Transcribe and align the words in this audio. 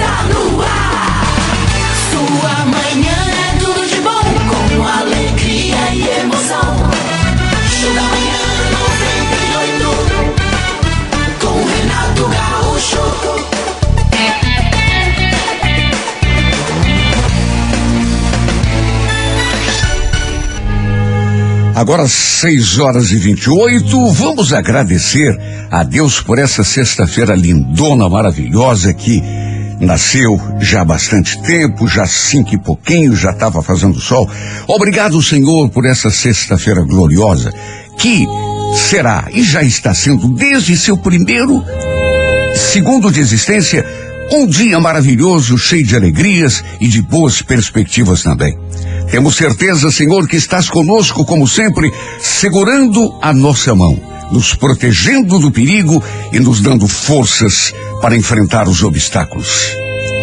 está 0.00 0.24
no 0.32 0.62
ar. 0.62 1.24
Sua 2.10 2.64
manhã 2.64 3.18
é 3.28 3.58
tudo 3.58 3.86
de 3.86 4.00
bom, 4.00 4.24
com 4.48 4.86
alegria 4.86 5.92
e 5.92 6.08
emoção. 6.20 6.74
Show 7.78 7.92
da 7.94 8.02
manhã 8.02 8.40
98, 8.80 9.84
com 11.40 11.56
Renato 11.64 12.24
Gaúcho. 12.28 13.04
Agora, 21.74 22.08
6 22.08 22.78
horas 22.78 23.10
e 23.10 23.16
28, 23.16 24.12
vamos 24.12 24.52
agradecer 24.52 25.38
a 25.70 25.82
Deus 25.82 26.20
por 26.20 26.38
essa 26.38 26.62
sexta-feira 26.64 27.34
lindona, 27.34 28.06
maravilhosa 28.08 28.92
que 28.92 29.22
nasceu 29.80 30.40
já 30.60 30.82
há 30.82 30.84
bastante 30.84 31.40
tempo, 31.42 31.88
já 31.88 32.06
cinco 32.06 32.54
e 32.54 32.58
pouquinho, 32.58 33.16
já 33.16 33.30
estava 33.30 33.62
fazendo 33.62 33.98
sol. 33.98 34.28
Obrigado, 34.68 35.22
Senhor, 35.22 35.68
por 35.70 35.86
essa 35.86 36.10
sexta-feira 36.10 36.82
gloriosa 36.82 37.52
que 37.98 38.26
será 38.76 39.26
e 39.32 39.42
já 39.42 39.62
está 39.62 39.92
sendo 39.94 40.28
desde 40.28 40.76
seu 40.76 40.96
primeiro 40.96 41.64
segundo 42.54 43.10
de 43.10 43.20
existência 43.20 43.84
um 44.32 44.46
dia 44.46 44.78
maravilhoso, 44.78 45.58
cheio 45.58 45.84
de 45.84 45.96
alegrias 45.96 46.62
e 46.80 46.86
de 46.86 47.02
boas 47.02 47.42
perspectivas 47.42 48.22
também. 48.22 48.56
Temos 49.10 49.34
certeza, 49.34 49.90
Senhor, 49.90 50.28
que 50.28 50.36
estás 50.36 50.70
conosco, 50.70 51.24
como 51.24 51.48
sempre, 51.48 51.92
segurando 52.20 53.18
a 53.20 53.34
nossa 53.34 53.74
mão, 53.74 53.98
nos 54.30 54.54
protegendo 54.54 55.38
do 55.38 55.50
perigo 55.50 56.02
e 56.32 56.38
nos 56.38 56.60
dando 56.60 56.86
forças 56.86 57.72
para 58.00 58.16
enfrentar 58.16 58.68
os 58.68 58.82
obstáculos. 58.82 59.74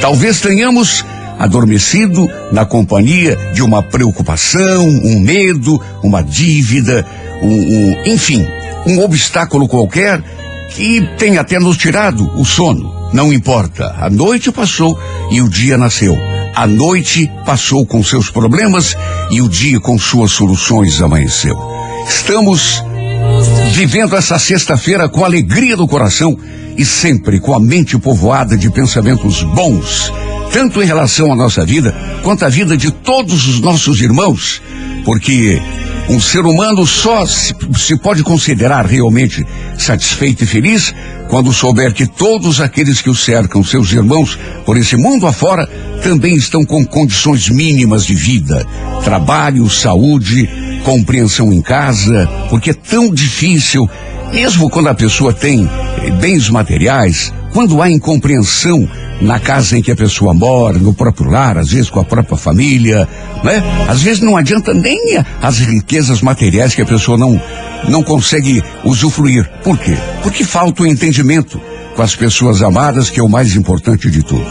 Talvez 0.01 0.41
tenhamos 0.41 1.03
adormecido 1.39 2.27
na 2.51 2.65
companhia 2.65 3.37
de 3.53 3.61
uma 3.61 3.83
preocupação, 3.83 4.87
um 4.87 5.19
medo, 5.19 5.79
uma 6.01 6.21
dívida, 6.23 7.05
um, 7.41 7.47
um 7.47 8.03
enfim, 8.05 8.45
um 8.85 8.99
obstáculo 9.03 9.67
qualquer 9.67 10.23
que 10.69 11.01
tem 11.17 11.37
até 11.37 11.59
nos 11.59 11.77
tirado 11.77 12.31
o 12.39 12.45
sono. 12.45 13.09
Não 13.13 13.31
importa, 13.31 13.95
a 13.99 14.09
noite 14.09 14.51
passou 14.51 14.99
e 15.31 15.41
o 15.41 15.49
dia 15.49 15.77
nasceu. 15.77 16.17
A 16.53 16.65
noite 16.65 17.31
passou 17.45 17.85
com 17.85 18.03
seus 18.03 18.29
problemas 18.29 18.95
e 19.31 19.41
o 19.41 19.47
dia 19.47 19.79
com 19.79 19.97
suas 19.97 20.31
soluções 20.31 21.01
amanheceu. 21.01 21.57
Estamos 22.07 22.83
vivendo 23.71 24.15
essa 24.15 24.39
sexta-feira 24.39 25.07
com 25.07 25.23
alegria 25.23 25.75
no 25.75 25.87
coração 25.87 26.37
e 26.77 26.83
sempre 26.85 27.39
com 27.39 27.53
a 27.53 27.59
mente 27.59 27.97
povoada 27.97 28.57
de 28.57 28.69
pensamentos 28.69 29.43
bons, 29.43 30.11
tanto 30.51 30.81
em 30.81 30.85
relação 30.85 31.31
à 31.31 31.35
nossa 31.35 31.65
vida 31.65 31.95
quanto 32.23 32.43
à 32.43 32.49
vida 32.49 32.75
de 32.75 32.91
todos 32.91 33.47
os 33.47 33.61
nossos 33.61 34.01
irmãos, 34.01 34.61
porque 35.05 35.61
um 36.09 36.19
ser 36.19 36.45
humano 36.45 36.87
só 36.87 37.25
se, 37.25 37.53
se, 37.77 37.97
pode 37.97 38.23
considerar 38.23 38.85
realmente 38.85 39.45
satisfeito 39.77 40.43
e 40.43 40.47
feliz 40.47 40.93
quando 41.29 41.51
souber 41.51 41.93
que 41.93 42.07
todos 42.07 42.61
aqueles 42.61 43.01
que 43.01 43.09
o 43.09 43.15
cercam, 43.15 43.63
seus 43.63 43.91
irmãos, 43.91 44.39
por 44.65 44.77
esse 44.77 44.95
mundo 44.95 45.27
afora, 45.27 45.67
também 46.01 46.35
estão 46.35 46.63
com 46.63 46.85
condições 46.85 47.49
mínimas 47.49 48.05
de 48.05 48.15
vida, 48.15 48.65
trabalho, 49.03 49.69
saúde, 49.69 50.49
compreensão 50.87 51.51
em 51.51 51.61
casa, 51.61 52.29
porque 52.49 52.69
é 52.69 52.73
tão 52.73 53.13
difícil, 53.13 53.85
mesmo 54.31 54.69
quando 54.69 54.87
a 54.87 54.93
pessoa 54.93 55.33
tem 55.33 55.69
eh, 56.01 56.11
bens 56.11 56.49
materiais, 56.49 57.33
quando 57.51 57.81
há 57.81 57.91
incompreensão 57.91 58.87
na 59.19 59.37
casa 59.37 59.77
em 59.77 59.81
que 59.81 59.91
a 59.91 59.95
pessoa 59.97 60.33
mora, 60.33 60.77
no 60.77 60.93
próprio 60.93 61.29
lar, 61.29 61.57
às 61.57 61.71
vezes 61.71 61.89
com 61.89 61.99
a 61.99 62.05
própria 62.05 62.37
família, 62.37 63.05
né? 63.43 63.61
Às 63.89 64.01
vezes 64.01 64.21
não 64.21 64.37
adianta 64.37 64.73
nem 64.73 65.21
as 65.41 65.59
riquezas 65.59 66.21
materiais 66.21 66.73
que 66.73 66.81
a 66.81 66.85
pessoa 66.85 67.17
não 67.17 67.37
não 67.89 68.01
consegue 68.01 68.63
usufruir. 68.85 69.45
Por 69.65 69.77
quê? 69.77 69.97
Porque 70.23 70.45
falta 70.45 70.83
o 70.83 70.87
entendimento 70.87 71.59
com 71.97 72.01
as 72.01 72.15
pessoas 72.15 72.61
amadas, 72.61 73.09
que 73.09 73.19
é 73.19 73.23
o 73.23 73.27
mais 73.27 73.57
importante 73.57 74.09
de 74.09 74.23
tudo. 74.23 74.45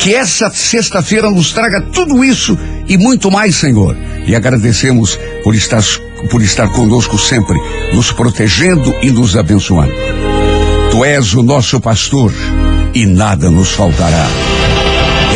Que 0.00 0.14
essa 0.14 0.48
sexta-feira 0.50 1.30
nos 1.30 1.52
traga 1.52 1.82
tudo 1.82 2.24
isso 2.24 2.58
e 2.88 2.96
muito 2.96 3.30
mais, 3.30 3.56
Senhor. 3.56 3.94
E 4.26 4.34
agradecemos 4.34 5.18
por 5.44 5.54
estar, 5.54 5.82
por 6.30 6.40
estar 6.40 6.68
conosco 6.68 7.18
sempre, 7.18 7.58
nos 7.92 8.10
protegendo 8.10 8.94
e 9.02 9.10
nos 9.10 9.36
abençoando. 9.36 9.92
Tu 10.90 11.04
és 11.04 11.34
o 11.34 11.42
nosso 11.42 11.78
pastor 11.80 12.32
e 12.94 13.04
nada 13.04 13.50
nos 13.50 13.72
faltará. 13.72 14.26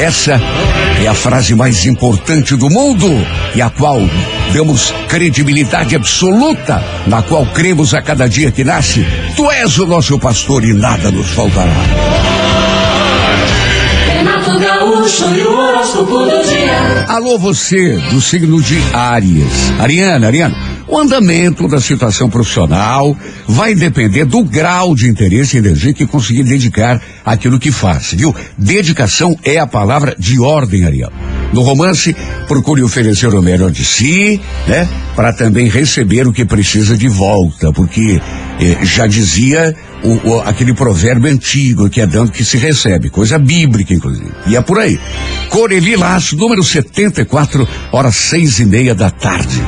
Essa 0.00 0.41
é 1.02 1.06
a 1.06 1.14
frase 1.14 1.54
mais 1.54 1.84
importante 1.84 2.56
do 2.56 2.70
mundo 2.70 3.06
e 3.54 3.60
a 3.60 3.69
qual 3.69 4.00
damos 4.54 4.94
credibilidade 5.08 5.94
absoluta, 5.94 6.82
na 7.06 7.22
qual 7.22 7.44
cremos 7.46 7.92
a 7.92 8.00
cada 8.00 8.26
dia 8.26 8.50
que 8.50 8.64
nasce. 8.64 9.06
Tu 9.36 9.50
és 9.50 9.78
o 9.78 9.86
nosso 9.86 10.19
pastor 10.19 10.64
e 10.64 10.72
nada 10.72 11.10
nos 11.10 11.28
faltará. 11.28 11.75
Dia. 16.48 17.04
Alô, 17.09 17.37
você 17.38 17.98
do 18.10 18.22
signo 18.22 18.62
de 18.62 18.78
Áries. 18.94 19.70
Ariana, 19.78 20.26
Ariana. 20.26 20.56
O 20.88 20.98
andamento 20.98 21.69
da 21.69 21.78
situação 21.78 22.31
profissional 22.31 23.14
vai 23.47 23.75
depender 23.75 24.25
do 24.25 24.43
grau 24.43 24.94
de 24.94 25.06
interesse 25.06 25.56
e 25.56 25.59
energia 25.59 25.93
que 25.93 26.06
conseguir 26.06 26.44
dedicar 26.44 27.03
àquilo 27.22 27.59
que 27.59 27.70
faz, 27.70 28.14
viu? 28.14 28.34
Dedicação 28.56 29.38
é 29.44 29.59
a 29.59 29.66
palavra 29.66 30.16
de 30.19 30.41
ordem, 30.41 30.87
Ariel. 30.87 31.12
No 31.54 31.62
romance, 31.62 32.15
procure 32.48 32.82
oferecer 32.82 33.32
o 33.32 33.41
melhor 33.41 33.70
de 33.70 33.84
si, 33.84 34.41
né? 34.66 34.88
Para 35.15 35.32
também 35.32 35.69
receber 35.69 36.26
o 36.26 36.32
que 36.32 36.44
precisa 36.44 36.98
de 36.98 37.06
volta, 37.06 37.72
porque 37.72 38.20
eh, 38.59 38.78
já 38.82 39.06
dizia 39.06 39.72
o, 40.03 40.31
o, 40.31 40.41
aquele 40.41 40.75
provérbio 40.75 41.31
antigo 41.31 41.88
que 41.88 42.00
é 42.00 42.09
dando 42.09 42.32
que 42.32 42.44
se 42.44 42.56
recebe, 42.56 43.09
coisa 43.09 43.38
bíblica, 43.38 43.94
inclusive. 43.94 44.32
E 44.48 44.56
é 44.56 44.60
por 44.60 44.81
aí. 44.81 44.98
Coreli 45.48 45.94
Laço, 45.94 46.37
número 46.37 46.64
74, 46.64 47.69
horas 47.93 48.16
seis 48.16 48.59
e 48.59 48.64
meia 48.64 48.93
da 48.93 49.09
tarde. 49.09 49.62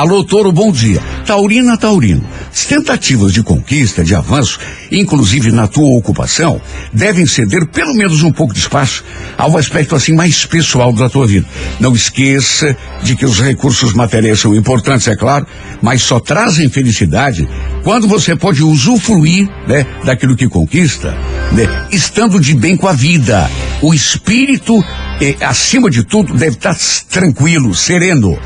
Alô, 0.00 0.24
Toro, 0.24 0.50
bom 0.50 0.72
dia. 0.72 0.98
Taurina, 1.26 1.76
Taurino. 1.76 2.24
As 2.50 2.64
tentativas 2.64 3.34
de 3.34 3.42
conquista, 3.42 4.02
de 4.02 4.14
avanço, 4.14 4.58
inclusive 4.90 5.52
na 5.52 5.66
tua 5.66 5.94
ocupação, 5.98 6.58
devem 6.90 7.26
ceder 7.26 7.66
pelo 7.66 7.92
menos 7.92 8.22
um 8.22 8.32
pouco 8.32 8.54
de 8.54 8.60
espaço 8.60 9.04
ao 9.36 9.58
aspecto 9.58 9.94
assim 9.94 10.14
mais 10.14 10.46
pessoal 10.46 10.90
da 10.90 11.10
tua 11.10 11.26
vida. 11.26 11.46
Não 11.78 11.94
esqueça 11.94 12.74
de 13.02 13.14
que 13.14 13.26
os 13.26 13.40
recursos 13.40 13.92
materiais 13.92 14.40
são 14.40 14.54
importantes, 14.54 15.06
é 15.06 15.14
claro, 15.14 15.46
mas 15.82 16.00
só 16.00 16.18
trazem 16.18 16.70
felicidade 16.70 17.46
quando 17.84 18.08
você 18.08 18.34
pode 18.34 18.62
usufruir, 18.62 19.50
né, 19.68 19.84
daquilo 20.02 20.34
que 20.34 20.48
conquista, 20.48 21.14
né, 21.52 21.88
estando 21.92 22.40
de 22.40 22.54
bem 22.54 22.74
com 22.74 22.88
a 22.88 22.94
vida. 22.94 23.50
O 23.82 23.92
espírito, 23.92 24.82
eh, 25.20 25.36
acima 25.42 25.90
de 25.90 26.04
tudo, 26.04 26.32
deve 26.32 26.56
estar 26.56 26.74
tranquilo, 27.10 27.74
sereno. 27.74 28.38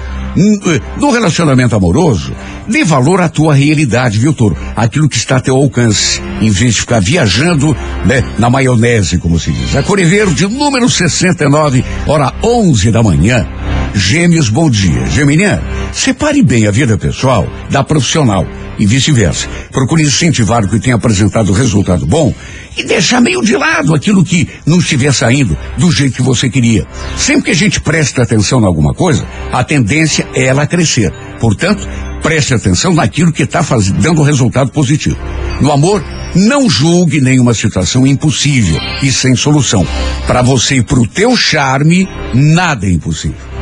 No 0.97 1.11
relacionamento 1.11 1.77
amoroso, 1.77 2.35
dê 2.67 2.85
valor 2.85 3.21
à 3.21 3.29
tua 3.29 3.55
realidade, 3.55 4.19
viu, 4.19 4.33
Toro? 4.33 4.57
Aquilo 4.75 5.09
que 5.09 5.17
está 5.17 5.37
a 5.37 5.41
teu 5.41 5.55
alcance, 5.57 6.21
em 6.41 6.51
vez 6.51 6.75
de 6.75 6.81
ficar 6.81 7.01
viajando, 7.01 7.77
né, 8.05 8.25
na 8.39 8.51
maionese, 8.51 9.19
como 9.19 9.39
se 9.39 9.53
diz. 9.53 9.77
A 9.77 9.83
Cor 9.83 9.99
Verde, 10.05 10.47
número 10.49 10.89
69, 10.89 11.85
hora 12.07 12.33
11 12.43 12.91
da 12.91 13.03
manhã. 13.03 13.47
Gêmeos, 13.95 14.49
bom 14.49 14.69
dia. 14.69 15.07
Geminiano, 15.07 15.63
separe 15.93 16.43
bem 16.43 16.67
a 16.67 16.73
vida 16.73 16.99
pessoal 16.99 17.47
da 17.71 17.85
profissional 17.85 18.45
e 18.77 18.85
vice-versa. 18.85 19.49
Procure 19.71 20.03
incentivar 20.03 20.65
o 20.65 20.69
que 20.69 20.81
tem 20.81 20.93
apresentado 20.93 21.53
resultado 21.53 22.05
bom 22.05 22.35
e 22.77 22.83
deixar 22.83 23.21
meio 23.21 23.41
de 23.41 23.57
lado 23.57 23.95
aquilo 23.95 24.25
que 24.25 24.49
não 24.67 24.79
estiver 24.79 25.15
saindo 25.15 25.57
do 25.79 25.93
jeito 25.93 26.17
que 26.17 26.23
você 26.23 26.51
queria. 26.51 26.85
Sempre 27.17 27.45
que 27.45 27.51
a 27.53 27.55
gente 27.55 27.81
presta 27.81 28.25
atenção 28.25 28.61
em 28.61 28.67
alguma 28.67 28.93
coisa, 28.93 29.25
a 29.53 29.63
tendência 29.63 30.27
é 30.35 30.47
ela 30.47 30.67
crescer. 30.67 31.13
Portanto, 31.39 31.87
preste 32.21 32.53
atenção 32.53 32.93
naquilo 32.93 33.33
que 33.33 33.45
está 33.45 33.61
dando 34.01 34.25
resultado 34.25 34.73
positivo. 34.73 35.17
No 35.61 35.71
amor, 35.71 36.03
não 36.35 36.69
julgue 36.69 37.21
nenhuma 37.21 37.55
situação 37.55 38.05
impossível 38.05 38.77
e 39.05 39.13
sem 39.13 39.37
solução. 39.37 39.87
Para 40.27 40.43
você 40.43 40.79
e 40.79 40.83
para 40.83 40.99
o 40.99 41.07
teu 41.07 41.37
charme, 41.37 42.09
nada 42.35 42.87
é 42.87 42.91
impossível. 42.91 43.54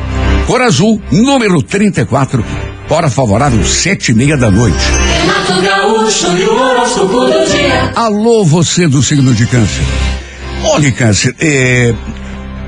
Cor 0.45 0.61
Azul, 0.61 1.01
número 1.09 1.61
34, 1.61 2.43
hora 2.89 3.09
favorável, 3.09 3.63
sete 3.63 4.11
e 4.11 4.13
meia 4.13 4.35
da 4.35 4.51
noite. 4.51 4.77
Renato 5.21 5.61
Gaúcho 5.61 6.37
e 6.37 6.43
o 6.43 6.53
horóscopo 6.53 7.19
do 7.21 7.45
dia. 7.49 7.91
Alô, 7.95 8.43
você 8.43 8.87
do 8.87 9.01
signo 9.01 9.33
de 9.33 9.45
câncer. 9.47 9.83
Olha, 10.65 10.91
câncer, 10.91 11.33
é, 11.39 11.93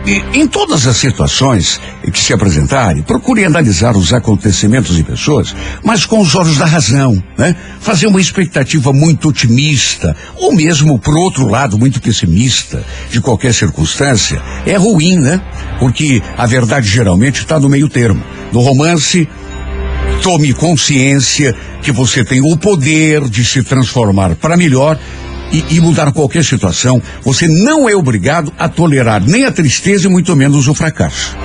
Em 0.08 0.48
todas 0.48 0.86
as 0.86 0.98
situações 0.98 1.82
que 2.14 2.20
se 2.20 2.32
apresentarem, 2.32 3.02
procure 3.02 3.44
analisar 3.44 3.98
os 3.98 4.14
acontecimentos 4.14 5.00
e 5.00 5.04
pessoas, 5.04 5.56
mas 5.84 6.06
com 6.06 6.20
os 6.20 6.36
olhos 6.36 6.58
da 6.58 6.66
razão, 6.66 7.22
né? 7.36 7.56
Fazer 7.80 8.06
uma 8.06 8.22
expectativa 8.22 8.94
muito 8.94 9.30
otimista, 9.30 10.16
ou 10.36 10.54
mesmo, 10.54 11.00
por 11.00 11.18
outro 11.18 11.48
lado, 11.48 11.80
muito 11.80 12.00
pessimista 12.00 12.84
de 13.10 13.20
qualquer 13.20 13.52
circunstância, 13.52 14.40
é 14.64 14.76
ruim, 14.76 15.18
né? 15.18 15.42
Porque 15.80 16.22
a 16.38 16.46
verdade 16.46 16.88
geralmente 16.88 17.40
está 17.40 17.60
no 17.60 17.68
meio 17.68 17.90
termo. 17.90 18.24
No 18.54 18.60
romance, 18.60 19.28
tome 20.22 20.54
consciência 20.54 21.56
que 21.82 21.92
você 21.92 22.24
tem 22.24 22.42
o 22.42 22.56
poder 22.56 23.28
de 23.28 23.44
se 23.44 23.64
transformar 23.64 24.36
para 24.36 24.56
melhor 24.56 25.00
e, 25.56 25.78
e, 25.78 25.80
mudar 25.80 26.12
qualquer 26.12 26.44
situação, 26.44 27.02
você 27.24 27.48
não 27.48 27.88
é 27.88 27.96
obrigado 27.96 28.52
a 28.60 28.68
tolerar 28.68 29.24
nem 29.26 29.46
a 29.46 29.52
tristeza 29.52 30.08
e 30.08 30.10
muito 30.10 30.36
menos 30.36 30.68
o 30.68 30.74
fracasso. 30.74 31.38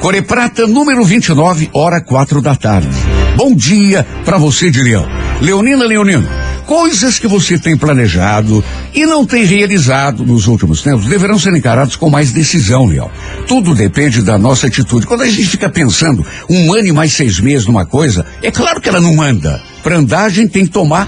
Core 0.00 0.22
Prata, 0.22 0.66
número 0.66 1.04
29, 1.04 1.68
hora 1.74 2.00
quatro 2.00 2.40
da 2.40 2.54
tarde. 2.54 2.96
Bom 3.36 3.54
dia 3.54 4.06
para 4.24 4.38
você 4.38 4.70
de 4.70 4.82
Leão. 4.82 5.06
Leonina 5.42 5.84
Leonino, 5.84 6.26
coisas 6.66 7.18
que 7.18 7.26
você 7.26 7.58
tem 7.58 7.76
planejado 7.76 8.64
e 8.94 9.04
não 9.04 9.26
tem 9.26 9.44
realizado 9.44 10.24
nos 10.24 10.46
últimos 10.46 10.80
tempos 10.80 11.06
deverão 11.06 11.38
ser 11.38 11.54
encarados 11.54 11.94
com 11.94 12.08
mais 12.08 12.32
decisão, 12.32 12.86
Leão. 12.86 13.10
Tudo 13.46 13.74
depende 13.74 14.22
da 14.22 14.38
nossa 14.38 14.66
atitude. 14.66 15.06
Quando 15.06 15.22
a 15.22 15.28
gente 15.28 15.46
fica 15.46 15.68
pensando 15.68 16.24
um 16.48 16.72
ano 16.72 16.86
e 16.86 16.92
mais 16.92 17.12
seis 17.12 17.38
meses 17.38 17.66
numa 17.66 17.84
coisa, 17.84 18.24
é 18.42 18.50
claro 18.50 18.80
que 18.80 18.88
ela 18.88 19.00
não 19.00 19.20
anda. 19.20 19.60
Para 19.82 19.96
andar, 19.96 20.24
a 20.24 20.30
gente 20.30 20.52
tem 20.52 20.64
que 20.64 20.72
tomar 20.72 21.06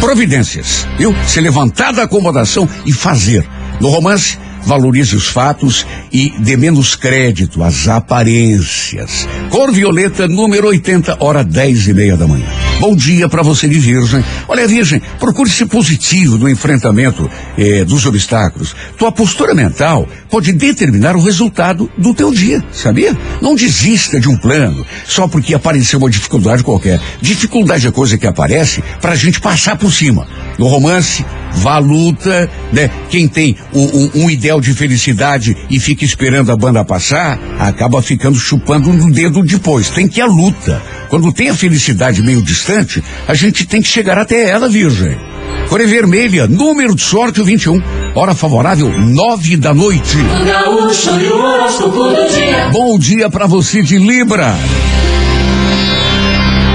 providências, 0.00 0.86
viu? 0.96 1.14
Se 1.26 1.40
levantar 1.40 1.92
da 1.92 2.04
acomodação 2.04 2.68
e 2.86 2.92
fazer. 2.92 3.46
No 3.80 3.88
romance, 3.88 4.38
valorize 4.68 5.16
os 5.16 5.28
fatos 5.28 5.86
e 6.12 6.30
dê 6.40 6.54
menos 6.54 6.94
crédito 6.94 7.64
às 7.64 7.88
aparências. 7.88 9.26
Cor 9.48 9.72
violeta, 9.72 10.28
número 10.28 10.68
80, 10.68 11.16
hora 11.20 11.42
10 11.42 11.88
e 11.88 11.94
meia 11.94 12.18
da 12.18 12.26
manhã. 12.26 12.44
Bom 12.78 12.94
dia 12.94 13.30
para 13.30 13.42
você 13.42 13.66
de 13.66 13.78
Virgem. 13.78 14.22
Olha, 14.46 14.68
Virgem, 14.68 15.00
procure 15.18 15.48
ser 15.48 15.66
positivo 15.66 16.36
no 16.36 16.48
enfrentamento 16.50 17.30
eh, 17.56 17.82
dos 17.82 18.04
obstáculos. 18.04 18.76
Tua 18.98 19.10
postura 19.10 19.54
mental 19.54 20.06
pode 20.30 20.52
determinar 20.52 21.16
o 21.16 21.22
resultado 21.22 21.90
do 21.96 22.12
teu 22.12 22.30
dia, 22.30 22.62
sabia? 22.70 23.16
Não 23.40 23.54
desista 23.54 24.20
de 24.20 24.28
um 24.28 24.36
plano 24.36 24.86
só 25.06 25.26
porque 25.26 25.54
apareceu 25.54 25.98
uma 25.98 26.10
dificuldade 26.10 26.62
qualquer. 26.62 27.00
Dificuldade 27.22 27.86
é 27.86 27.90
coisa 27.90 28.18
que 28.18 28.26
aparece 28.26 28.84
para 29.00 29.12
a 29.12 29.16
gente 29.16 29.40
passar 29.40 29.78
por 29.78 29.90
cima. 29.90 30.26
No 30.58 30.68
romance, 30.68 31.24
vá 31.54 31.78
luta, 31.78 32.50
né? 32.72 32.90
Quem 33.10 33.26
tem 33.26 33.56
um, 33.72 34.10
um, 34.14 34.30
ideal 34.30 34.57
de 34.60 34.74
felicidade 34.74 35.56
e 35.70 35.78
fica 35.78 36.04
esperando 36.04 36.52
a 36.52 36.56
banda 36.56 36.84
passar, 36.84 37.38
acaba 37.58 38.02
ficando 38.02 38.38
chupando 38.38 38.92
no 38.92 39.10
dedo 39.10 39.42
depois. 39.42 39.90
Tem 39.90 40.08
que 40.08 40.20
ir 40.20 40.22
à 40.22 40.26
luta. 40.26 40.82
Quando 41.08 41.32
tem 41.32 41.48
a 41.48 41.54
felicidade 41.54 42.22
meio 42.22 42.42
distante, 42.42 43.02
a 43.26 43.34
gente 43.34 43.66
tem 43.66 43.80
que 43.80 43.88
chegar 43.88 44.18
até 44.18 44.48
ela, 44.48 44.68
virgem. 44.68 45.16
Cor 45.68 45.86
vermelha, 45.86 46.46
número 46.46 46.94
de 46.94 47.02
sorte 47.02 47.42
21. 47.42 47.82
Hora 48.14 48.34
favorável, 48.34 48.90
nove 48.98 49.56
da 49.56 49.74
noite. 49.74 50.16
Bom 52.72 52.98
dia 52.98 53.28
para 53.28 53.46
você 53.46 53.82
de 53.82 53.98
Libra. 53.98 54.54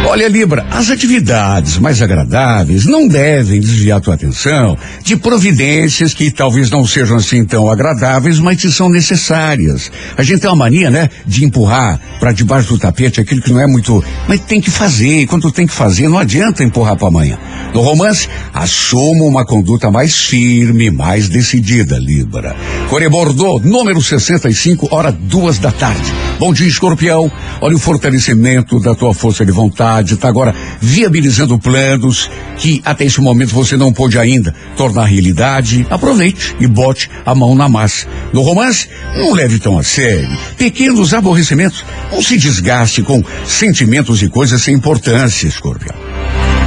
Olha, 0.06 0.28
Libra, 0.28 0.66
as 0.70 0.92
atividades 0.92 1.78
mais 1.78 2.02
agradáveis 2.02 2.86
não 2.86 3.08
devem 3.08 3.62
desviar 3.62 4.02
tua 4.02 4.16
atenção 4.16 4.78
de 5.02 5.16
providências 5.16 6.14
que 6.14 6.30
talvez 6.30 6.70
não 6.70 6.86
sejam 6.86 7.16
assim 7.16 7.46
tão 7.46 7.72
agradáveis, 7.72 8.38
mas 8.38 8.62
que 8.62 8.70
são 8.70 8.90
necessárias. 8.90 9.90
A 10.18 10.22
gente 10.22 10.42
tem 10.42 10.50
uma 10.50 10.58
mania, 10.58 10.92
né, 10.92 11.10
de 11.26 11.46
empurrar 11.46 12.00
para 12.20 12.34
debaixo 12.34 12.74
do 12.74 12.78
tapete 12.78 13.22
aquilo 13.22 13.42
que 13.42 13.52
não 13.54 13.62
é 13.62 13.66
muito, 13.66 14.04
mas 14.28 14.42
tem 14.42 14.60
que 14.60 14.70
fazer. 14.70 15.22
E 15.22 15.26
quando 15.26 15.50
tem 15.52 15.66
que 15.66 15.74
fazer, 15.74 16.10
não 16.10 16.20
adianta 16.20 16.66
empurrar 16.66 16.98
para 16.98 17.08
amanhã. 17.08 17.40
No 17.74 17.82
romance, 17.82 18.28
assuma 18.54 19.24
uma 19.24 19.46
conduta 19.46 19.90
mais 19.90 20.26
firme, 20.26 20.92
mais 20.92 21.30
decidida, 21.30 21.98
Libra. 21.98 22.56
Core 22.90 23.08
Bordeaux, 23.08 23.66
número 23.66 24.02
65, 24.02 24.90
hora 24.92 25.14
duas 25.14 25.60
da 25.60 25.72
tarde. 25.72 26.14
Bom 26.38 26.54
dia, 26.54 26.68
escorpião. 26.68 27.32
Olha 27.62 27.76
o 27.76 27.80
fortalecimento 27.80 28.80
da 28.82 28.94
tua 28.94 29.14
força 29.14 29.46
de 29.46 29.52
vontade 29.52 29.93
está 30.02 30.28
agora 30.28 30.54
viabilizando 30.80 31.60
planos 31.60 32.30
que 32.58 32.82
até 32.86 33.06
esse 33.06 33.22
momento 33.22 33.54
você 33.54 33.76
não 33.78 33.94
pôde 33.94 34.18
ainda 34.18 34.54
tornar 34.76 35.06
realidade. 35.06 35.86
Aproveite 35.90 36.56
e 36.60 36.68
bote 36.68 37.10
a 37.26 37.36
mão 37.36 37.56
na 37.56 37.68
massa. 37.70 38.08
No 38.32 38.42
romance, 38.42 38.88
não 39.16 39.34
leve 39.34 39.60
tão 39.60 39.78
a 39.78 39.84
sério. 39.84 40.30
Pequenos 40.58 41.14
aborrecimentos. 41.14 41.84
Não 42.12 42.22
se 42.22 42.38
desgaste 42.38 43.02
com 43.02 43.24
sentimentos 43.46 44.22
e 44.22 44.30
coisas 44.30 44.62
sem 44.62 44.76
importância, 44.76 45.48
escorpião. 45.48 45.96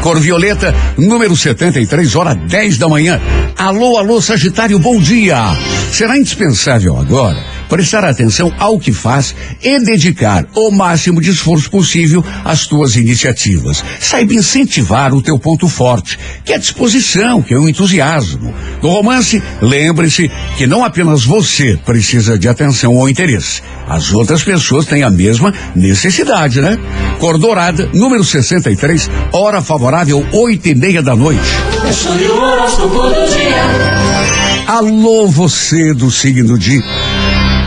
Cor 0.02 0.20
Violeta, 0.20 0.72
número 0.96 1.36
73, 1.36 2.14
hora 2.14 2.34
10 2.34 2.78
da 2.78 2.88
manhã. 2.88 3.20
Alô, 3.58 3.96
alô, 3.96 4.22
Sagitário, 4.22 4.78
bom 4.78 5.00
dia. 5.00 5.36
Será 5.90 6.16
indispensável 6.16 6.96
agora 6.96 7.55
prestar 7.68 8.04
atenção 8.04 8.52
ao 8.58 8.78
que 8.78 8.92
faz 8.92 9.34
e 9.62 9.78
dedicar 9.80 10.46
o 10.54 10.70
máximo 10.70 11.20
de 11.20 11.30
esforço 11.30 11.70
possível 11.70 12.24
às 12.44 12.66
tuas 12.66 12.96
iniciativas. 12.96 13.84
Saiba 14.00 14.34
incentivar 14.34 15.14
o 15.14 15.22
teu 15.22 15.38
ponto 15.38 15.68
forte, 15.68 16.18
que 16.44 16.52
é 16.52 16.56
a 16.56 16.58
disposição, 16.58 17.42
que 17.42 17.54
é 17.54 17.58
o 17.58 17.68
entusiasmo. 17.68 18.54
No 18.82 18.88
romance, 18.90 19.42
lembre-se 19.60 20.30
que 20.56 20.66
não 20.66 20.84
apenas 20.84 21.24
você 21.24 21.78
precisa 21.84 22.38
de 22.38 22.48
atenção 22.48 22.94
ou 22.94 23.08
interesse. 23.08 23.62
As 23.88 24.12
outras 24.12 24.42
pessoas 24.42 24.84
têm 24.84 25.02
a 25.02 25.10
mesma 25.10 25.52
necessidade, 25.74 26.60
né? 26.60 26.78
Cor 27.18 27.38
Dourada, 27.38 27.88
número 27.94 28.24
63, 28.24 29.08
hora 29.32 29.60
favorável, 29.60 30.26
oito 30.32 30.68
e 30.68 30.74
meia 30.74 31.02
da 31.02 31.14
noite. 31.14 31.40
Alô, 34.66 35.28
você 35.28 35.94
do 35.94 36.10
signo 36.10 36.58
de 36.58 36.82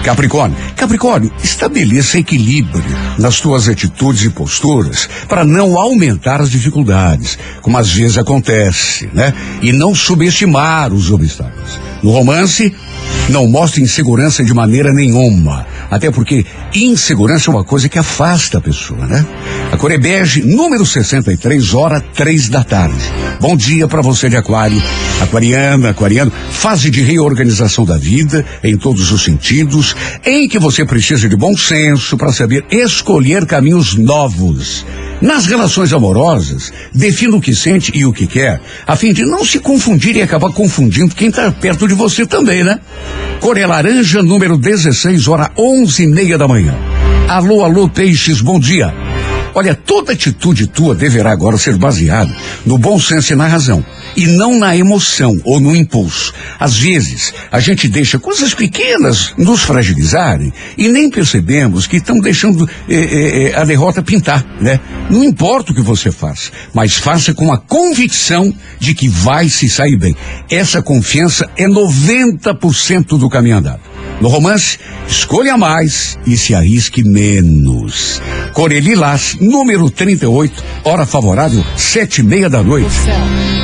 Capricórnio. 0.04 0.58
Capricórnio, 0.76 1.32
estabeleça 1.44 2.18
equilíbrio 2.18 2.84
nas 3.18 3.40
tuas 3.40 3.68
atitudes 3.68 4.24
e 4.24 4.30
posturas 4.30 5.10
para 5.28 5.44
não 5.44 5.78
aumentar 5.78 6.42
as 6.42 6.50
dificuldades, 6.50 7.38
como 7.62 7.78
às 7.78 7.92
vezes 7.92 8.18
acontece, 8.18 9.10
né? 9.14 9.34
E 9.62 9.72
não 9.72 9.94
subestimar 9.94 10.94
os 10.94 11.12
obstáculos. 11.12 11.80
No 12.02 12.12
romance, 12.12 12.74
não 13.30 13.48
mostre 13.48 13.82
insegurança 13.82 14.44
de 14.44 14.54
maneira 14.54 14.92
nenhuma. 14.92 15.66
Até 15.90 16.12
porque 16.12 16.46
insegurança 16.74 17.50
é 17.50 17.54
uma 17.54 17.64
coisa 17.64 17.88
que 17.88 18.00
afasta 18.00 18.58
a 18.58 18.62
pessoa, 18.62 19.06
né? 19.06 19.26
A 19.72 19.78
Corebege, 19.78 20.42
número 20.42 20.86
63, 20.86 21.74
hora 21.74 22.02
três 22.02 22.50
da 22.50 22.64
tarde. 22.64 22.96
Bom 23.40 23.56
dia 23.56 23.88
para 23.88 24.02
você 24.02 24.30
de 24.30 24.36
Aquário. 24.36 24.82
Aquariana, 25.22 25.90
aquariano, 25.90 26.32
fase 26.52 26.90
de 26.90 27.02
reorganização 27.02 27.86
da 27.86 27.98
vida 27.98 28.46
em 28.64 28.78
todos 28.78 29.12
os 29.12 29.24
sentidos, 29.24 29.96
em 30.26 30.48
que 30.48 30.58
você 30.58 30.86
precisa 30.86 31.28
de 31.28 31.36
bom 31.36 31.56
senso 31.58 32.18
para 32.18 32.32
saber 32.32 32.66
escolher 32.72 33.46
caminhos 33.46 33.96
novos. 33.96 34.86
Nas 35.22 35.46
relações 35.46 35.92
amorosas, 35.92 36.72
defina 36.94 37.36
o 37.36 37.42
que 37.42 37.54
sente 37.54 37.92
e 37.94 38.06
o 38.06 38.14
que 38.14 38.26
quer, 38.26 38.62
a 38.88 38.96
fim 38.96 39.12
de 39.12 39.26
não 39.26 39.44
se 39.44 39.60
confundir 39.60 40.16
e 40.16 40.22
acabar 40.22 40.52
confundindo 40.52 41.14
quem 41.14 41.28
está 41.28 41.52
perto 41.52 41.88
de 41.88 41.94
você 41.94 42.26
também, 42.26 42.64
né? 42.64 42.80
Coré 43.40 43.66
Laranja, 43.66 44.22
número 44.22 44.58
16, 44.58 45.28
hora 45.28 45.52
onze 45.58 46.04
e 46.04 46.08
meia 46.08 46.38
da 46.38 46.48
manhã. 46.48 46.76
Alô, 47.28 47.64
alô, 47.64 47.88
Peixes, 47.88 48.42
bom 48.42 48.60
dia. 48.60 48.94
Olha, 49.54 49.74
toda 49.74 50.14
atitude 50.14 50.68
tua 50.68 50.94
deverá 50.94 51.32
agora 51.32 51.58
ser 51.58 51.78
baseada 51.78 52.34
no 52.66 52.78
bom 52.78 53.00
senso 53.00 53.34
e 53.34 53.36
na 53.36 53.48
razão, 53.48 53.84
e 54.16 54.28
não 54.28 54.58
na 54.58 54.76
emoção 54.76 55.36
ou 55.44 55.60
no 55.60 55.76
impulso. 55.76 56.34
Às 56.60 56.78
vezes, 56.78 57.34
a 57.52 57.60
gente 57.60 57.88
deixa 57.88 58.20
coisas 58.20 58.54
pequenas 58.54 59.34
nos 59.38 59.62
fragilizarem 59.62 60.54
e 60.78 60.88
nem 60.88 61.10
percebemos 61.10 61.88
que 61.88 61.98
estão 61.98 62.20
deixando 62.20 62.70
eh, 62.88 62.96
eh, 62.96 63.52
eh, 63.54 63.60
a 63.60 63.64
derrota 63.66 64.02
pintar, 64.04 64.46
né? 64.62 64.80
Não 65.10 65.24
importa 65.24 65.72
o 65.72 65.76
que 65.76 65.82
você 65.82 66.12
faça, 66.12 66.52
mas 66.74 66.96
faça 66.96 67.34
com 67.34 67.52
a 67.52 67.58
convicção 67.58 68.54
de 68.80 68.94
que 68.94 69.08
vai 69.08 69.50
se 69.50 69.70
sair 69.70 69.98
bem. 69.98 70.16
Essa 70.50 70.82
confiança 70.82 71.50
é 71.58 71.68
90% 71.68 73.18
do 73.18 73.30
caminho 73.30 73.58
andado. 73.58 73.89
No 74.22 74.28
romance, 74.28 74.78
escolha 75.08 75.56
mais 75.56 76.18
e 76.28 76.36
se 76.36 76.54
arrisque 76.54 77.04
menos. 77.04 78.22
Coreli 78.54 78.94
Las, 78.94 79.38
número 79.40 79.90
38, 79.90 80.62
hora 80.84 81.06
favorável, 81.06 81.64
sete 81.78 82.20
e 82.20 82.24
meia 82.24 82.50
da 82.50 82.62
noite. 82.62 82.90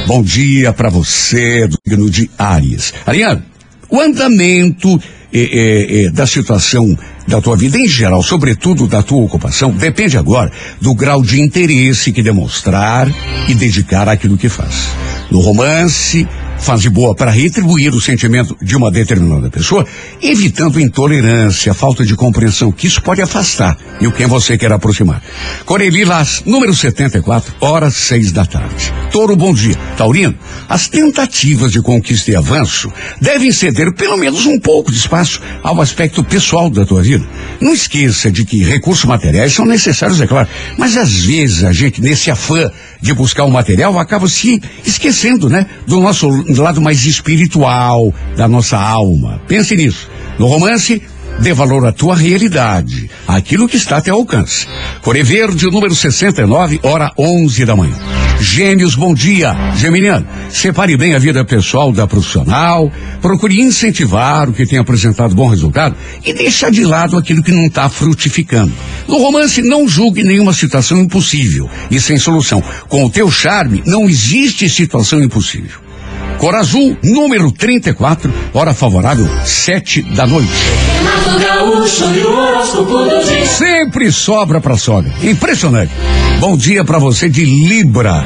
Bom 0.07 0.24
dia 0.24 0.71
para 0.71 0.89
você, 0.89 1.67
do 1.67 1.77
signo 1.85 2.09
de 2.09 2.29
Ares. 2.38 2.93
Ariane, 3.05 3.43
o 3.89 4.00
andamento 4.00 4.97
eh, 5.33 6.05
eh, 6.05 6.09
da 6.12 6.25
situação 6.25 6.97
da 7.27 7.41
tua 7.41 7.57
vida 7.57 7.77
em 7.77 7.88
geral, 7.88 8.24
sobretudo 8.24 8.88
da 8.88 9.03
tua 9.03 9.25
ocupação, 9.25 9.71
depende 9.71 10.17
agora 10.17 10.50
do 10.79 10.95
grau 10.95 11.21
de 11.21 11.41
interesse 11.41 12.13
que 12.13 12.24
demonstrar 12.24 13.12
e 13.50 13.53
dedicar 13.53 14.07
àquilo 14.07 14.38
que 14.38 14.47
faz. 14.47 14.88
No 15.29 15.41
romance, 15.41 16.25
fase 16.57 16.89
boa 16.89 17.15
para 17.15 17.31
retribuir 17.31 17.93
o 17.93 18.01
sentimento 18.01 18.57
de 18.62 18.75
uma 18.75 18.91
determinada 18.91 19.50
pessoa, 19.50 19.85
evitando 20.21 20.79
intolerância, 20.79 21.74
falta 21.74 22.05
de 22.05 22.15
compreensão, 22.15 22.71
que 22.71 22.88
isso 22.88 23.01
pode 23.01 23.21
afastar 23.21 23.77
e 24.00 24.07
o 24.07 24.12
quem 24.12 24.27
você 24.27 24.57
quer 24.57 24.71
aproximar. 24.71 25.21
Coreli 25.65 26.05
Las, 26.05 26.43
número 26.45 26.74
74, 26.74 27.53
horas 27.62 27.95
seis 27.95 28.31
da 28.31 28.45
tarde. 28.45 28.93
Toro, 29.12 29.35
bom 29.35 29.53
dia. 29.53 29.75
Taurino, 29.97 30.35
as 30.67 30.88
tentativas 30.88 31.71
de 31.71 31.81
conquista 31.81 32.31
e 32.31 32.35
avanço 32.35 32.91
devem 33.21 33.51
ceder 33.51 33.93
pelo 33.93 34.17
menos 34.17 34.45
um 34.45 34.59
pouco 34.59 34.91
de 34.91 34.97
espaço 34.97 35.41
ao 35.63 35.79
aspecto 35.79 36.24
pessoal 36.24 36.69
da 36.69 36.85
tua 36.85 37.01
vida. 37.01 37.25
Não 37.62 37.74
esqueça 37.74 38.31
de 38.31 38.43
que 38.43 38.63
recursos 38.63 39.05
materiais 39.05 39.53
são 39.53 39.65
necessários, 39.65 40.19
é 40.19 40.27
claro, 40.27 40.50
mas 40.77 40.97
às 40.97 41.13
vezes 41.13 41.63
a 41.63 41.71
gente, 41.71 42.01
nesse 42.01 42.29
afã 42.29 42.71
de 43.05 43.13
buscar 43.13 43.43
o 43.45 43.51
material, 43.51 44.00
acaba 44.00 44.27
se 44.27 44.59
esquecendo, 44.83 45.47
né? 45.47 45.67
Do 45.85 46.01
nosso 46.01 46.27
lado 46.59 46.81
mais 46.81 47.05
espiritual, 47.05 48.12
da 48.35 48.47
nossa 48.47 48.77
alma. 48.79 49.39
Pense 49.47 49.75
nisso. 49.75 50.09
No 50.39 50.47
romance, 50.47 51.01
dê 51.39 51.53
valor 51.53 51.85
à 51.85 51.91
tua 51.91 52.15
realidade, 52.15 53.09
aquilo 53.27 53.67
que 53.67 53.77
está 53.77 53.97
a 53.97 54.01
teu 54.01 54.15
alcance. 54.15 54.67
Core 55.03 55.21
Verde, 55.21 55.69
número 55.69 55.93
69, 55.93 56.79
hora 56.81 57.12
11 57.15 57.63
da 57.63 57.75
manhã. 57.75 58.25
Gêmeos, 58.39 58.95
bom 58.95 59.13
dia. 59.13 59.55
Geminiano, 59.77 60.27
separe 60.49 60.97
bem 60.97 61.15
a 61.15 61.19
vida 61.19 61.43
pessoal 61.45 61.91
da 61.91 62.05
profissional, 62.05 62.91
procure 63.21 63.61
incentivar 63.61 64.49
o 64.49 64.53
que 64.53 64.65
tem 64.65 64.77
apresentado 64.77 65.33
bom 65.33 65.47
resultado 65.47 65.95
e 66.23 66.33
deixar 66.33 66.69
de 66.69 66.83
lado 66.83 67.17
aquilo 67.17 67.41
que 67.41 67.51
não 67.51 67.65
está 67.65 67.89
frutificando. 67.89 68.73
No 69.07 69.17
romance, 69.17 69.61
não 69.61 69.87
julgue 69.87 70.23
nenhuma 70.23 70.53
situação 70.53 70.99
impossível 70.99 71.69
e 71.89 71.99
sem 71.99 72.17
solução. 72.17 72.61
Com 72.87 73.05
o 73.05 73.09
teu 73.09 73.31
charme, 73.31 73.81
não 73.85 74.09
existe 74.09 74.69
situação 74.69 75.21
impossível. 75.21 75.84
Cor 76.37 76.55
Azul, 76.55 76.97
número 77.03 77.51
34, 77.51 78.31
hora 78.53 78.73
favorável, 78.73 79.27
sete 79.45 80.01
da 80.01 80.27
noite. 80.27 80.51
Sempre 83.45 84.11
sobra 84.11 84.59
pra 84.59 84.77
sogra. 84.77 85.11
Impressionante. 85.23 85.91
Bom 86.39 86.57
dia 86.57 86.83
para 86.83 86.99
você 86.99 87.29
de 87.29 87.45
Libra. 87.45 88.23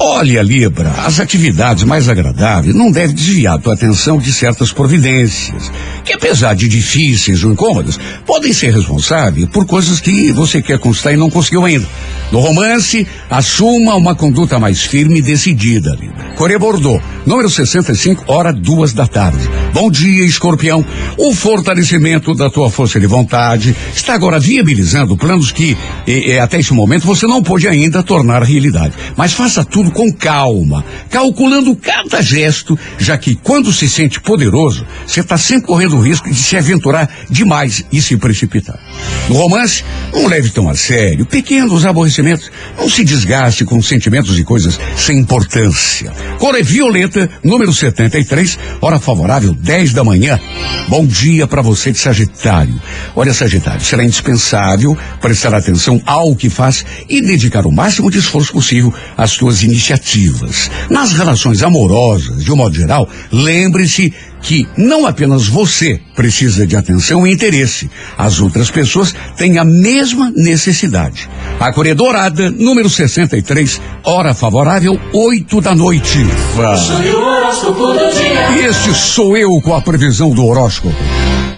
Olha, 0.00 0.42
Libra, 0.42 0.90
as 1.06 1.20
atividades 1.20 1.84
mais 1.84 2.08
agradáveis 2.08 2.74
não 2.74 2.90
devem 2.90 3.14
desviar 3.14 3.60
tua 3.60 3.74
atenção 3.74 4.18
de 4.18 4.32
certas 4.32 4.72
providências, 4.72 5.70
que 6.04 6.12
apesar 6.12 6.54
de 6.54 6.68
difíceis 6.68 7.44
ou 7.44 7.52
incômodas, 7.52 7.98
podem 8.26 8.52
ser 8.52 8.72
responsáveis 8.72 9.46
por 9.46 9.66
coisas 9.66 10.00
que 10.00 10.32
você 10.32 10.60
quer 10.60 10.78
conquistar 10.78 11.12
e 11.12 11.16
não 11.16 11.30
conseguiu 11.30 11.64
ainda. 11.64 11.86
No 12.30 12.40
romance, 12.40 13.06
assuma 13.28 13.94
uma 13.94 14.14
conduta 14.14 14.58
mais 14.58 14.82
firme 14.82 15.18
e 15.18 15.22
decidida. 15.22 15.98
Coré 16.36 16.58
Bordeaux, 16.58 17.02
número 17.26 17.48
65, 17.48 18.24
hora 18.26 18.52
duas 18.52 18.92
da 18.92 19.06
tarde. 19.06 19.48
Bom 19.72 19.90
dia, 19.90 20.24
escorpião. 20.24 20.84
O 21.18 21.34
fortalecimento 21.34 22.34
da 22.34 22.48
tua 22.48 22.70
força 22.70 22.98
de 22.98 23.06
vontade 23.06 23.76
está 23.94 24.14
agora 24.14 24.40
viabilizando 24.40 25.16
planos 25.16 25.52
que, 25.52 25.76
até 26.42 26.58
esse 26.58 26.72
momento, 26.72 27.06
você 27.06 27.26
não 27.26 27.42
pôde 27.42 27.68
ainda 27.68 28.02
tornar 28.02 28.42
realidade. 28.42 28.94
Mas 29.16 29.34
faça 29.34 29.64
tudo 29.64 29.90
com 29.90 30.10
calma, 30.12 30.84
calculando 31.10 31.76
cada 31.76 32.22
gesto, 32.22 32.78
já 32.98 33.18
que 33.18 33.34
quando 33.34 33.72
se 33.72 33.88
sente 33.88 34.20
poderoso, 34.20 34.86
você 35.06 35.20
está 35.20 35.36
sempre 35.36 35.66
correndo 35.66 35.91
o 35.92 36.00
risco 36.00 36.28
de 36.28 36.36
se 36.36 36.56
aventurar 36.56 37.08
demais 37.28 37.84
e 37.92 38.00
se 38.00 38.16
precipitar. 38.16 38.78
No 39.28 39.36
romance, 39.36 39.84
não 40.12 40.26
leve 40.26 40.50
tão 40.50 40.68
a 40.68 40.74
sério 40.74 41.24
pequenos 41.24 41.84
aborrecimentos. 41.84 42.50
Não 42.76 42.88
se 42.88 43.04
desgaste 43.04 43.64
com 43.64 43.80
sentimentos 43.80 44.38
e 44.38 44.44
coisas 44.44 44.78
sem 44.96 45.18
importância. 45.18 46.12
Cor 46.38 46.54
é 46.54 46.62
violeta, 46.62 47.30
número 47.42 47.72
73, 47.72 48.58
hora 48.80 48.98
favorável, 48.98 49.54
10 49.54 49.92
da 49.92 50.04
manhã. 50.04 50.38
Bom 50.88 51.06
dia 51.06 51.46
para 51.46 51.62
você 51.62 51.92
de 51.92 51.98
Sagitário. 51.98 52.80
Olha, 53.14 53.32
Sagitário, 53.32 53.84
será 53.84 54.04
indispensável 54.04 54.96
prestar 55.20 55.54
atenção 55.54 56.00
ao 56.04 56.34
que 56.34 56.50
faz 56.50 56.84
e 57.08 57.20
dedicar 57.20 57.66
o 57.66 57.72
máximo 57.72 58.10
de 58.10 58.18
esforço 58.18 58.52
possível 58.52 58.92
às 59.16 59.30
suas 59.30 59.62
iniciativas. 59.62 60.70
Nas 60.90 61.12
relações 61.12 61.62
amorosas, 61.62 62.44
de 62.44 62.52
um 62.52 62.56
modo 62.56 62.74
geral, 62.74 63.08
lembre-se 63.30 64.12
que 64.42 64.68
não 64.76 65.06
apenas 65.06 65.46
você 65.46 66.00
precisa 66.14 66.66
de 66.66 66.76
atenção 66.76 67.26
e 67.26 67.32
interesse, 67.32 67.90
as 68.18 68.40
outras 68.40 68.70
pessoas 68.70 69.14
têm 69.36 69.56
a 69.56 69.64
mesma 69.64 70.30
necessidade. 70.36 71.30
A 71.58 71.72
Coreia 71.72 71.94
Dourada, 71.94 72.50
número 72.50 72.90
63, 72.90 73.80
hora 74.04 74.34
favorável, 74.34 75.00
8 75.12 75.60
da 75.60 75.74
noite. 75.74 76.18
E 78.56 78.66
este 78.66 78.92
sou 78.94 79.36
eu 79.36 79.50
com 79.62 79.74
a 79.74 79.80
previsão 79.80 80.30
do 80.30 80.44
horóscopo. 80.44 80.94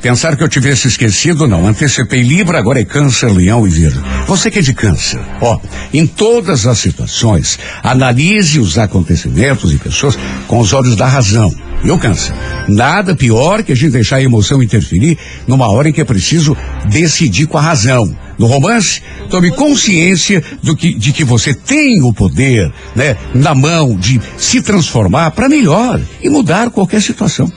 Pensar 0.04 0.36
que 0.36 0.42
eu 0.42 0.48
tivesse 0.50 0.86
esquecido, 0.86 1.48
não. 1.48 1.66
Antecipei 1.66 2.20
Libra, 2.20 2.58
agora 2.58 2.78
é 2.78 2.84
Câncer, 2.84 3.32
Leão 3.32 3.66
e 3.66 3.70
Virgem. 3.70 4.02
Você 4.26 4.50
que 4.50 4.58
é 4.58 4.62
de 4.62 4.74
Câncer, 4.74 5.20
ó, 5.40 5.58
em 5.94 6.06
todas 6.06 6.66
as 6.66 6.76
situações, 6.76 7.58
analise 7.82 8.60
os 8.60 8.76
acontecimentos 8.76 9.72
e 9.72 9.78
pessoas 9.78 10.18
com 10.46 10.58
os 10.58 10.74
olhos 10.74 10.94
da 10.94 11.06
razão. 11.06 11.50
E 11.84 11.98
Câncer? 11.98 12.34
Nada 12.66 13.14
pior 13.14 13.62
que 13.62 13.72
a 13.72 13.76
gente 13.76 13.92
deixar 13.92 14.16
a 14.16 14.22
emoção 14.22 14.62
interferir 14.62 15.18
numa 15.46 15.70
hora 15.70 15.88
em 15.88 15.92
que 15.92 16.00
é 16.00 16.04
preciso 16.04 16.56
decidir 16.86 17.46
com 17.46 17.58
a 17.58 17.60
razão. 17.60 18.16
No 18.38 18.46
romance, 18.46 19.02
tome 19.28 19.50
consciência 19.50 20.42
do 20.62 20.74
que, 20.74 20.94
de 20.94 21.12
que 21.12 21.24
você 21.24 21.52
tem 21.52 22.02
o 22.02 22.12
poder, 22.12 22.72
né, 22.96 23.16
na 23.34 23.54
mão 23.54 23.94
de 23.96 24.20
se 24.38 24.62
transformar 24.62 25.30
para 25.32 25.48
melhor 25.48 26.00
e 26.22 26.30
mudar 26.30 26.70
qualquer 26.70 27.02
situação. 27.02 27.52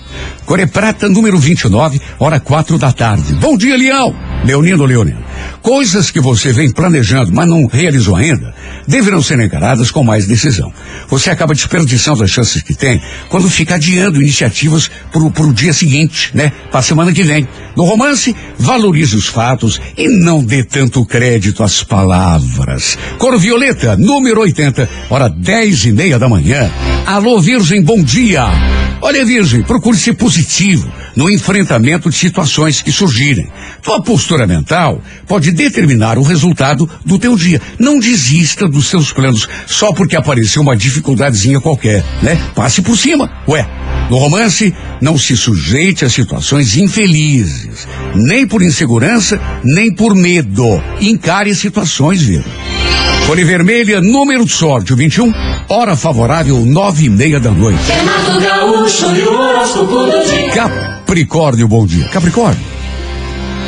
Core 0.46 0.68
Prata, 0.68 1.08
número 1.08 1.38
29, 1.38 2.02
hora 2.20 2.40
quatro 2.40 2.78
da 2.78 2.92
tarde. 2.92 3.34
Bom 3.36 3.58
dia, 3.58 3.78
Leão! 3.78 4.27
Leonino 4.48 4.86
Leonino. 4.86 5.22
Coisas 5.62 6.10
que 6.10 6.22
você 6.22 6.54
vem 6.54 6.72
planejando, 6.72 7.34
mas 7.34 7.48
não 7.48 7.68
realizou 7.68 8.16
ainda, 8.16 8.56
deverão 8.88 9.22
ser 9.22 9.38
encaradas 9.42 9.92
com 9.92 10.06
mais 10.06 10.26
decisão. 10.26 10.72
Você 11.10 11.30
acaba 11.30 11.54
desperdiçando 11.54 12.24
as 12.24 12.32
chances 12.32 12.62
que 12.62 12.74
tem 12.74 13.02
quando 13.28 13.50
fica 13.50 13.76
adiando 13.76 14.22
iniciativas 14.22 14.90
para 15.12 15.44
o 15.44 15.54
dia 15.54 15.74
seguinte, 15.74 16.32
né? 16.34 16.54
Para 16.72 16.80
a 16.80 16.84
semana 16.84 17.12
que 17.12 17.24
vem. 17.24 17.46
No 17.76 17.84
romance, 17.84 18.34
valorize 18.58 19.18
os 19.18 19.28
fatos 19.28 19.82
e 19.98 20.08
não 20.08 20.42
dê 20.42 20.64
tanto 20.64 21.06
crédito 21.06 21.62
às 21.62 21.84
palavras. 21.84 22.98
Cor 23.18 23.38
Violeta, 23.38 23.98
número 23.98 24.40
80, 24.42 24.90
hora 25.10 25.28
dez 25.28 25.84
e 25.84 25.92
meia 25.92 26.18
da 26.18 26.30
manhã. 26.30 26.72
Alô, 27.06 27.42
Virgem, 27.42 27.84
bom 27.84 28.02
dia. 28.02 28.77
Olha, 29.02 29.24
Virgem, 29.24 29.62
procure 29.62 29.98
ser 29.98 30.14
positivo 30.14 30.92
no 31.16 31.30
enfrentamento 31.30 32.10
de 32.10 32.16
situações 32.16 32.82
que 32.82 32.92
surgirem. 32.92 33.48
Tua 33.82 34.02
postura 34.02 34.48
mental 34.48 35.02
pode 35.28 35.52
determinar 35.52 36.18
o 36.18 36.24
resultado 36.24 36.90
do 37.06 37.20
teu 37.20 37.36
dia. 37.36 37.62
Não 37.80 38.00
desista 38.00 38.68
dos 38.68 38.88
seus 38.88 39.12
planos 39.12 39.48
só 39.66 39.94
porque 39.94 40.16
apareceu 40.16 40.62
uma 40.62 40.76
dificuldadezinha 40.76 41.62
qualquer, 41.62 42.04
né? 42.22 42.40
Passe 42.56 42.82
por 42.82 42.98
cima. 42.98 43.32
Ué, 43.48 43.68
no 44.10 44.18
romance, 44.18 44.74
não 45.02 45.18
se 45.18 45.36
sujeite 45.38 46.06
a 46.06 46.10
situações 46.10 46.76
infelizes, 46.78 47.88
nem 48.16 48.48
por 48.48 48.62
insegurança, 48.62 49.40
nem 49.64 49.94
por 49.94 50.16
medo. 50.16 50.82
Encare 51.00 51.54
situações, 51.54 52.22
Virgem. 52.22 52.52
Cor 53.28 53.36
Vermelha, 53.36 54.00
número 54.00 54.46
de 54.46 54.54
sorte, 54.54 54.96
21, 54.96 55.34
hora 55.68 55.98
favorável, 55.98 56.66
nove 56.66 57.08
e 57.08 57.10
meia 57.10 57.42
da 57.42 57.52
noite. 57.52 57.78
Capricórnio, 60.54 61.68
bom 61.68 61.86
dia. 61.86 62.06
Capricórnio. 62.06 62.64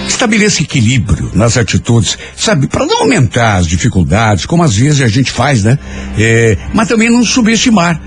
Estabeleça 0.08 0.64
equilíbrio 0.64 1.30
nas 1.34 1.58
atitudes, 1.58 2.18
sabe, 2.38 2.68
para 2.68 2.86
não 2.86 3.02
aumentar 3.02 3.58
as 3.58 3.68
dificuldades, 3.68 4.46
como 4.46 4.64
às 4.64 4.78
vezes 4.78 5.02
a 5.02 5.10
gente 5.10 5.30
faz, 5.30 5.66
né? 5.66 5.78
É, 6.18 6.58
mas 6.74 6.88
também 6.88 7.10
não 7.10 7.26
subestimar 7.26 8.00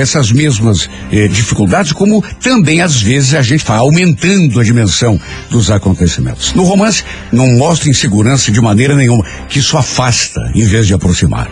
essas 0.00 0.32
mesmas 0.32 0.88
eh, 1.12 1.28
dificuldades, 1.28 1.92
como 1.92 2.22
também 2.40 2.80
às 2.80 3.00
vezes 3.00 3.34
a 3.34 3.42
gente 3.42 3.64
vai 3.64 3.78
aumentando 3.78 4.60
a 4.60 4.64
dimensão 4.64 5.20
dos 5.50 5.70
acontecimentos. 5.70 6.52
No 6.54 6.64
romance, 6.64 7.04
não 7.32 7.48
mostra 7.56 7.88
insegurança 7.88 8.50
de 8.50 8.60
maneira 8.60 8.94
nenhuma, 8.94 9.24
que 9.48 9.58
isso 9.58 9.76
afasta 9.76 10.40
em 10.54 10.64
vez 10.64 10.86
de 10.86 10.94
aproximar. 10.94 11.50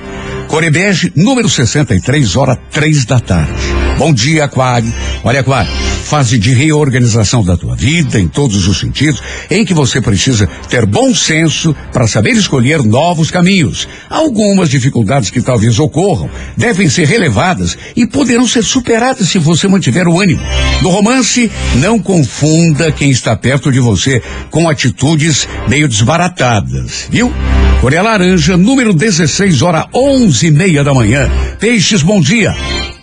Corebege, 0.49 1.13
número 1.17 1.49
63, 1.49 2.37
hora 2.37 2.57
três 2.71 3.05
da 3.05 3.19
tarde. 3.19 3.86
Bom 3.99 4.13
dia, 4.13 4.45
Aquário. 4.45 4.93
Olha, 5.25 5.41
Aquário, 5.41 5.73
fase 6.05 6.39
de 6.39 6.53
reorganização 6.53 7.43
da 7.43 7.57
tua 7.57 7.75
vida 7.75 8.21
em 8.21 8.29
todos 8.29 8.69
os 8.69 8.79
sentidos, 8.79 9.23
em 9.51 9.65
que 9.65 9.73
você 9.73 10.03
precisa 10.03 10.47
ter 10.69 10.85
bom 10.85 11.15
senso 11.15 11.75
para 11.93 12.07
saber 12.07 12.33
escolher 12.33 12.83
novos 12.83 13.31
caminhos. 13.31 13.89
Algumas 14.11 14.69
dificuldades 14.69 15.31
que 15.31 15.41
talvez 15.41 15.79
ocorram 15.79 16.29
devem 16.57 16.91
ser 16.91 17.09
relevadas 17.09 17.77
e 17.97 18.07
poderão 18.07 18.47
ser 18.47 18.63
superadas 18.63 19.31
se 19.31 19.39
você 19.39 19.67
mantiver 19.67 20.07
o 20.07 20.21
ânimo. 20.21 20.43
No 20.83 20.91
romance, 20.91 21.51
não 21.77 21.99
confunda 21.99 22.93
quem 22.93 23.11
está 23.11 23.35
perto 23.35 23.73
de 23.73 23.81
você 23.81 24.23
com 24.51 24.69
atitudes 24.69 25.49
meio 25.69 25.89
desbaratadas, 25.89 27.09
viu? 27.11 27.33
Coreia 27.81 28.03
Laranja, 28.03 28.59
número 28.59 28.93
16, 28.93 29.63
hora 29.63 29.87
onze 29.95 30.49
e 30.49 30.51
meia 30.51 30.85
da 30.85 30.93
manhã. 30.93 31.31
Peixes, 31.59 32.03
bom 32.03 32.21
dia. 32.21 32.55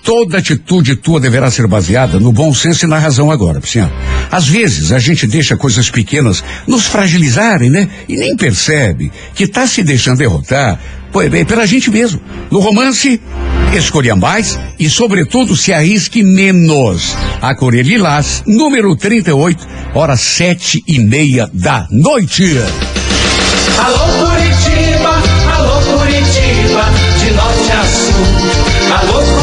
Toda 0.04 0.40
atitude 0.40 0.98
tua 0.98 1.20
deverá 1.20 1.50
ser 1.50 1.66
baseada 1.66 2.20
no 2.20 2.34
bom 2.34 2.54
senso 2.54 2.86
e 2.86 2.90
na 2.90 2.98
razão 2.98 3.32
agora, 3.32 3.62
Pisciano. 3.62 3.92
Às 4.30 4.48
vezes 4.48 4.92
a 4.92 5.00
gente 5.00 5.26
deixa 5.26 5.56
coisas 5.56 5.90
pequenas 5.90 6.44
nos 6.68 6.86
fragilizarem, 6.86 7.70
né? 7.70 7.90
E 8.10 8.18
nem 8.18 8.36
percebe 8.36 9.12
que 9.34 9.48
tá 9.48 9.66
se 9.66 9.82
deixando 9.82 10.18
derrotar 10.18 10.78
pela 11.48 11.66
gente 11.66 11.90
mesmo. 11.90 12.20
No 12.52 12.60
romance, 12.60 13.22
escolha 13.72 14.16
mais 14.16 14.60
e, 14.78 14.90
sobretudo, 14.90 15.56
se 15.56 15.72
arrisque 15.72 16.22
menos. 16.22 17.16
A 17.42 17.56
Coreia 17.56 17.84
Lilás, 17.84 18.44
número 18.46 18.96
38, 18.98 19.66
horas 19.94 20.20
sete 20.20 20.84
e 20.86 21.00
meia 21.00 21.50
da 21.54 21.88
noite. 21.90 22.58
Alô 23.78 24.28
Curitiba, 24.28 25.24
alô 25.56 25.82
Curitiba, 25.98 26.86
de 27.20 27.32
norte 27.32 27.72
a 27.72 27.86
sul. 27.86 28.98
Alô 28.98 29.14
Curitiba. 29.14 29.43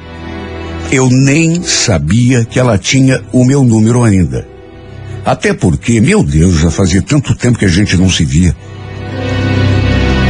eu 0.91 1.09
nem 1.09 1.63
sabia 1.63 2.43
que 2.43 2.59
ela 2.59 2.77
tinha 2.77 3.23
o 3.31 3.45
meu 3.45 3.63
número 3.63 4.03
ainda. 4.03 4.45
Até 5.25 5.53
porque, 5.53 6.01
meu 6.01 6.21
Deus, 6.21 6.59
já 6.59 6.69
fazia 6.69 7.01
tanto 7.01 7.33
tempo 7.33 7.57
que 7.57 7.65
a 7.65 7.69
gente 7.69 7.95
não 7.95 8.09
se 8.09 8.25
via. 8.25 8.53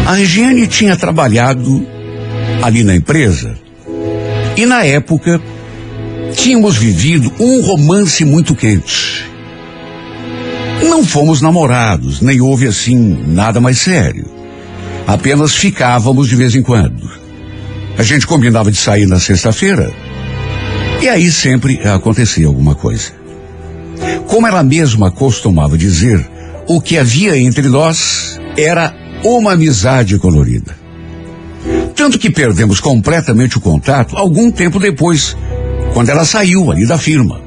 A 0.05 0.13
Regiane 0.13 0.67
tinha 0.67 0.95
trabalhado 0.95 1.85
ali 2.61 2.83
na 2.83 2.95
empresa 2.95 3.55
e 4.55 4.65
na 4.65 4.83
época 4.83 5.41
tínhamos 6.35 6.77
vivido 6.77 7.31
um 7.39 7.61
romance 7.61 8.23
muito 8.23 8.53
quente. 8.53 9.25
Não 10.83 11.03
fomos 11.03 11.41
namorados, 11.41 12.21
nem 12.21 12.39
houve 12.41 12.67
assim 12.67 12.97
nada 13.27 13.59
mais 13.59 13.79
sério. 13.79 14.25
Apenas 15.07 15.55
ficávamos 15.55 16.27
de 16.27 16.35
vez 16.35 16.53
em 16.55 16.61
quando. 16.61 17.09
A 17.97 18.03
gente 18.03 18.27
combinava 18.27 18.71
de 18.71 18.77
sair 18.77 19.07
na 19.07 19.19
sexta-feira 19.19 19.91
e 21.01 21.09
aí 21.09 21.31
sempre 21.31 21.81
acontecia 21.87 22.47
alguma 22.47 22.75
coisa. 22.75 23.11
Como 24.27 24.47
ela 24.47 24.63
mesma 24.63 25.09
costumava 25.11 25.77
dizer, 25.77 26.25
o 26.67 26.79
que 26.79 26.97
havia 26.97 27.37
entre 27.37 27.67
nós 27.67 28.39
era 28.55 28.93
uma 29.23 29.53
amizade 29.53 30.17
colorida. 30.19 30.75
Tanto 31.95 32.17
que 32.17 32.29
perdemos 32.29 32.79
completamente 32.79 33.57
o 33.57 33.61
contato 33.61 34.15
algum 34.15 34.51
tempo 34.51 34.79
depois, 34.79 35.35
quando 35.93 36.09
ela 36.09 36.23
saiu 36.23 36.71
ali 36.71 36.85
da 36.85 36.97
firma. 36.97 37.41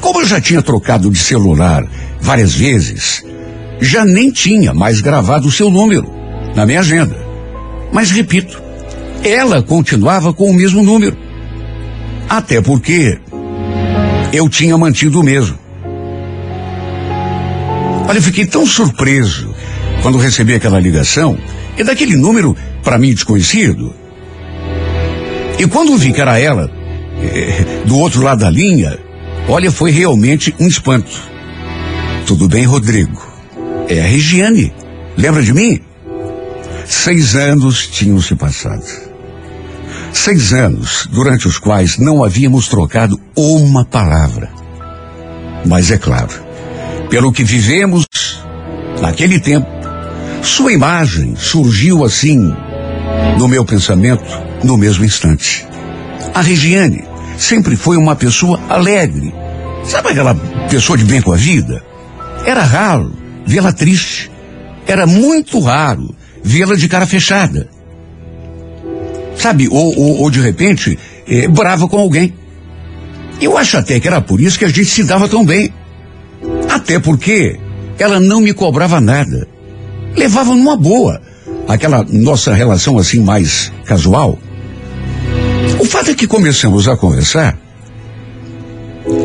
Como 0.00 0.20
eu 0.20 0.26
já 0.26 0.40
tinha 0.40 0.62
trocado 0.62 1.10
de 1.10 1.18
celular 1.18 1.86
várias 2.20 2.54
vezes, 2.54 3.24
já 3.80 4.04
nem 4.04 4.30
tinha 4.30 4.72
mais 4.72 5.00
gravado 5.00 5.48
o 5.48 5.52
seu 5.52 5.70
número 5.70 6.10
na 6.54 6.64
minha 6.66 6.80
agenda. 6.80 7.16
Mas 7.92 8.10
repito, 8.10 8.60
ela 9.22 9.62
continuava 9.62 10.32
com 10.32 10.50
o 10.50 10.54
mesmo 10.54 10.82
número. 10.82 11.27
Até 12.28 12.60
porque 12.60 13.18
eu 14.32 14.48
tinha 14.48 14.76
mantido 14.76 15.20
o 15.20 15.22
mesmo. 15.22 15.58
Olha, 18.06 18.18
eu 18.18 18.22
fiquei 18.22 18.46
tão 18.46 18.66
surpreso 18.66 19.54
quando 20.02 20.18
recebi 20.18 20.54
aquela 20.54 20.78
ligação 20.78 21.38
e 21.76 21.84
daquele 21.84 22.16
número 22.16 22.56
para 22.82 22.98
mim 22.98 23.14
desconhecido. 23.14 23.94
E 25.58 25.66
quando 25.66 25.96
vi 25.96 26.12
que 26.12 26.20
era 26.20 26.38
ela, 26.38 26.70
eh, 27.20 27.82
do 27.84 27.98
outro 27.98 28.22
lado 28.22 28.40
da 28.40 28.50
linha, 28.50 28.98
olha, 29.48 29.70
foi 29.70 29.90
realmente 29.90 30.54
um 30.60 30.68
espanto. 30.68 31.20
Tudo 32.26 32.48
bem, 32.48 32.64
Rodrigo? 32.64 33.26
É 33.88 34.00
a 34.00 34.06
Regiane. 34.06 34.72
Lembra 35.16 35.42
de 35.42 35.52
mim? 35.52 35.80
Seis 36.86 37.34
anos 37.34 37.86
tinham 37.86 38.20
se 38.20 38.34
passado. 38.34 39.07
Seis 40.12 40.52
anos 40.52 41.08
durante 41.10 41.46
os 41.46 41.58
quais 41.58 41.98
não 41.98 42.24
havíamos 42.24 42.68
trocado 42.68 43.20
uma 43.36 43.84
palavra. 43.84 44.50
Mas 45.66 45.90
é 45.90 45.98
claro, 45.98 46.32
pelo 47.10 47.32
que 47.32 47.44
vivemos 47.44 48.06
naquele 49.00 49.38
tempo, 49.38 49.66
sua 50.42 50.72
imagem 50.72 51.36
surgiu 51.36 52.04
assim 52.04 52.54
no 53.38 53.48
meu 53.48 53.64
pensamento 53.64 54.24
no 54.64 54.76
mesmo 54.76 55.04
instante. 55.04 55.66
A 56.34 56.40
Regiane 56.40 57.04
sempre 57.36 57.76
foi 57.76 57.96
uma 57.96 58.16
pessoa 58.16 58.60
alegre. 58.68 59.32
Sabe 59.84 60.10
aquela 60.10 60.34
pessoa 60.68 60.98
de 60.98 61.04
bem 61.04 61.22
com 61.22 61.32
a 61.32 61.36
vida? 61.36 61.82
Era 62.44 62.62
raro 62.62 63.12
vê-la 63.46 63.72
triste. 63.72 64.30
Era 64.86 65.06
muito 65.06 65.58
raro 65.60 66.14
vê-la 66.42 66.74
de 66.74 66.88
cara 66.88 67.06
fechada. 67.06 67.68
Sabe, 69.38 69.68
ou, 69.68 69.96
ou, 69.96 70.20
ou 70.22 70.30
de 70.30 70.40
repente, 70.40 70.98
eh, 71.26 71.46
brava 71.48 71.86
com 71.88 71.98
alguém. 71.98 72.34
Eu 73.40 73.56
acho 73.56 73.76
até 73.76 74.00
que 74.00 74.08
era 74.08 74.20
por 74.20 74.40
isso 74.40 74.58
que 74.58 74.64
a 74.64 74.68
gente 74.68 74.86
se 74.86 75.04
dava 75.04 75.28
tão 75.28 75.44
bem. 75.44 75.72
Até 76.68 76.98
porque 76.98 77.58
ela 77.98 78.18
não 78.18 78.40
me 78.40 78.52
cobrava 78.52 79.00
nada. 79.00 79.46
Levava 80.16 80.54
numa 80.54 80.76
boa 80.76 81.20
aquela 81.68 82.04
nossa 82.10 82.52
relação 82.52 82.98
assim 82.98 83.20
mais 83.20 83.72
casual. 83.84 84.38
O 85.78 85.84
fato 85.84 86.10
é 86.10 86.14
que 86.14 86.26
começamos 86.26 86.88
a 86.88 86.96
conversar. 86.96 87.56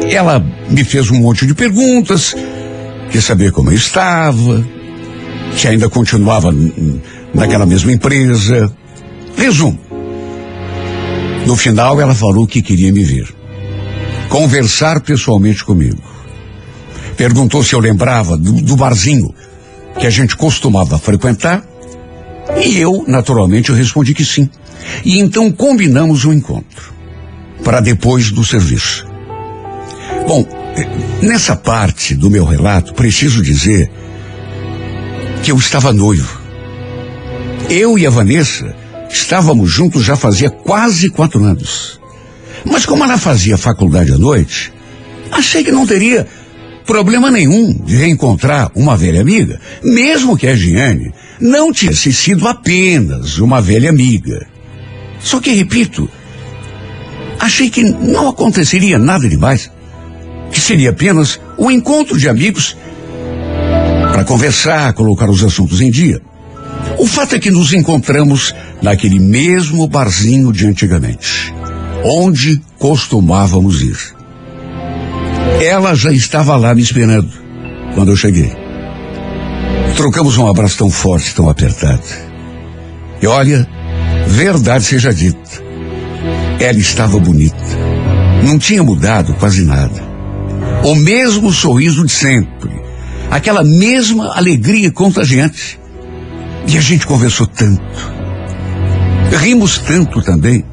Ela 0.10 0.46
me 0.70 0.84
fez 0.84 1.10
um 1.10 1.20
monte 1.20 1.46
de 1.48 1.56
perguntas, 1.56 2.36
quis 3.10 3.24
saber 3.24 3.52
como 3.52 3.72
eu 3.72 3.76
estava, 3.76 4.64
se 5.56 5.68
ainda 5.68 5.90
continuava 5.90 6.54
naquela 7.34 7.66
mesma 7.66 7.92
empresa. 7.92 8.72
Resumo. 9.36 9.93
No 11.46 11.56
final, 11.58 12.00
ela 12.00 12.16
falou 12.16 12.48
que 12.48 12.62
queria 12.62 12.92
me 12.92 13.04
ver. 13.04 13.34
Conversar 14.30 15.02
pessoalmente 15.02 15.64
comigo. 15.64 16.02
Perguntou 17.18 17.64
se 17.64 17.74
eu 17.74 17.80
lembrava 17.80 18.38
do, 18.38 18.54
do 18.62 18.76
barzinho 18.76 19.34
que 20.00 20.08
a 20.08 20.10
gente 20.10 20.36
costumava 20.36 20.98
frequentar. 20.98 21.64
E 22.58 22.78
eu, 22.78 23.04
naturalmente, 23.08 23.70
eu 23.70 23.76
respondi 23.76 24.14
que 24.14 24.26
sim. 24.26 24.50
E 25.06 25.20
então 25.20 25.52
combinamos 25.52 26.26
um 26.26 26.34
encontro. 26.34 26.94
Para 27.64 27.80
depois 27.80 28.32
do 28.32 28.44
serviço. 28.44 29.06
Bom, 30.28 30.46
eh, 30.76 30.88
nessa 31.22 31.56
parte 31.56 32.16
do 32.16 32.30
meu 32.30 32.46
relato, 32.46 32.94
preciso 32.94 33.42
dizer 33.42 33.92
que 35.44 35.52
eu 35.52 35.58
estava 35.58 35.94
noivo. 35.94 36.42
Eu 37.70 37.98
e 37.98 38.06
a 38.06 38.10
Vanessa 38.10 38.76
estávamos 39.14 39.70
juntos 39.72 40.04
já 40.04 40.16
fazia 40.16 40.50
quase 40.50 41.10
quatro 41.10 41.44
anos. 41.44 42.00
Mas 42.66 42.86
como 42.86 43.04
ela 43.04 43.18
fazia 43.18 43.58
faculdade 43.58 44.12
à 44.12 44.18
noite, 44.18 44.74
achei 45.32 45.64
que 45.64 45.72
não 45.72 45.86
teria 45.86 46.28
problema 46.86 47.32
nenhum 47.32 47.74
de 47.74 47.96
reencontrar 47.96 48.72
uma 48.76 48.98
velha 48.98 49.22
amiga, 49.22 49.60
mesmo 49.84 50.38
que 50.38 50.48
a 50.48 50.56
Giane 50.56 51.14
não 51.40 51.72
tivesse 51.72 52.12
sido 52.12 52.48
apenas 52.48 53.38
uma 53.38 53.62
velha 53.62 53.90
amiga. 53.90 54.46
Só 55.20 55.40
que, 55.40 55.52
repito, 55.52 56.10
achei 57.40 57.70
que 57.70 57.84
não 57.84 58.28
aconteceria 58.28 58.98
nada 58.98 59.28
demais. 59.28 59.72
que 60.52 60.62
seria 60.62 60.92
apenas 60.92 61.40
um 61.58 61.72
encontro 61.72 62.16
de 62.16 62.30
amigos 62.30 62.78
para 64.12 64.24
conversar, 64.24 64.94
colocar 64.94 65.28
os 65.28 65.44
assuntos 65.44 65.82
em 65.82 65.90
dia. 65.90 66.22
O 66.98 67.06
fato 67.06 67.36
é 67.36 67.40
que 67.40 67.52
nos 67.52 67.74
encontramos 67.74 68.54
naquele 68.82 69.20
mesmo 69.20 69.88
barzinho 69.88 70.52
de 70.52 70.68
antigamente, 70.68 71.54
onde 72.04 72.62
costumávamos 72.78 73.82
ir. 73.82 73.98
Ela 75.62 75.96
já 75.96 76.12
estava 76.12 76.56
lá 76.56 76.74
me 76.76 76.82
esperando 76.82 77.30
quando 77.96 78.12
eu 78.12 78.18
cheguei. 78.18 78.52
Trocamos 79.96 80.38
um 80.38 80.48
abraço 80.48 80.78
tão 80.78 80.90
forte, 80.90 81.34
tão 81.36 81.50
apertado. 81.50 82.04
E 83.22 83.28
olha, 83.28 83.68
verdade 84.28 84.84
seja 84.84 85.14
dita, 85.14 85.64
ela 86.60 86.80
estava 86.80 87.20
bonita. 87.20 87.56
Não 88.44 88.60
tinha 88.60 88.84
mudado 88.84 89.34
quase 89.36 89.64
nada. 89.64 90.04
O 90.84 90.96
mesmo 90.96 91.52
sorriso 91.52 92.06
de 92.06 92.12
sempre. 92.12 92.72
Aquela 93.32 93.64
mesma 93.64 94.36
alegria 94.36 94.92
contagiante. 94.92 95.80
E 96.68 96.78
a 96.78 96.82
gente 96.82 97.06
conversou 97.06 97.48
tanto. 97.48 97.82
Rimos 99.40 99.80
tanto 99.80 100.22
também. 100.22 100.64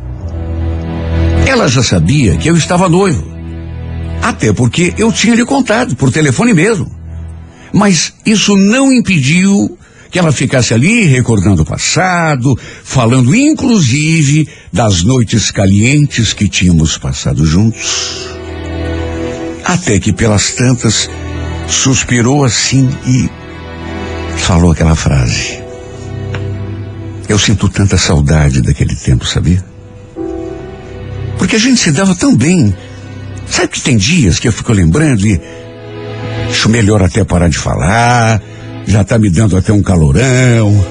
Ela 1.47 1.67
já 1.69 1.83
sabia 1.83 2.37
que 2.37 2.49
eu 2.49 2.57
estava 2.57 2.89
noivo. 2.89 3.31
Até 4.23 4.53
porque 4.53 4.95
eu 4.99 5.11
tinha 5.11 5.35
lhe 5.35 5.45
contado, 5.45 5.97
por 5.97 6.13
telefone 6.13 6.53
mesmo. 6.53 6.91
Mas 7.73 8.13
isso 8.25 8.57
não 8.57 8.93
impediu 8.93 9.79
que 10.11 10.19
ela 10.19 10.33
ficasse 10.33 10.75
ali 10.75 11.05
recordando 11.05 11.63
o 11.63 11.65
passado, 11.65 12.59
falando 12.85 13.35
inclusive 13.35 14.49
das 14.73 15.03
noites 15.03 15.51
calientes 15.51 16.33
que 16.33 16.49
tínhamos 16.49 16.99
passado 16.99 17.47
juntos. 17.47 18.29
Até 19.65 20.01
que 20.01 20.13
pelas 20.13 20.53
tantas 20.53 21.09
suspirou 21.69 22.45
assim 22.45 22.89
e 23.07 23.31
falou 24.37 24.73
aquela 24.73 24.97
frase. 24.97 25.60
Eu 27.31 27.39
sinto 27.39 27.69
tanta 27.69 27.97
saudade 27.97 28.61
daquele 28.61 28.97
tempo, 28.97 29.25
sabia? 29.25 29.65
Porque 31.39 31.55
a 31.55 31.59
gente 31.61 31.79
se 31.81 31.93
dava 31.93 32.13
tão 32.13 32.37
bem. 32.37 32.75
Sabe 33.47 33.69
que 33.69 33.81
tem 33.81 33.97
dias 33.97 34.41
que 34.41 34.49
eu 34.49 34.53
fico 34.53 34.73
lembrando 34.73 35.25
e 35.25 35.41
acho 36.51 36.69
melhor 36.69 37.01
até 37.01 37.23
parar 37.23 37.49
de 37.49 37.57
falar, 37.57 38.43
já 38.85 39.05
tá 39.05 39.17
me 39.17 39.31
dando 39.31 39.57
até 39.57 39.73
um 39.73 39.81
calorão. 39.81 40.85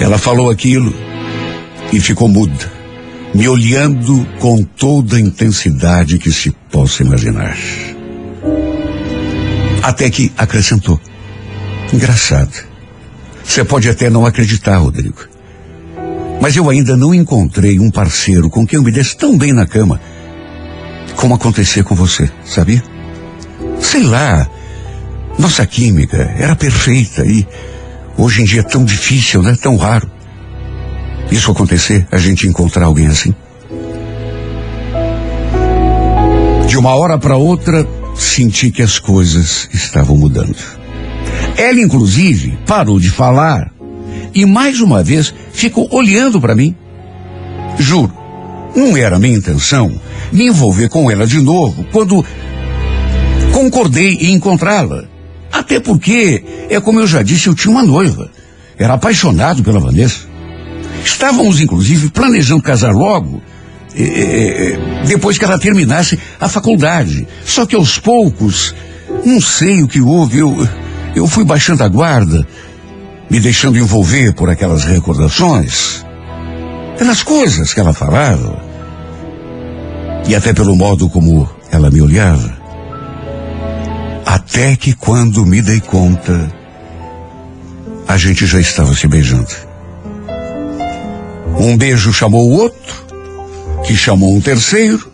Ela 0.00 0.16
falou 0.16 0.48
aquilo 0.48 0.94
e 1.92 2.00
ficou 2.00 2.28
muda, 2.28 2.72
me 3.34 3.46
olhando 3.46 4.26
com 4.38 4.62
toda 4.62 5.18
a 5.18 5.20
intensidade 5.20 6.16
que 6.18 6.32
se 6.32 6.50
possa 6.72 7.02
imaginar. 7.02 7.58
Até 9.82 10.08
que 10.08 10.32
acrescentou. 10.38 10.98
Engraçado. 11.92 12.65
Você 13.46 13.64
pode 13.64 13.88
até 13.88 14.10
não 14.10 14.26
acreditar, 14.26 14.76
Rodrigo. 14.76 15.24
Mas 16.40 16.56
eu 16.56 16.68
ainda 16.68 16.96
não 16.96 17.14
encontrei 17.14 17.78
um 17.78 17.90
parceiro 17.90 18.50
com 18.50 18.66
quem 18.66 18.76
eu 18.76 18.82
me 18.82 18.92
desse 18.92 19.16
tão 19.16 19.38
bem 19.38 19.52
na 19.52 19.66
cama 19.66 20.00
como 21.16 21.34
acontecer 21.34 21.82
com 21.82 21.94
você, 21.94 22.30
sabia? 22.44 22.82
Sei 23.80 24.02
lá, 24.02 24.46
nossa 25.38 25.66
química 25.66 26.18
era 26.36 26.54
perfeita 26.54 27.24
e 27.24 27.46
hoje 28.18 28.42
em 28.42 28.44
dia 28.44 28.60
é 28.60 28.64
tão 28.64 28.84
difícil, 28.84 29.42
né? 29.42 29.56
Tão 29.60 29.76
raro. 29.76 30.10
Isso 31.30 31.50
acontecer, 31.50 32.06
a 32.12 32.18
gente 32.18 32.46
encontrar 32.46 32.84
alguém 32.84 33.06
assim. 33.06 33.34
De 36.68 36.76
uma 36.76 36.94
hora 36.94 37.16
para 37.16 37.36
outra, 37.36 37.86
senti 38.14 38.70
que 38.70 38.82
as 38.82 38.98
coisas 38.98 39.68
estavam 39.72 40.16
mudando. 40.16 40.85
Ela, 41.56 41.80
inclusive, 41.80 42.58
parou 42.66 43.00
de 43.00 43.10
falar 43.10 43.70
e 44.34 44.44
mais 44.44 44.80
uma 44.80 45.02
vez 45.02 45.32
ficou 45.52 45.88
olhando 45.90 46.40
para 46.40 46.54
mim. 46.54 46.74
Juro, 47.78 48.12
não 48.74 48.96
era 48.96 49.18
minha 49.18 49.36
intenção 49.36 49.98
me 50.30 50.46
envolver 50.46 50.88
com 50.88 51.10
ela 51.10 51.26
de 51.26 51.40
novo 51.40 51.84
quando 51.92 52.24
concordei 53.52 54.14
em 54.20 54.34
encontrá-la. 54.34 55.04
Até 55.50 55.80
porque, 55.80 56.44
é 56.68 56.78
como 56.80 57.00
eu 57.00 57.06
já 57.06 57.22
disse, 57.22 57.46
eu 57.46 57.54
tinha 57.54 57.72
uma 57.72 57.82
noiva. 57.82 58.30
Era 58.78 58.94
apaixonado 58.94 59.62
pela 59.62 59.80
Vanessa. 59.80 60.26
Estávamos, 61.02 61.60
inclusive, 61.60 62.10
planejando 62.10 62.62
casar 62.62 62.92
logo, 62.92 63.40
depois 65.06 65.38
que 65.38 65.44
ela 65.44 65.58
terminasse 65.58 66.18
a 66.38 66.48
faculdade. 66.48 67.26
Só 67.44 67.64
que 67.64 67.74
aos 67.74 67.98
poucos, 67.98 68.74
não 69.24 69.40
sei 69.40 69.82
o 69.82 69.88
que 69.88 70.00
houve, 70.00 70.38
eu, 70.38 70.68
eu 71.16 71.26
fui 71.26 71.44
baixando 71.44 71.82
a 71.82 71.88
guarda, 71.88 72.46
me 73.30 73.40
deixando 73.40 73.78
envolver 73.78 74.34
por 74.34 74.50
aquelas 74.50 74.84
recordações, 74.84 76.04
pelas 76.98 77.22
coisas 77.22 77.72
que 77.72 77.80
ela 77.80 77.94
falava, 77.94 78.62
e 80.28 80.34
até 80.34 80.52
pelo 80.52 80.76
modo 80.76 81.08
como 81.08 81.48
ela 81.72 81.90
me 81.90 82.02
olhava. 82.02 82.54
Até 84.26 84.76
que 84.76 84.92
quando 84.92 85.46
me 85.46 85.62
dei 85.62 85.80
conta, 85.80 86.52
a 88.06 88.18
gente 88.18 88.44
já 88.44 88.60
estava 88.60 88.94
se 88.94 89.08
beijando. 89.08 89.54
Um 91.58 91.78
beijo 91.78 92.12
chamou 92.12 92.50
o 92.50 92.52
outro, 92.58 93.06
que 93.86 93.96
chamou 93.96 94.34
um 94.34 94.40
terceiro, 94.40 95.10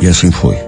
e 0.00 0.08
assim 0.08 0.32
foi. 0.32 0.58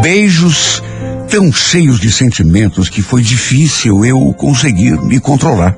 Beijos 0.00 0.82
tão 1.28 1.52
cheios 1.52 2.00
de 2.00 2.10
sentimentos 2.10 2.88
que 2.88 3.02
foi 3.02 3.22
difícil 3.22 4.04
eu 4.04 4.32
conseguir 4.34 4.98
me 5.02 5.20
controlar. 5.20 5.76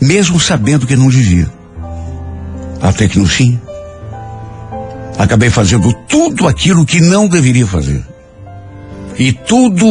Mesmo 0.00 0.40
sabendo 0.40 0.86
que 0.86 0.96
não 0.96 1.08
devia. 1.08 1.50
Até 2.80 3.08
que 3.08 3.18
no 3.18 3.26
fim, 3.26 3.60
acabei 5.18 5.50
fazendo 5.50 5.92
tudo 6.08 6.48
aquilo 6.48 6.86
que 6.86 7.00
não 7.00 7.28
deveria 7.28 7.66
fazer. 7.66 8.02
E 9.18 9.32
tudo 9.32 9.86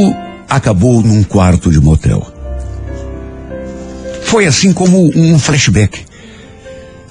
acabou 0.49 1.01
num 1.01 1.23
quarto 1.23 1.71
de 1.71 1.79
motel. 1.79 2.25
Foi 4.23 4.45
assim 4.45 4.73
como 4.73 5.09
um 5.15 5.37
flashback. 5.39 6.03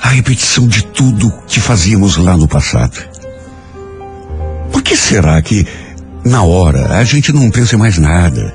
A 0.01 0.09
repetição 0.09 0.67
de 0.67 0.85
tudo 0.85 1.33
que 1.47 1.61
fazíamos 1.61 2.17
lá 2.17 2.37
no 2.37 2.47
passado. 2.47 2.99
Por 4.71 4.83
que 4.83 4.97
será 4.97 5.41
que 5.41 5.67
na 6.25 6.43
hora, 6.43 6.97
a 6.97 7.05
gente 7.05 7.33
não 7.33 7.51
pensa 7.51 7.75
em 7.75 7.79
mais 7.79 7.99
nada, 7.99 8.55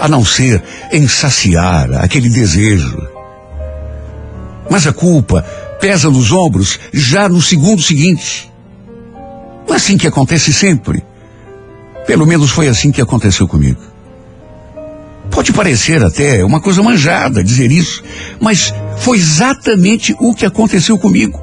a 0.00 0.08
não 0.08 0.24
ser 0.24 0.62
em 0.92 1.06
saciar 1.06 1.92
aquele 2.02 2.28
desejo. 2.28 3.08
Mas 4.68 4.86
a 4.86 4.92
culpa 4.92 5.42
pesa 5.80 6.10
nos 6.10 6.32
ombros 6.32 6.78
já 6.92 7.28
no 7.28 7.40
segundo 7.40 7.80
seguinte. 7.80 8.52
Não 9.66 9.74
é 9.74 9.76
assim 9.76 9.96
que 9.96 10.06
acontece 10.06 10.52
sempre. 10.52 11.04
Pelo 12.06 12.26
menos 12.26 12.50
foi 12.50 12.68
assim 12.68 12.90
que 12.90 13.00
aconteceu 13.00 13.46
comigo. 13.46 13.80
Pode 15.30 15.52
parecer 15.52 16.02
até 16.02 16.44
uma 16.44 16.60
coisa 16.60 16.82
manjada 16.82 17.44
dizer 17.44 17.70
isso, 17.70 18.02
mas 18.40 18.72
foi 18.96 19.18
exatamente 19.18 20.16
o 20.18 20.34
que 20.34 20.46
aconteceu 20.46 20.98
comigo. 20.98 21.40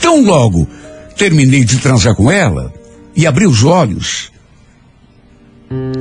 Tão 0.00 0.24
logo 0.24 0.66
terminei 1.16 1.64
de 1.64 1.78
transar 1.78 2.14
com 2.14 2.30
ela 2.30 2.72
e 3.14 3.26
abri 3.26 3.46
os 3.46 3.62
olhos, 3.62 4.32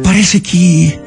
Parece 0.03 0.39
que. 0.39 0.99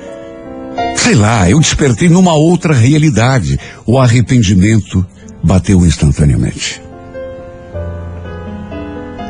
Sei 0.96 1.14
lá, 1.16 1.50
eu 1.50 1.58
despertei 1.58 2.08
numa 2.08 2.34
outra 2.34 2.72
realidade. 2.72 3.58
O 3.84 3.98
arrependimento 3.98 5.04
bateu 5.42 5.84
instantaneamente. 5.84 6.80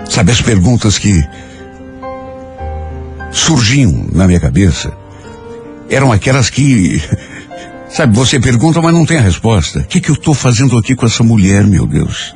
Sabe 0.09 0.33
as 0.33 0.43
perguntas 0.43 0.99
que 0.99 1.23
surgiam 3.31 4.07
na 4.13 4.27
minha 4.27 4.39
cabeça? 4.39 4.93
Eram 5.89 6.13
aquelas 6.13 6.51
que. 6.51 7.03
Sabe, 7.89 8.17
você 8.17 8.41
pergunta, 8.41 8.81
mas 8.81 8.95
não 8.95 9.05
tem 9.05 9.19
a 9.19 9.23
resposta. 9.23 9.81
O 9.81 9.85
que, 9.85 10.01
que 10.01 10.11
eu 10.11 10.15
estou 10.15 10.33
fazendo 10.33 10.79
aqui 10.79 10.95
com 10.95 11.05
essa 11.05 11.23
mulher, 11.23 11.67
meu 11.67 11.87
Deus? 11.87 12.35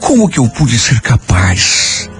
Como 0.00 0.28
que 0.28 0.38
eu 0.38 0.48
pude 0.48 0.76
ser 0.76 1.00
capaz? 1.00 2.10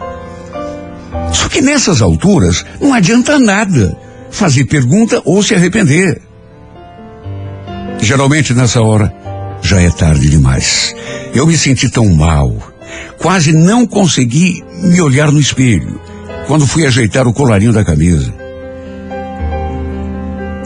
Só 1.33 1.49
que 1.49 1.61
nessas 1.61 2.01
alturas 2.01 2.65
não 2.81 2.95
adianta 2.95 3.37
nada 3.37 3.97
fazer 4.31 4.64
pergunta 4.64 5.21
ou 5.25 5.43
se 5.43 5.55
arrepender. 5.55 6.21
Geralmente 8.01 8.55
nessa 8.55 8.81
hora 8.81 9.12
já 9.62 9.81
é 9.81 9.91
tarde 9.91 10.29
demais. 10.31 10.95
Eu 11.35 11.47
me 11.47 11.57
senti 11.57 11.91
tão 11.91 12.07
mal, 12.14 12.57
quase 13.19 13.53
não 13.53 13.87
consegui 13.87 14.62
me 14.83 15.01
olhar 15.01 15.31
no 15.33 15.41
espelho 15.41 16.01
quando 16.47 16.67
fui 16.67 16.87
ajeitar 16.87 17.27
o 17.27 17.33
colarinho 17.33 17.73
da 17.73 17.85
camisa. 17.85 18.33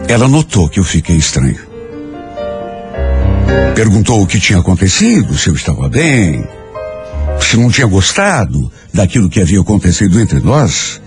Ela 0.07 0.27
notou 0.27 0.69
que 0.69 0.79
eu 0.79 0.83
fiquei 0.83 1.15
estranho. 1.15 1.59
Perguntou 3.75 4.21
o 4.21 4.27
que 4.27 4.39
tinha 4.39 4.59
acontecido, 4.59 5.37
se 5.37 5.49
eu 5.49 5.55
estava 5.55 5.89
bem. 5.89 6.45
se 7.41 7.57
não 7.57 7.69
tinha 7.69 7.87
gostado 7.87 8.71
daquilo 8.93 9.29
que 9.29 9.41
havia 9.41 9.59
acontecido 9.59 10.19
entre 10.19 10.39
nós, 10.39 11.01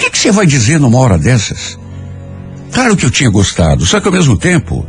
que, 0.00 0.10
que 0.10 0.18
você 0.18 0.32
vai 0.32 0.46
dizer 0.46 0.80
numa 0.80 0.98
hora 0.98 1.18
dessas? 1.18 1.78
Claro 2.72 2.96
que 2.96 3.04
eu 3.04 3.10
tinha 3.10 3.28
gostado, 3.28 3.84
só 3.84 4.00
que 4.00 4.08
ao 4.08 4.12
mesmo 4.12 4.38
tempo 4.38 4.86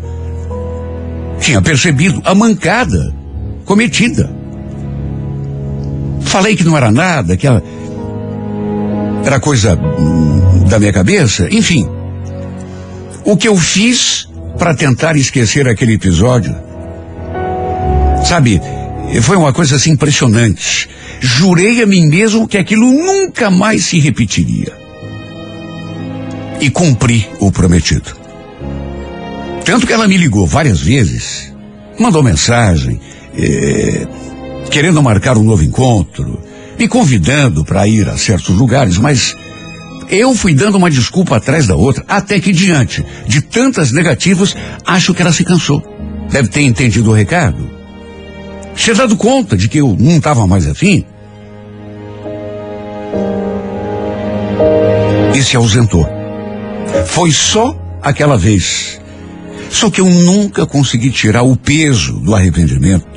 tinha 1.39 1.61
percebido 1.61 2.21
a 2.23 2.33
mancada 2.33 3.13
cometida. 3.65 4.33
Falei 6.21 6.55
que 6.55 6.63
não 6.63 6.77
era 6.77 6.89
nada, 6.89 7.35
que 7.35 7.45
ela 7.45 7.61
era 9.25 9.39
coisa 9.39 9.75
hum, 9.75 10.63
da 10.69 10.79
minha 10.79 10.93
cabeça, 10.93 11.47
enfim. 11.51 11.89
O 13.25 13.35
que 13.35 13.47
eu 13.47 13.57
fiz 13.57 14.29
para 14.57 14.73
tentar 14.73 15.17
esquecer 15.17 15.67
aquele 15.67 15.95
episódio, 15.95 16.55
sabe, 18.23 18.61
foi 19.21 19.35
uma 19.35 19.51
coisa 19.51 19.75
assim 19.75 19.91
impressionante. 19.91 20.89
Jurei 21.19 21.81
a 21.81 21.85
mim 21.85 22.07
mesmo 22.07 22.47
que 22.47 22.57
aquilo 22.57 22.89
nunca 22.89 23.49
mais 23.51 23.85
se 23.85 23.99
repetiria. 23.99 24.81
E 26.61 26.69
cumpri 26.69 27.27
o 27.39 27.51
prometido. 27.51 28.15
Tanto 29.65 29.85
que 29.85 29.93
ela 29.93 30.07
me 30.07 30.15
ligou 30.15 30.45
várias 30.45 30.79
vezes, 30.79 31.51
mandou 31.99 32.23
mensagem, 32.23 32.99
eh, 33.37 34.07
querendo 34.69 35.01
marcar 35.01 35.37
um 35.37 35.43
novo 35.43 35.63
encontro, 35.63 36.39
me 36.77 36.87
convidando 36.87 37.65
para 37.65 37.87
ir 37.87 38.07
a 38.07 38.17
certos 38.17 38.55
lugares, 38.55 38.97
mas 38.97 39.35
eu 40.09 40.35
fui 40.35 40.53
dando 40.53 40.75
uma 40.75 40.89
desculpa 40.89 41.37
atrás 41.37 41.67
da 41.67 41.75
outra, 41.75 42.03
até 42.07 42.39
que 42.39 42.51
diante 42.51 43.05
de 43.27 43.41
tantas 43.41 43.91
negativas, 43.91 44.55
acho 44.85 45.13
que 45.13 45.21
ela 45.21 45.31
se 45.31 45.43
cansou. 45.43 45.81
Deve 46.29 46.47
ter 46.47 46.61
entendido 46.61 47.09
o 47.09 47.13
recado. 47.13 47.69
Se 48.75 48.93
dado 48.93 49.15
conta 49.15 49.57
de 49.57 49.67
que 49.67 49.79
eu 49.79 49.95
não 49.99 50.17
estava 50.17 50.45
mais 50.47 50.67
afim. 50.67 51.05
E 55.35 55.41
se 55.41 55.55
ausentou. 55.55 56.20
Foi 57.05 57.31
só 57.31 57.77
aquela 58.01 58.37
vez. 58.37 58.99
Só 59.69 59.89
que 59.89 60.01
eu 60.01 60.09
nunca 60.09 60.65
consegui 60.65 61.09
tirar 61.09 61.43
o 61.43 61.55
peso 61.55 62.13
do 62.19 62.35
arrependimento 62.35 63.07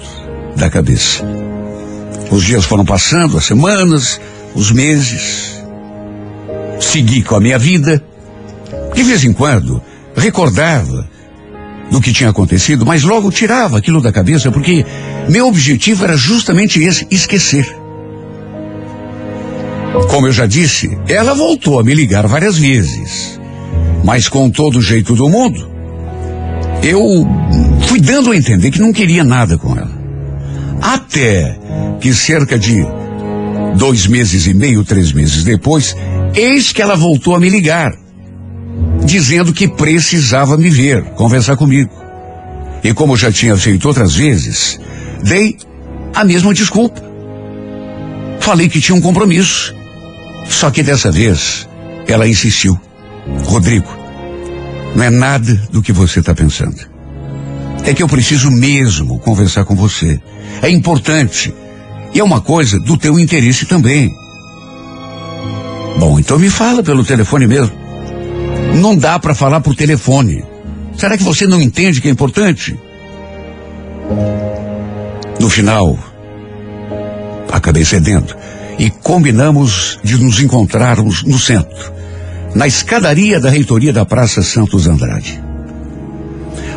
da 0.57 0.71
cabeça. 0.71 1.25
Os 2.31 2.45
dias 2.45 2.65
foram 2.65 2.85
passando, 2.85 3.37
as 3.37 3.45
semanas, 3.45 4.21
os 4.55 4.71
meses. 4.71 5.61
Segui 6.81 7.23
com 7.23 7.35
a 7.35 7.41
minha 7.41 7.59
vida. 7.59 8.03
De 8.95 9.03
vez 9.03 9.25
em 9.25 9.33
quando, 9.33 9.83
recordava 10.17 11.09
do 11.91 12.01
que 12.01 12.13
tinha 12.13 12.31
acontecido, 12.31 12.87
mas 12.87 13.03
logo 13.03 13.31
tirava 13.31 13.79
aquilo 13.79 14.01
da 14.01 14.13
cabeça, 14.13 14.51
porque 14.51 14.85
meu 15.29 15.49
objetivo 15.49 16.05
era 16.05 16.17
justamente 16.17 16.83
esse, 16.83 17.07
esquecer. 17.11 17.67
Como 20.09 20.27
eu 20.27 20.33
já 20.33 20.47
disse, 20.47 20.97
ela 21.09 21.35
voltou 21.35 21.79
a 21.79 21.85
me 21.85 21.95
ligar 21.95 22.27
várias 22.27 22.59
vezes. 22.59 23.41
Mas 24.05 24.29
com 24.29 24.51
todo 24.51 24.79
o 24.79 24.83
jeito 24.83 25.15
do 25.15 25.31
mundo, 25.31 25.67
eu 26.83 27.27
fui 27.89 27.99
dando 27.99 28.31
a 28.31 28.37
entender 28.37 28.71
que 28.71 28.79
não 28.79 28.93
queria 28.93 29.25
nada 29.25 29.57
com 29.57 29.75
ela. 29.75 29.91
Até 30.81 31.59
que 32.01 32.13
cerca 32.13 32.59
de 32.59 32.87
dois 33.79 34.07
meses 34.07 34.47
e 34.47 34.53
meio, 34.53 34.85
três 34.85 35.11
meses 35.11 35.43
depois, 35.43 35.97
eis 36.35 36.71
que 36.71 36.83
ela 36.83 36.95
voltou 36.95 37.35
a 37.35 37.41
me 37.41 37.49
ligar, 37.49 37.95
dizendo 39.05 39.55
que 39.55 39.67
precisava 39.67 40.59
me 40.59 40.69
ver, 40.69 41.03
conversar 41.15 41.57
comigo. 41.57 41.91
E 42.83 42.93
como 42.93 43.17
já 43.17 43.33
tinha 43.33 43.57
feito 43.57 43.89
outras 43.89 44.15
vezes, 44.15 44.79
dei 45.23 45.57
a 46.15 46.23
mesma 46.23 46.53
desculpa. 46.53 47.03
Falei 48.41 48.69
que 48.69 48.83
tinha 48.83 48.95
um 48.95 49.01
compromisso. 49.01 49.75
Só 50.47 50.71
que 50.71 50.83
dessa 50.83 51.11
vez, 51.11 51.67
ela 52.07 52.29
insistiu. 52.29 52.79
Rodrigo, 53.45 53.89
não 54.95 55.05
é 55.05 55.11
nada 55.11 55.55
do 55.71 55.83
que 55.83 55.93
você 55.93 56.21
está 56.21 56.35
pensando. 56.35 56.77
É 57.85 57.93
que 57.93 58.03
eu 58.03 58.09
preciso 58.09 58.51
mesmo 58.51 59.19
conversar 59.19 59.65
com 59.65 59.75
você. 59.75 60.21
É 60.63 60.71
importante. 60.71 61.55
E 62.15 62.21
é 62.21 62.25
uma 62.25 62.41
coisa 62.41 62.79
do 62.79 62.97
teu 62.97 63.19
interesse 63.19 63.67
também. 63.67 64.15
Bom, 65.99 66.19
então 66.19 66.39
me 66.39 66.49
fala 66.49 66.83
pelo 66.83 67.05
telefone 67.05 67.47
mesmo. 67.47 67.73
Não 68.81 68.97
dá 68.97 69.19
para 69.19 69.35
falar 69.35 69.61
por 69.61 69.75
telefone. 69.75 70.45
Será 70.97 71.17
que 71.17 71.23
você 71.23 71.47
não 71.47 71.61
entende 71.61 72.01
que 72.01 72.09
é 72.09 72.11
importante? 72.11 72.79
No 75.41 75.51
final, 75.51 75.99
acabei 77.51 77.85
cedendo 77.85 78.35
e 78.79 78.91
combinamos 78.91 79.99
de 80.03 80.17
nos 80.19 80.41
encontrarmos 80.41 81.23
no 81.23 81.39
centro, 81.39 81.93
na 82.55 82.67
escadaria 82.67 83.41
da 83.41 83.51
reitoria 83.51 83.93
da 83.93 84.05
Praça 84.05 84.43
Santos 84.43 84.87
Andrade. 84.87 85.43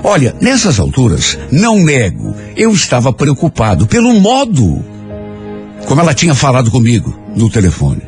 Olha, 0.04 0.36
nessas 0.40 0.80
alturas, 0.80 1.38
não 1.52 1.78
nego, 1.84 2.36
eu 2.56 2.72
estava 2.72 3.12
preocupado 3.12 3.88
pelo 3.88 4.14
modo 4.20 4.84
como 5.86 6.02
ela 6.02 6.14
tinha 6.14 6.36
falado 6.36 6.70
comigo 6.70 7.18
no 7.36 7.50
telefone. 7.50 8.02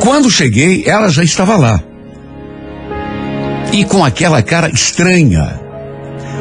Quando 0.00 0.30
cheguei, 0.30 0.84
ela 0.86 1.08
já 1.08 1.22
estava 1.22 1.56
lá. 1.56 1.82
E 3.72 3.84
com 3.84 4.04
aquela 4.04 4.42
cara 4.42 4.68
estranha. 4.68 5.60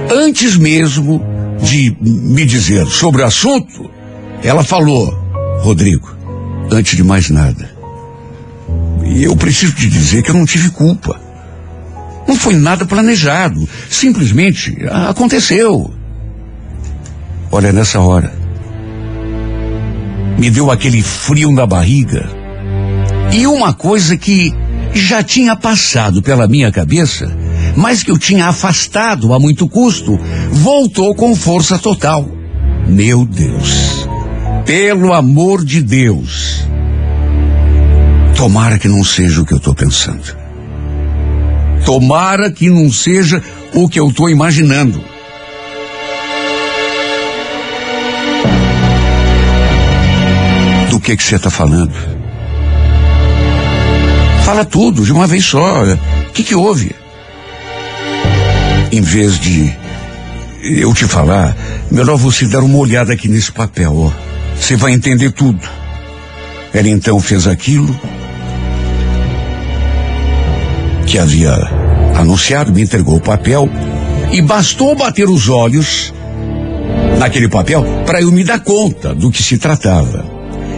Antes 0.10 0.56
mesmo 0.58 1.21
de 1.62 1.95
me 2.01 2.45
dizer 2.45 2.88
sobre 2.88 3.21
o 3.21 3.25
assunto, 3.25 3.89
ela 4.41 4.63
falou: 4.63 5.12
Rodrigo, 5.62 6.15
antes 6.71 6.95
de 6.95 7.03
mais 7.03 7.30
nada, 7.30 7.77
eu 9.15 9.36
preciso 9.36 9.74
te 9.74 9.89
dizer 9.89 10.24
que 10.24 10.32
eu 10.32 10.36
não 10.36 10.46
tive 10.46 10.70
culpa. 10.70 11.20
Não 12.28 12.36
foi 12.36 12.56
nada 12.56 12.86
planejado. 12.86 13.67
Simplesmente 13.89 14.76
aconteceu. 15.08 15.93
Olha, 17.50 17.72
nessa 17.72 18.00
hora, 18.00 18.34
me 20.38 20.50
deu 20.50 20.70
aquele 20.70 21.02
frio 21.02 21.52
na 21.52 21.65
barriga. 21.65 22.30
E 23.32 23.48
uma 23.48 23.74
coisa 23.74 24.17
que 24.17 24.54
já 24.93 25.24
tinha 25.24 25.56
passado 25.56 26.22
pela 26.22 26.48
minha 26.48 26.72
cabeça, 26.72 27.34
mas 27.76 28.04
que 28.04 28.12
eu 28.12 28.17
tinha 28.17 28.48
afastado 28.48 29.34
a 29.34 29.39
muito 29.39 29.67
custo, 29.67 30.20
voltou 30.52 31.15
com 31.15 31.36
força 31.36 31.78
total. 31.78 32.30
Meu 32.88 33.26
Deus. 33.26 34.08
Pelo 34.65 35.13
amor 35.13 35.63
de 35.63 35.82
Deus. 35.82 36.66
Tomara 38.38 38.78
que 38.78 38.88
não 38.88 39.04
seja 39.04 39.41
o 39.41 39.45
que 39.47 39.52
eu 39.52 39.58
estou 39.58 39.73
pensando. 39.73 40.38
Tomara 41.84 42.52
que 42.52 42.69
não 42.69 42.91
seja 42.91 43.41
o 43.73 43.89
que 43.89 44.00
eu 44.00 44.10
estou 44.10 44.30
imaginando. 44.30 45.04
Do 50.91 51.00
que 51.00 51.17
que 51.17 51.23
você 51.23 51.36
está 51.36 51.50
falando? 51.50 51.91
Fala 54.45 54.63
tudo 54.63 55.04
de 55.04 55.12
uma 55.12 55.26
vez 55.26 55.43
só. 55.43 55.82
O 55.84 56.32
que 56.32 56.43
que 56.43 56.54
houve? 56.54 56.95
Em 58.91 59.02
vez 59.02 59.39
de 59.39 59.76
eu 60.62 60.93
te 60.93 61.06
falar, 61.06 61.58
melhor 61.89 62.17
você 62.17 62.45
dar 62.45 62.62
uma 62.62 62.78
olhada 62.78 63.13
aqui 63.13 63.28
nesse 63.28 63.52
papel, 63.52 63.97
ó. 63.97 64.12
Você 64.56 64.76
vai 64.76 64.91
entender 64.91 65.32
tudo. 65.32 65.67
Ela 66.71 66.89
então 66.89 67.19
fez 67.19 67.47
aquilo 67.47 68.00
que 71.08 71.17
havia 71.17 71.54
anunciado, 72.15 72.74
me 72.74 72.82
entregou 72.82 73.15
o 73.15 73.22
papel 73.22 73.70
e 74.30 74.41
bastou 74.41 74.93
bater 74.93 75.30
os 75.30 75.48
olhos 75.48 76.13
naquele 77.17 77.48
papel 77.48 77.84
para 78.06 78.22
eu 78.22 78.30
me 78.30 78.43
dar 78.43 78.60
conta 78.60 79.15
do 79.15 79.32
que 79.32 79.41
se 79.41 79.58
tratava. 79.58 80.26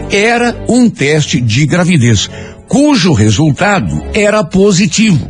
Era 0.08 0.64
um 0.68 0.88
teste 0.88 1.40
de 1.40 1.66
gravidez, 1.66 2.30
cujo 2.68 3.12
resultado 3.12 4.04
era 4.14 4.44
positivo. 4.44 5.28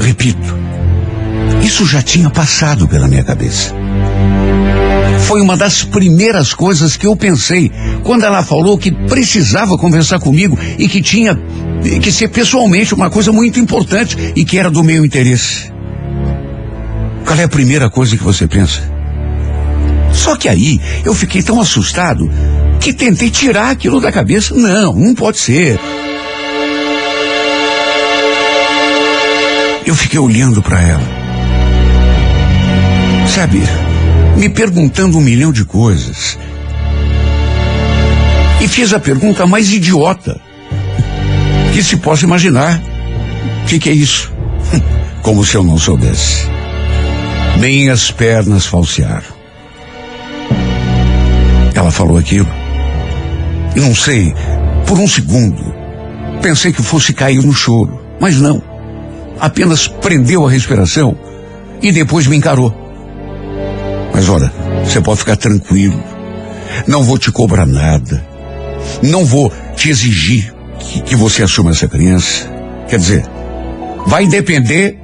Repito, 0.00 0.56
isso 1.62 1.84
já 1.84 2.00
tinha 2.00 2.30
passado 2.30 2.88
pela 2.88 3.06
minha 3.06 3.24
cabeça. 3.24 3.74
Foi 5.26 5.40
uma 5.40 5.56
das 5.56 5.82
primeiras 5.82 6.52
coisas 6.52 6.96
que 6.96 7.06
eu 7.06 7.16
pensei 7.16 7.70
quando 8.02 8.24
ela 8.24 8.42
falou 8.42 8.76
que 8.76 8.90
precisava 8.90 9.76
conversar 9.78 10.18
comigo 10.18 10.58
e 10.78 10.86
que 10.86 11.00
tinha 11.00 11.38
que 12.00 12.10
ser 12.10 12.28
pessoalmente 12.28 12.94
uma 12.94 13.10
coisa 13.10 13.30
muito 13.30 13.60
importante 13.60 14.16
e 14.34 14.44
que 14.44 14.58
era 14.58 14.70
do 14.70 14.82
meu 14.82 15.04
interesse. 15.04 15.72
Qual 17.26 17.38
é 17.38 17.44
a 17.44 17.48
primeira 17.48 17.90
coisa 17.90 18.16
que 18.16 18.22
você 18.22 18.46
pensa? 18.46 18.80
Só 20.12 20.36
que 20.36 20.48
aí 20.48 20.80
eu 21.04 21.14
fiquei 21.14 21.42
tão 21.42 21.60
assustado 21.60 22.30
que 22.80 22.92
tentei 22.92 23.30
tirar 23.30 23.70
aquilo 23.70 24.00
da 24.00 24.12
cabeça. 24.12 24.54
Não, 24.54 24.94
não 24.94 25.14
pode 25.14 25.38
ser. 25.38 25.78
Eu 29.86 29.94
fiquei 29.94 30.18
olhando 30.18 30.62
para 30.62 30.80
ela. 30.80 31.24
Sabe, 33.26 33.62
me 34.36 34.48
perguntando 34.48 35.18
um 35.18 35.20
milhão 35.20 35.52
de 35.52 35.64
coisas. 35.64 36.38
E 38.62 38.68
fiz 38.68 38.92
a 38.94 39.00
pergunta 39.00 39.46
mais 39.46 39.70
idiota 39.70 40.40
que 41.74 41.82
se 41.82 41.96
possa 41.96 42.24
imaginar. 42.24 42.80
O 43.64 43.66
que, 43.66 43.80
que 43.80 43.90
é 43.90 43.92
isso? 43.92 44.32
Como 45.22 45.44
se 45.44 45.56
eu 45.56 45.64
não 45.64 45.76
soubesse. 45.76 46.46
Minhas 47.58 48.12
pernas 48.12 48.64
falsearam. 48.64 49.34
Ela 51.74 51.90
falou 51.90 52.16
aquilo. 52.16 52.48
Não 53.74 53.92
sei, 53.92 54.32
por 54.86 55.00
um 55.00 55.08
segundo, 55.08 55.74
pensei 56.40 56.72
que 56.72 56.80
fosse 56.80 57.12
cair 57.12 57.42
no 57.42 57.52
choro, 57.52 58.00
mas 58.20 58.40
não. 58.40 58.62
Apenas 59.40 59.88
prendeu 59.88 60.46
a 60.46 60.50
respiração 60.50 61.18
e 61.82 61.90
depois 61.90 62.28
me 62.28 62.36
encarou. 62.36 62.72
Mas 64.14 64.28
olha, 64.28 64.52
você 64.84 65.00
pode 65.00 65.18
ficar 65.18 65.36
tranquilo. 65.36 66.00
Não 66.86 67.02
vou 67.02 67.18
te 67.18 67.32
cobrar 67.32 67.66
nada. 67.66 68.24
Não 69.02 69.24
vou 69.24 69.52
te 69.74 69.90
exigir 69.90 70.53
que, 71.04 71.16
você 71.16 71.42
assuma 71.42 71.70
essa 71.70 71.88
criança. 71.88 72.48
Quer 72.88 72.98
dizer, 72.98 73.24
vai 74.06 74.26
depender 74.26 74.98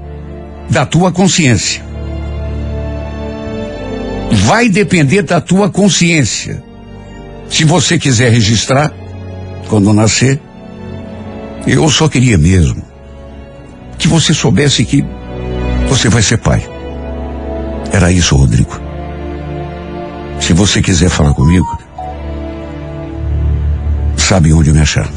da 0.69 0.85
tua 0.87 1.11
consciência. 1.11 1.83
Vai 4.45 4.69
depender 4.69 5.23
da 5.23 5.41
tua 5.41 5.71
consciência. 5.71 6.63
Se 7.49 7.65
você 7.65 7.99
quiser 7.99 8.31
registrar, 8.31 8.93
quando 9.69 9.93
nascer, 9.93 10.41
eu 11.67 11.89
só 11.89 12.09
queria 12.09 12.39
mesmo 12.39 12.83
que 13.99 14.09
você 14.09 14.33
soubesse 14.33 14.85
que 14.85 15.05
você 15.89 16.09
vai 16.09 16.23
ser 16.23 16.39
pai. 16.39 16.63
Era 17.93 18.11
isso, 18.13 18.37
Rodrigo. 18.37 18.81
Se 20.41 20.53
você 20.53 20.81
quiser 20.81 21.11
falar 21.11 21.35
comigo, 21.35 21.67
sabe 24.17 24.53
onde 24.53 24.73
me 24.73 24.81
achar. 24.81 25.09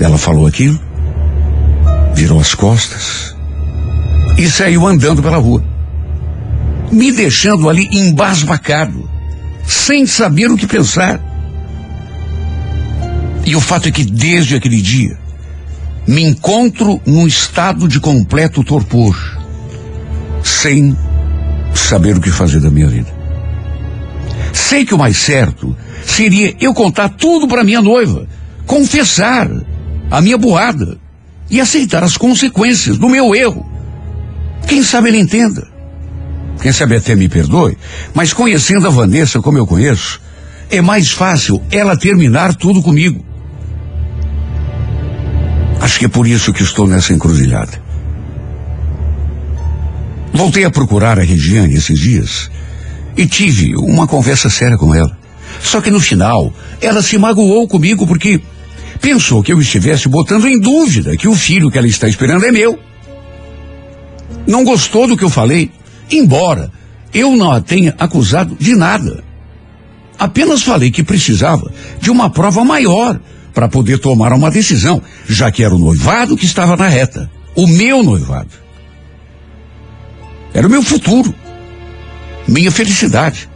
Ela 0.00 0.16
falou 0.16 0.46
aquilo, 0.46 0.80
virou 2.14 2.40
as 2.40 2.54
costas 2.54 3.36
e 4.38 4.48
saiu 4.48 4.86
andando 4.86 5.22
pela 5.22 5.36
rua, 5.36 5.62
me 6.90 7.12
deixando 7.12 7.68
ali 7.68 7.86
embasbacado, 7.92 9.08
sem 9.66 10.06
saber 10.06 10.50
o 10.50 10.56
que 10.56 10.66
pensar. 10.66 11.20
E 13.44 13.54
o 13.54 13.60
fato 13.60 13.88
é 13.88 13.90
que 13.90 14.04
desde 14.04 14.56
aquele 14.56 14.80
dia 14.80 15.18
me 16.06 16.22
encontro 16.24 17.00
num 17.04 17.26
estado 17.26 17.86
de 17.86 18.00
completo 18.00 18.64
torpor, 18.64 19.14
sem 20.42 20.96
saber 21.74 22.16
o 22.16 22.20
que 22.20 22.30
fazer 22.30 22.60
da 22.60 22.70
minha 22.70 22.88
vida. 22.88 23.12
Sei 24.52 24.86
que 24.86 24.94
o 24.94 24.98
mais 24.98 25.18
certo 25.18 25.76
seria 26.06 26.56
eu 26.58 26.72
contar 26.72 27.10
tudo 27.10 27.46
para 27.46 27.62
minha 27.62 27.82
noiva, 27.82 28.26
confessar 28.66 29.48
a 30.10 30.20
minha 30.20 30.36
burrada 30.36 30.98
e 31.48 31.60
aceitar 31.60 32.02
as 32.02 32.16
consequências 32.16 32.98
do 32.98 33.08
meu 33.08 33.34
erro. 33.34 33.66
Quem 34.66 34.82
sabe 34.82 35.08
ele 35.08 35.18
entenda. 35.18 35.66
Quem 36.60 36.72
sabe 36.72 36.96
até 36.96 37.14
me 37.14 37.28
perdoe, 37.28 37.78
mas 38.14 38.32
conhecendo 38.32 38.86
a 38.86 38.90
Vanessa 38.90 39.40
como 39.40 39.56
eu 39.56 39.66
conheço, 39.66 40.20
é 40.70 40.80
mais 40.80 41.10
fácil 41.10 41.62
ela 41.70 41.96
terminar 41.96 42.54
tudo 42.54 42.82
comigo. 42.82 43.24
Acho 45.80 45.98
que 45.98 46.04
é 46.04 46.08
por 46.08 46.26
isso 46.26 46.52
que 46.52 46.62
estou 46.62 46.86
nessa 46.86 47.14
encruzilhada. 47.14 47.82
Voltei 50.32 50.64
a 50.64 50.70
procurar 50.70 51.18
a 51.18 51.22
Regiane 51.22 51.74
esses 51.74 51.98
dias 51.98 52.50
e 53.16 53.26
tive 53.26 53.74
uma 53.76 54.06
conversa 54.06 54.50
séria 54.50 54.76
com 54.76 54.94
ela. 54.94 55.18
Só 55.60 55.80
que 55.80 55.90
no 55.90 55.98
final, 55.98 56.52
ela 56.80 57.02
se 57.02 57.18
magoou 57.18 57.66
comigo 57.66 58.06
porque 58.06 58.40
pensou 59.00 59.42
que 59.42 59.52
eu 59.52 59.60
estivesse 59.60 60.08
botando 60.08 60.46
em 60.46 60.58
dúvida 60.58 61.16
que 61.16 61.28
o 61.28 61.34
filho 61.34 61.70
que 61.70 61.78
ela 61.78 61.86
está 61.86 62.08
esperando 62.08 62.44
é 62.44 62.52
meu. 62.52 62.78
Não 64.46 64.64
gostou 64.64 65.06
do 65.06 65.16
que 65.16 65.24
eu 65.24 65.30
falei, 65.30 65.70
embora 66.10 66.70
eu 67.12 67.36
não 67.36 67.50
a 67.50 67.60
tenha 67.60 67.94
acusado 67.98 68.56
de 68.58 68.74
nada. 68.74 69.24
Apenas 70.18 70.62
falei 70.62 70.90
que 70.90 71.02
precisava 71.02 71.72
de 72.00 72.10
uma 72.10 72.28
prova 72.30 72.64
maior 72.64 73.18
para 73.54 73.68
poder 73.68 73.98
tomar 73.98 74.32
uma 74.32 74.50
decisão, 74.50 75.02
já 75.28 75.50
que 75.50 75.64
era 75.64 75.74
o 75.74 75.78
noivado 75.78 76.36
que 76.36 76.44
estava 76.44 76.76
na 76.76 76.86
reta. 76.86 77.30
O 77.54 77.66
meu 77.66 78.02
noivado. 78.02 78.50
Era 80.52 80.66
o 80.66 80.70
meu 80.70 80.82
futuro. 80.82 81.34
Minha 82.46 82.70
felicidade. 82.70 83.48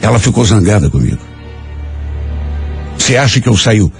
Ela 0.00 0.18
ficou 0.18 0.44
zangada 0.44 0.90
comigo. 0.90 1.20
Você 2.98 3.16
acha 3.16 3.40
que 3.40 3.48
eu 3.48 3.56
saio 3.56 3.92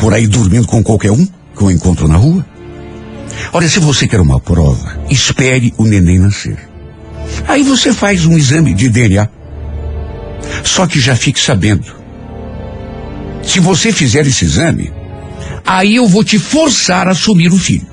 por 0.00 0.14
aí 0.14 0.26
dormindo 0.26 0.66
com 0.66 0.82
qualquer 0.82 1.12
um 1.12 1.26
que 1.26 1.62
eu 1.62 1.70
encontro 1.70 2.08
na 2.08 2.16
rua? 2.16 2.44
Olha, 3.52 3.68
se 3.68 3.78
você 3.78 4.08
quer 4.08 4.20
uma 4.20 4.40
prova, 4.40 4.98
espere 5.10 5.74
o 5.76 5.84
neném 5.84 6.18
nascer. 6.18 6.58
Aí 7.46 7.62
você 7.62 7.92
faz 7.92 8.24
um 8.24 8.36
exame 8.36 8.72
de 8.72 8.88
DNA. 8.88 9.28
Só 10.64 10.86
que 10.86 10.98
já 10.98 11.14
fique 11.14 11.38
sabendo. 11.38 11.94
Se 13.42 13.60
você 13.60 13.92
fizer 13.92 14.26
esse 14.26 14.44
exame, 14.44 14.90
aí 15.66 15.96
eu 15.96 16.08
vou 16.08 16.24
te 16.24 16.38
forçar 16.38 17.06
a 17.06 17.12
assumir 17.12 17.52
o 17.52 17.58
filho. 17.58 17.86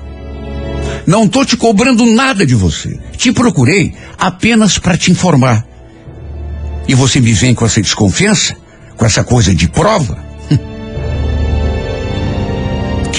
Não 1.06 1.24
estou 1.24 1.44
te 1.44 1.56
cobrando 1.56 2.06
nada 2.06 2.44
de 2.44 2.54
você. 2.54 2.98
Te 3.16 3.32
procurei 3.32 3.94
apenas 4.18 4.78
para 4.78 4.96
te 4.96 5.10
informar. 5.10 5.66
E 6.86 6.94
você 6.94 7.20
me 7.20 7.32
vem 7.32 7.54
com 7.54 7.66
essa 7.66 7.82
desconfiança? 7.82 8.56
Com 8.96 9.04
essa 9.04 9.22
coisa 9.22 9.54
de 9.54 9.68
prova? 9.68 10.27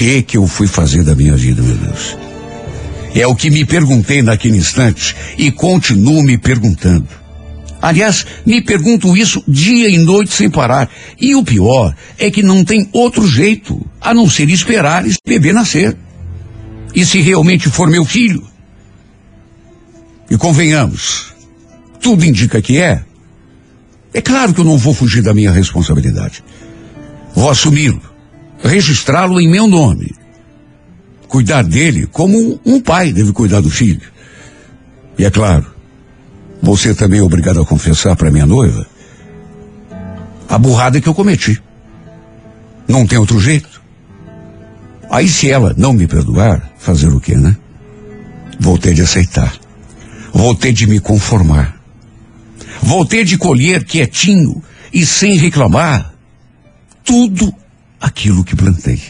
Que 0.00 0.22
que 0.22 0.38
eu 0.38 0.46
fui 0.46 0.66
fazer 0.66 1.04
da 1.04 1.14
minha 1.14 1.36
vida, 1.36 1.60
meu 1.60 1.76
Deus? 1.76 2.16
É 3.14 3.26
o 3.26 3.36
que 3.36 3.50
me 3.50 3.66
perguntei 3.66 4.22
naquele 4.22 4.56
instante 4.56 5.14
e 5.36 5.50
continuo 5.50 6.22
me 6.22 6.38
perguntando. 6.38 7.06
Aliás, 7.82 8.24
me 8.46 8.62
pergunto 8.62 9.14
isso 9.14 9.44
dia 9.46 9.90
e 9.90 9.98
noite 9.98 10.32
sem 10.32 10.48
parar. 10.48 10.88
E 11.20 11.34
o 11.34 11.44
pior 11.44 11.94
é 12.18 12.30
que 12.30 12.42
não 12.42 12.64
tem 12.64 12.88
outro 12.94 13.26
jeito 13.26 13.86
a 14.00 14.14
não 14.14 14.26
ser 14.26 14.48
esperar 14.48 15.06
esse 15.06 15.18
bebê 15.26 15.52
nascer. 15.52 15.94
E 16.94 17.04
se 17.04 17.20
realmente 17.20 17.68
for 17.68 17.90
meu 17.90 18.06
filho? 18.06 18.42
E 20.30 20.36
convenhamos, 20.38 21.34
tudo 22.00 22.24
indica 22.24 22.62
que 22.62 22.78
é. 22.78 23.04
É 24.14 24.22
claro 24.22 24.54
que 24.54 24.62
eu 24.62 24.64
não 24.64 24.78
vou 24.78 24.94
fugir 24.94 25.20
da 25.20 25.34
minha 25.34 25.52
responsabilidade. 25.52 26.42
Vou 27.34 27.50
assumi-lo 27.50 28.09
registrá-lo 28.62 29.40
em 29.40 29.48
meu 29.48 29.66
nome. 29.66 30.14
Cuidar 31.28 31.62
dele 31.62 32.06
como 32.06 32.60
um 32.64 32.80
pai 32.80 33.12
deve 33.12 33.32
cuidar 33.32 33.60
do 33.60 33.70
filho. 33.70 34.10
E 35.18 35.24
é 35.24 35.30
claro, 35.30 35.66
você 36.62 36.94
também 36.94 37.20
é 37.20 37.22
obrigado 37.22 37.60
a 37.60 37.66
confessar 37.66 38.16
para 38.16 38.30
minha 38.30 38.46
noiva 38.46 38.86
a 40.48 40.58
burrada 40.58 41.00
que 41.00 41.08
eu 41.08 41.14
cometi. 41.14 41.62
Não 42.88 43.06
tem 43.06 43.16
outro 43.16 43.38
jeito. 43.38 43.80
Aí 45.08 45.28
se 45.28 45.48
ela 45.48 45.72
não 45.76 45.92
me 45.92 46.08
perdoar, 46.08 46.72
fazer 46.76 47.08
o 47.08 47.20
quê, 47.20 47.36
né? 47.36 47.56
Vou 48.58 48.76
ter 48.76 48.92
de 48.92 49.02
aceitar. 49.02 49.54
Vou 50.32 50.54
ter 50.54 50.72
de 50.72 50.88
me 50.88 50.98
conformar. 50.98 51.80
Vou 52.82 53.06
ter 53.06 53.24
de 53.24 53.38
colher 53.38 53.84
quietinho 53.84 54.62
e 54.92 55.06
sem 55.06 55.36
reclamar 55.36 56.12
tudo 57.04 57.54
aquilo 58.00 58.44
que 58.44 58.56
plantei. 58.56 59.00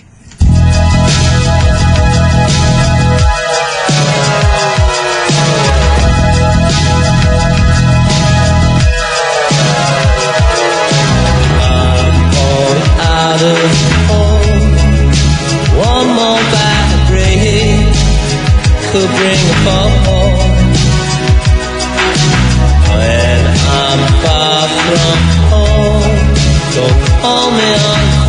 call 27.23 27.53
me 27.53 28.20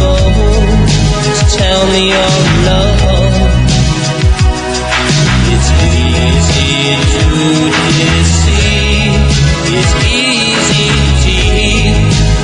tell 1.71 1.87
me 1.93 2.03
your 2.09 2.33
love. 2.67 2.99
It's 5.53 5.69
easy 5.87 6.71
to 7.13 7.25
deceive. 7.99 9.13
It's 9.79 9.93
easy 10.19 10.87
to 11.23 11.37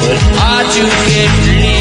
but 0.01 0.19
hard 0.37 0.67
to 0.75 0.83
get 1.11 1.31
released. 1.47 1.76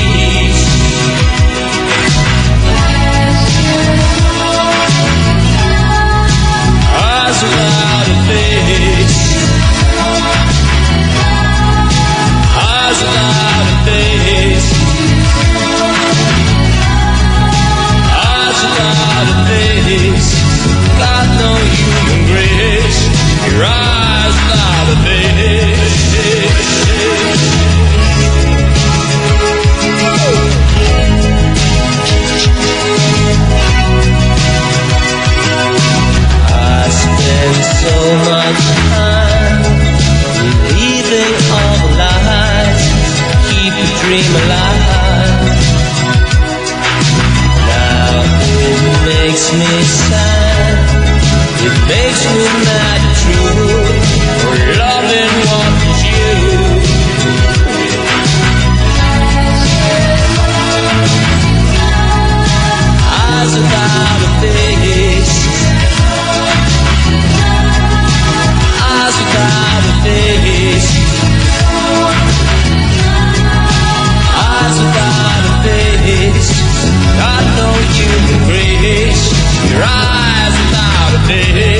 spend 37.47 37.65
so 37.65 37.97
much 38.31 38.63
time 38.91 39.63
believing 40.35 41.35
all 41.55 41.77
the 41.83 41.99
lies, 41.99 42.85
keep 43.47 43.73
the 43.79 43.87
dream 44.01 44.31
alive. 44.43 45.55
Now 47.71 48.11
it 48.67 48.83
makes 49.07 49.47
me 49.61 49.73
sad, 49.85 50.75
it 51.67 51.77
makes 51.87 52.23
me 52.35 52.47
mad 52.67 53.01
true 53.23 53.85
for 54.43 54.57
loving 54.83 55.35
one 55.55 55.77
is 55.91 56.01
you. 56.11 56.35
Eyes 63.19 63.53
without 63.55 64.21
a 64.23 64.41
thing. 64.41 64.86
know 77.57 77.73
you 78.01 78.11
can 78.29 78.43
reach 78.53 79.23
your 79.71 79.83
eyes 79.83 80.55
without 80.63 81.13
a 81.15 81.27
dish. 81.29 81.76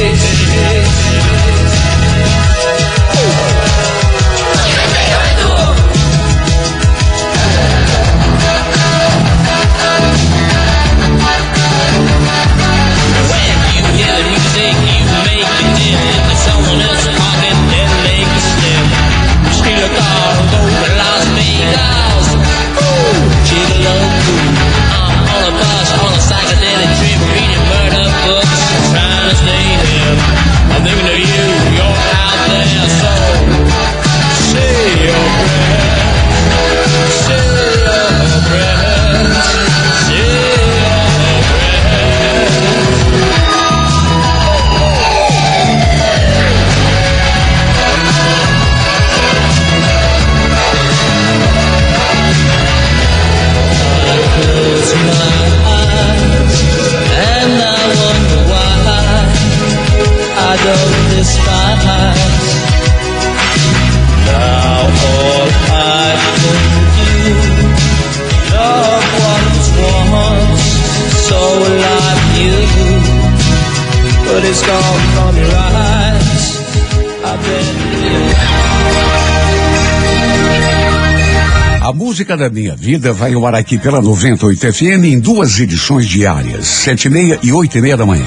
Música 82.27 82.37
da 82.37 82.51
minha 82.51 82.75
vida 82.75 83.13
vai 83.13 83.35
ao 83.35 83.47
ar 83.47 83.55
aqui 83.55 83.79
pela 83.79 84.03
98 84.03 84.73
FM 84.73 85.05
em 85.05 85.21
duas 85.21 85.61
edições 85.61 86.09
diárias, 86.09 86.67
sete 86.67 87.05
e 87.05 87.11
meia 87.11 87.39
e 87.41 87.53
oito 87.53 87.79
e 87.79 87.81
meia 87.81 87.97
da 87.97 88.05
manhã. 88.05 88.27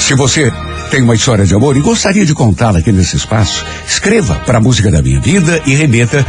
Se 0.00 0.12
você 0.16 0.52
tem 0.90 1.00
uma 1.00 1.14
história 1.14 1.46
de 1.46 1.54
amor 1.54 1.76
e 1.76 1.80
gostaria 1.80 2.26
de 2.26 2.34
contá-la 2.34 2.80
aqui 2.80 2.90
nesse 2.90 3.16
espaço, 3.16 3.64
escreva 3.86 4.34
para 4.44 4.58
a 4.58 4.60
música 4.60 4.90
da 4.90 5.00
minha 5.00 5.20
vida 5.20 5.62
e 5.66 5.74
remeta 5.74 6.26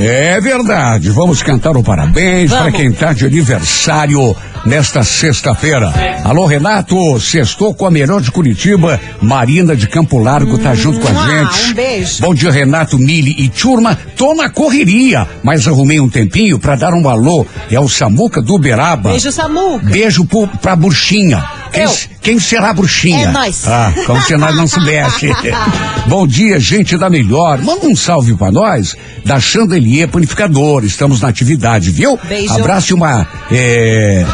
É 0.07 0.38
verdade, 0.38 1.09
vamos 1.09 1.42
cantar 1.42 1.78
o 1.78 1.82
parabéns 1.82 2.52
para 2.52 2.70
quem 2.70 2.88
está 2.88 3.14
de 3.14 3.24
aniversário 3.24 4.36
nesta 4.66 5.02
sexta-feira. 5.02 5.90
Alô, 6.24 6.44
Renato, 6.44 7.18
sextou 7.18 7.72
com 7.72 7.86
a 7.86 7.90
melhor 7.90 8.20
de 8.20 8.30
Curitiba, 8.30 9.00
Marina 9.22 9.74
de 9.74 9.88
Campo 9.88 10.18
Largo 10.18 10.59
tá 10.59 10.74
junto 10.74 11.00
com 11.00 11.09
a 11.09 11.11
Mua, 11.11 11.26
gente. 11.26 11.70
um 11.70 11.74
beijo. 11.74 12.20
Bom 12.20 12.34
dia, 12.34 12.50
Renato, 12.50 12.98
Mili 12.98 13.34
e 13.38 13.48
turma, 13.48 13.96
tô 14.14 14.34
na 14.34 14.50
correria, 14.50 15.26
mas 15.42 15.66
arrumei 15.66 15.98
um 15.98 16.09
tempinho 16.11 16.59
para 16.59 16.76
dar 16.76 16.92
um 16.92 17.09
alô, 17.09 17.46
é 17.70 17.80
o 17.80 17.88
Samuca 17.88 18.42
do 18.42 18.57
Uberaba. 18.57 19.09
Beijo, 19.09 19.32
Samuca. 19.32 19.86
Beijo 19.86 20.26
pro, 20.26 20.46
pra 20.61 20.76
bruxinha. 20.76 21.42
Quem, 21.75 21.89
quem 22.22 22.39
será 22.39 22.70
a 22.70 22.72
bruxinha? 22.72 23.29
É 23.29 23.31
nós. 23.31 23.66
Ah, 23.66 23.93
como 24.07 24.20
se 24.22 24.37
nós 24.37 24.55
não 24.57 24.66
soubesse. 24.66 25.29
Bom 26.07 26.27
dia, 26.27 26.61
gente 26.61 26.97
da 26.97 27.11
melhor. 27.11 27.59
Manda 27.62 27.87
um 27.87 27.97
salve 27.97 28.35
pra 28.35 28.51
nós 28.53 28.95
da 29.25 29.41
Chandelier 29.41 30.09
Panificador. 30.09 30.85
Estamos 30.85 31.20
na 31.20 31.29
atividade, 31.29 31.91
viu? 31.91 32.18
Beijo. 32.29 32.55
Abraço 32.55 32.95
uma. 32.95 33.27
É, 33.51 34.25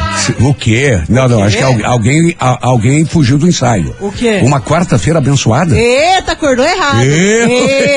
o 0.40 0.52
quê? 0.52 1.00
Não, 1.08 1.28
não, 1.28 1.42
acho 1.42 1.56
que 1.56 1.62
al- 1.62 1.84
alguém, 1.84 2.36
alguém 2.38 3.04
fugiu 3.04 3.38
do 3.38 3.48
ensaio. 3.48 3.94
O 4.00 4.12
quê? 4.12 4.40
Uma 4.42 4.60
quarta-feira 4.60 5.18
abençoada. 5.18 5.76
Eita, 5.76 6.32
acordou 6.32 6.64
errado. 6.66 7.00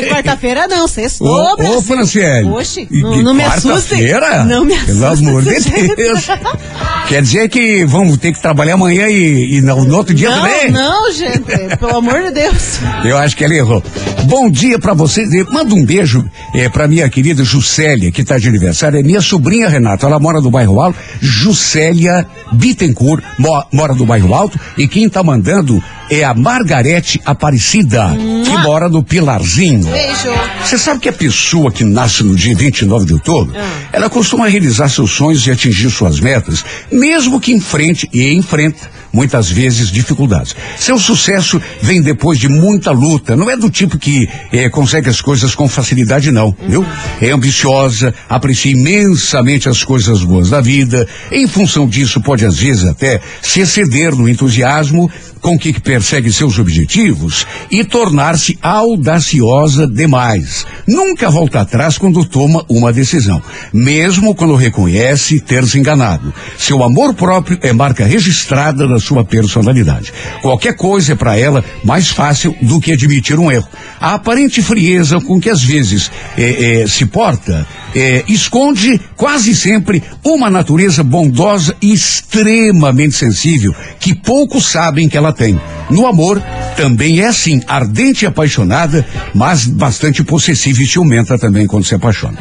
Quarta-feira 0.10 0.68
não, 0.68 0.88
sextou, 0.88 1.28
Ô, 1.28 1.54
ô, 1.54 1.56
Brasil. 1.58 1.82
Franciele. 1.82 2.48
Oxe, 2.50 2.88
não, 2.92 3.22
não 3.24 3.34
me 3.34 3.44
assuste. 3.44 3.68
Quarta-feira? 3.96 4.44
Não 4.46 4.64
me 4.66 4.78
Pelo 4.78 5.06
assuste 5.06 5.28
amor 5.28 5.42
de. 5.44 5.96
Deus. 5.96 6.28
Quer 7.08 7.22
dizer 7.22 7.50
que 7.50 7.84
vamos 7.86 8.18
ter 8.18 8.32
que 8.32 8.42
trabalhar 8.42 8.76
amanhã 8.76 9.08
e, 9.10 9.33
e 9.34 9.62
no, 9.62 9.84
no 9.86 9.98
outro 9.98 10.14
dia 10.14 10.30
Não, 10.30 10.38
também? 10.42 10.72
não, 10.72 11.12
gente, 11.12 11.78
pelo 11.78 11.98
amor 11.98 12.22
de 12.24 12.32
Deus. 12.32 12.80
Eu 13.04 13.18
acho 13.18 13.36
que 13.36 13.44
ela 13.44 13.54
errou. 13.54 13.84
Bom 14.26 14.50
dia 14.50 14.80
pra 14.80 14.94
vocês. 14.94 15.30
Manda 15.52 15.74
um 15.76 15.84
beijo 15.86 16.24
eh, 16.56 16.70
pra 16.70 16.88
minha 16.88 17.10
querida 17.10 17.44
Juscelia, 17.44 18.12
que 18.12 18.24
tá 18.24 18.38
de 18.38 18.48
aniversário. 18.48 19.00
É 19.00 19.04
minha 19.04 19.22
sobrinha 19.22 19.68
Renata. 19.70 20.06
Ela 20.06 20.20
mora 20.20 20.40
no 20.40 20.50
bairro 20.50 20.80
Alto. 20.80 20.98
Juscelia 21.22 22.26
Bittencourt 22.54 23.24
mo- 23.38 23.66
mora 23.72 23.94
no 23.94 24.06
bairro 24.06 24.34
Alto. 24.34 24.60
E 24.78 24.88
quem 24.88 25.10
tá 25.10 25.22
mandando 25.24 25.84
é 26.10 26.24
a 26.24 26.34
Margarete 26.34 27.20
Aparecida, 27.26 28.08
que 28.56 28.62
mora 28.64 28.90
no 28.90 29.04
Pilarzinho. 29.04 29.86
Beijo. 29.86 30.30
Você 30.64 30.78
sabe 30.78 31.00
que 31.00 31.10
a 31.10 31.14
pessoa 31.14 31.72
que 31.72 31.84
nasce 31.84 32.24
no 32.24 32.36
dia 32.36 32.56
29 32.56 33.06
de 33.06 33.14
outubro, 33.14 33.54
Ah. 33.58 33.70
ela 33.92 34.10
costuma 34.10 34.48
realizar 34.48 34.90
seus 34.90 35.12
sonhos 35.12 35.46
e 35.46 35.52
atingir 35.52 35.90
suas 35.90 36.20
metas, 36.20 36.64
mesmo 36.92 37.40
que 37.40 37.52
enfrente 37.52 38.10
e 38.14 38.34
enfrenta 38.34 38.92
muitas 39.12 39.50
vezes 39.50 39.92
dificuldades. 39.92 40.56
Seu 40.78 40.98
sucesso 40.98 41.62
vem 41.82 42.02
depois 42.02 42.40
de 42.40 42.50
muita 42.50 42.90
luta. 42.92 43.36
Não 43.36 43.48
é 43.50 43.56
do 43.56 43.70
tipo 43.70 43.98
que 44.00 44.28
eh, 44.52 44.70
consegue 44.70 45.08
as 45.10 45.22
coisas 45.22 45.54
com 45.54 45.68
facilidade, 45.68 46.32
não, 46.32 46.56
viu? 46.68 46.84
É 47.22 47.30
ambiciosa, 47.30 48.14
aprecia 48.28 48.72
imensamente 48.72 49.70
as 49.70 49.84
coisas 49.84 50.24
boas 50.24 50.50
da 50.50 50.62
vida. 50.62 51.08
Em 51.32 51.48
função 51.48 51.88
disso, 51.88 52.22
pode 52.22 52.44
às 52.46 52.58
vezes 52.58 52.86
até 52.86 53.20
se 53.42 53.60
exceder 53.60 54.16
no 54.16 54.28
entusiasmo 54.28 55.10
com 55.44 55.60
que 55.60 55.78
persegue 55.78 56.32
seus 56.32 56.58
objetivos 56.58 57.46
e 57.70 57.84
tornar-se 57.84 58.58
audaciosa 58.62 59.86
demais. 59.86 60.66
Nunca 60.88 61.30
volta 61.30 61.60
atrás 61.60 61.98
quando 61.98 62.24
toma 62.24 62.66
uma 62.70 62.94
decisão, 62.94 63.44
mesmo 63.74 64.34
quando 64.34 64.56
reconhece 64.56 65.42
ter 65.42 65.68
se 65.68 65.78
enganado. 65.78 66.34
Seu 66.58 66.82
amor 66.82 67.14
próprio 67.14 67.60
é 67.62 67.74
marca 67.74 68.06
registrada 68.06 68.88
da 68.88 69.00
sua 69.00 69.26
personalidade. 69.26 70.14
Qualquer 70.42 70.78
coisa 70.78 71.12
é 71.12 71.16
para 71.16 71.38
ela 71.38 71.64
mais 71.84 72.08
fácil 72.08 72.56
do 72.62 72.80
que 72.80 72.94
admitir 72.94 73.38
um 73.38 73.52
erro. 73.52 73.68
A 74.00 74.14
aparente 74.14 74.62
frieza 74.62 75.20
com 75.20 75.42
que 75.42 75.50
às 75.50 75.62
vezes 75.62 76.10
eh, 76.38 76.84
eh, 76.84 76.88
se 76.88 77.06
porta 77.06 77.68
eh, 77.94 78.24
esconde 78.30 79.00
quase 79.18 79.54
sempre 79.54 80.02
uma 80.24 80.50
natureza 80.50 81.04
bondosa 81.04 81.76
e 81.82 81.92
extremamente 81.92 83.16
sensível 83.16 83.76
que 84.00 84.16
poucos 84.16 84.68
sabem 84.68 85.10
que 85.10 85.18
ela 85.18 85.33
tem. 85.34 85.60
No 85.90 86.06
amor, 86.08 86.42
também 86.78 87.20
é 87.20 87.28
assim, 87.28 87.62
ardente 87.68 88.24
e 88.24 88.28
apaixonada, 88.28 89.06
mas 89.34 89.66
bastante 89.66 90.24
possessiva 90.24 90.82
e 90.82 90.88
ciumenta 90.88 91.38
também 91.38 91.68
quando 91.68 91.86
se 91.86 91.96
apaixona. 91.96 92.38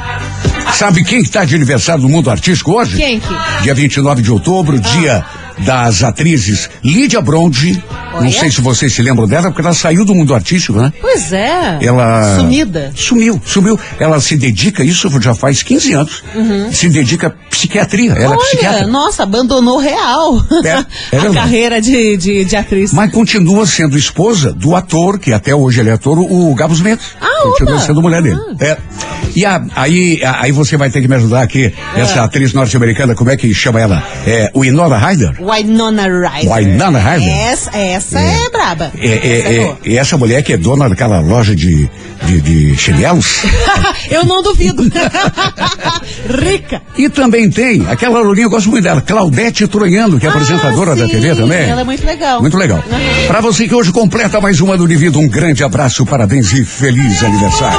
Sabe 0.74 1.04
quem 1.04 1.20
está 1.20 1.44
de 1.44 1.54
aniversário 1.54 2.02
no 2.02 2.08
mundo 2.08 2.30
artístico 2.30 2.72
hoje? 2.72 2.96
Quem 2.96 3.20
que? 3.20 3.62
Dia 3.62 3.74
29 3.74 4.22
de 4.22 4.30
outubro, 4.30 4.78
dia 4.78 5.24
das 5.64 6.02
atrizes 6.02 6.68
Lídia 6.84 7.20
Bronde. 7.20 7.82
Não 8.20 8.30
sei 8.30 8.50
se 8.50 8.60
vocês 8.60 8.92
se 8.92 9.00
lembram 9.00 9.26
dela, 9.26 9.44
porque 9.50 9.62
ela 9.62 9.72
saiu 9.72 10.04
do 10.04 10.14
mundo 10.14 10.34
artístico, 10.34 10.78
né? 10.78 10.92
Pois 11.00 11.32
é. 11.32 11.78
Ela. 11.80 12.36
Sumida. 12.36 12.92
Sumiu, 12.94 13.40
sumiu. 13.44 13.78
Ela 13.98 14.20
se 14.20 14.36
dedica, 14.36 14.84
isso 14.84 15.08
já 15.20 15.34
faz 15.34 15.62
15 15.62 15.92
anos. 15.94 16.22
Se 16.72 16.88
dedica 16.90 17.28
à 17.28 17.30
psiquiatria. 17.30 18.12
Ela 18.12 18.24
é 18.24 18.26
Uhum. 18.28 18.32
Olha, 18.34 18.46
psiquiatra. 18.46 18.86
nossa, 18.86 19.22
abandonou 19.22 19.78
real 19.78 20.44
É, 20.62 20.68
é 20.68 20.72
a 20.74 20.84
verdade. 21.12 21.34
carreira 21.34 21.80
de, 21.80 22.16
de, 22.18 22.44
de 22.44 22.54
atriz. 22.56 22.92
Mas 22.92 23.10
continua 23.10 23.64
sendo 23.66 23.96
esposa 23.96 24.52
do 24.52 24.76
ator, 24.76 25.18
que 25.18 25.32
até 25.32 25.54
hoje 25.54 25.80
ele 25.80 25.88
é 25.88 25.94
ator, 25.94 26.18
o 26.18 26.54
Gabos 26.54 26.80
Mendes. 26.82 27.06
Ah, 27.20 27.44
continua 27.44 27.76
opa. 27.76 27.86
sendo 27.86 28.02
mulher 28.02 28.20
dele. 28.22 28.38
É. 28.60 28.76
E 29.34 29.46
a- 29.46 29.62
aí, 29.74 30.22
a- 30.22 30.42
aí 30.42 30.52
você 30.52 30.76
vai 30.76 30.90
ter 30.90 31.00
que 31.00 31.08
me 31.08 31.14
ajudar 31.16 31.40
aqui. 31.42 31.72
Essa 31.96 32.24
atriz 32.24 32.52
norte-americana, 32.52 33.14
como 33.14 33.30
é 33.30 33.36
que 33.38 33.52
chama 33.54 33.80
ela? 33.80 34.02
É 34.26 34.50
Winona 34.54 34.98
Ryder? 34.98 35.36
Winona 35.52 36.06
Ryder. 36.08 36.52
Winona 36.54 36.98
Ryder? 36.98 37.28
Essa, 37.28 37.76
essa 37.76 38.18
é, 38.18 38.50
braba. 38.50 38.92
É, 38.98 39.08
é, 39.08 39.38
Essa 39.38 39.48
é 39.48 39.56
é, 39.62 39.76
e 39.84 39.98
essa 39.98 40.16
mulher 40.16 40.42
que 40.42 40.52
é 40.52 40.56
dona 40.56 40.88
daquela 40.88 41.20
loja 41.20 41.54
de, 41.54 41.88
de, 42.24 42.40
de 42.40 42.76
chinelos. 42.76 43.42
Eu 44.10 44.24
não 44.24 44.42
duvido. 44.42 44.82
Rica. 46.28 46.82
E 46.96 47.08
também 47.08 47.50
tem 47.50 47.86
aquela 47.88 48.20
lourinha, 48.20 48.46
eu 48.46 48.50
gosto 48.50 48.68
muito 48.70 48.84
dela, 48.84 49.00
Claudete 49.00 49.66
Troiano, 49.66 50.18
que 50.18 50.26
é 50.26 50.28
apresentadora 50.28 50.92
Ah, 50.92 50.94
da 50.94 51.06
sim, 51.06 51.12
TV 51.12 51.34
também. 51.34 51.68
Ela 51.68 51.80
é 51.80 51.84
muito 51.84 52.04
legal. 52.04 52.40
Muito 52.40 52.56
legal. 52.56 52.78
Uhum. 52.78 53.26
Pra 53.26 53.40
você 53.40 53.66
que 53.66 53.74
hoje 53.74 53.92
completa 53.92 54.40
mais 54.40 54.60
uma 54.60 54.76
do 54.76 54.86
Divido, 54.86 55.18
um 55.18 55.28
grande 55.28 55.64
abraço, 55.64 56.04
parabéns 56.06 56.52
e 56.52 56.64
feliz 56.64 57.22
aniversário. 57.22 57.78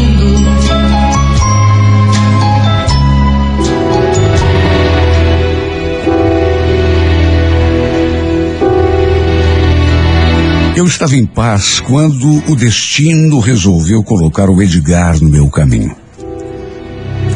Eu 10.81 10.87
estava 10.87 11.15
em 11.15 11.27
paz 11.27 11.79
quando 11.79 12.43
o 12.51 12.55
destino 12.55 13.39
resolveu 13.39 14.03
colocar 14.03 14.49
o 14.49 14.59
Edgar 14.63 15.21
no 15.21 15.29
meu 15.29 15.47
caminho. 15.47 15.95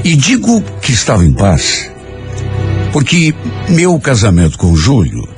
E 0.03 0.15
digo 0.15 0.63
que 0.81 0.91
estava 0.91 1.23
em 1.23 1.31
paz 1.31 1.91
porque 2.91 3.35
meu 3.69 3.99
casamento 3.99 4.57
com 4.57 4.75
Júlio 4.75 5.29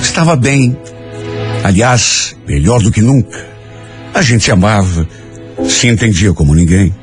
estava 0.00 0.36
bem. 0.36 0.78
Aliás, 1.64 2.36
melhor 2.46 2.80
do 2.80 2.92
que 2.92 3.02
nunca. 3.02 3.44
A 4.14 4.22
gente 4.22 4.44
se 4.44 4.52
amava, 4.52 5.08
se 5.68 5.88
entendia 5.88 6.32
como 6.32 6.54
ninguém. 6.54 6.94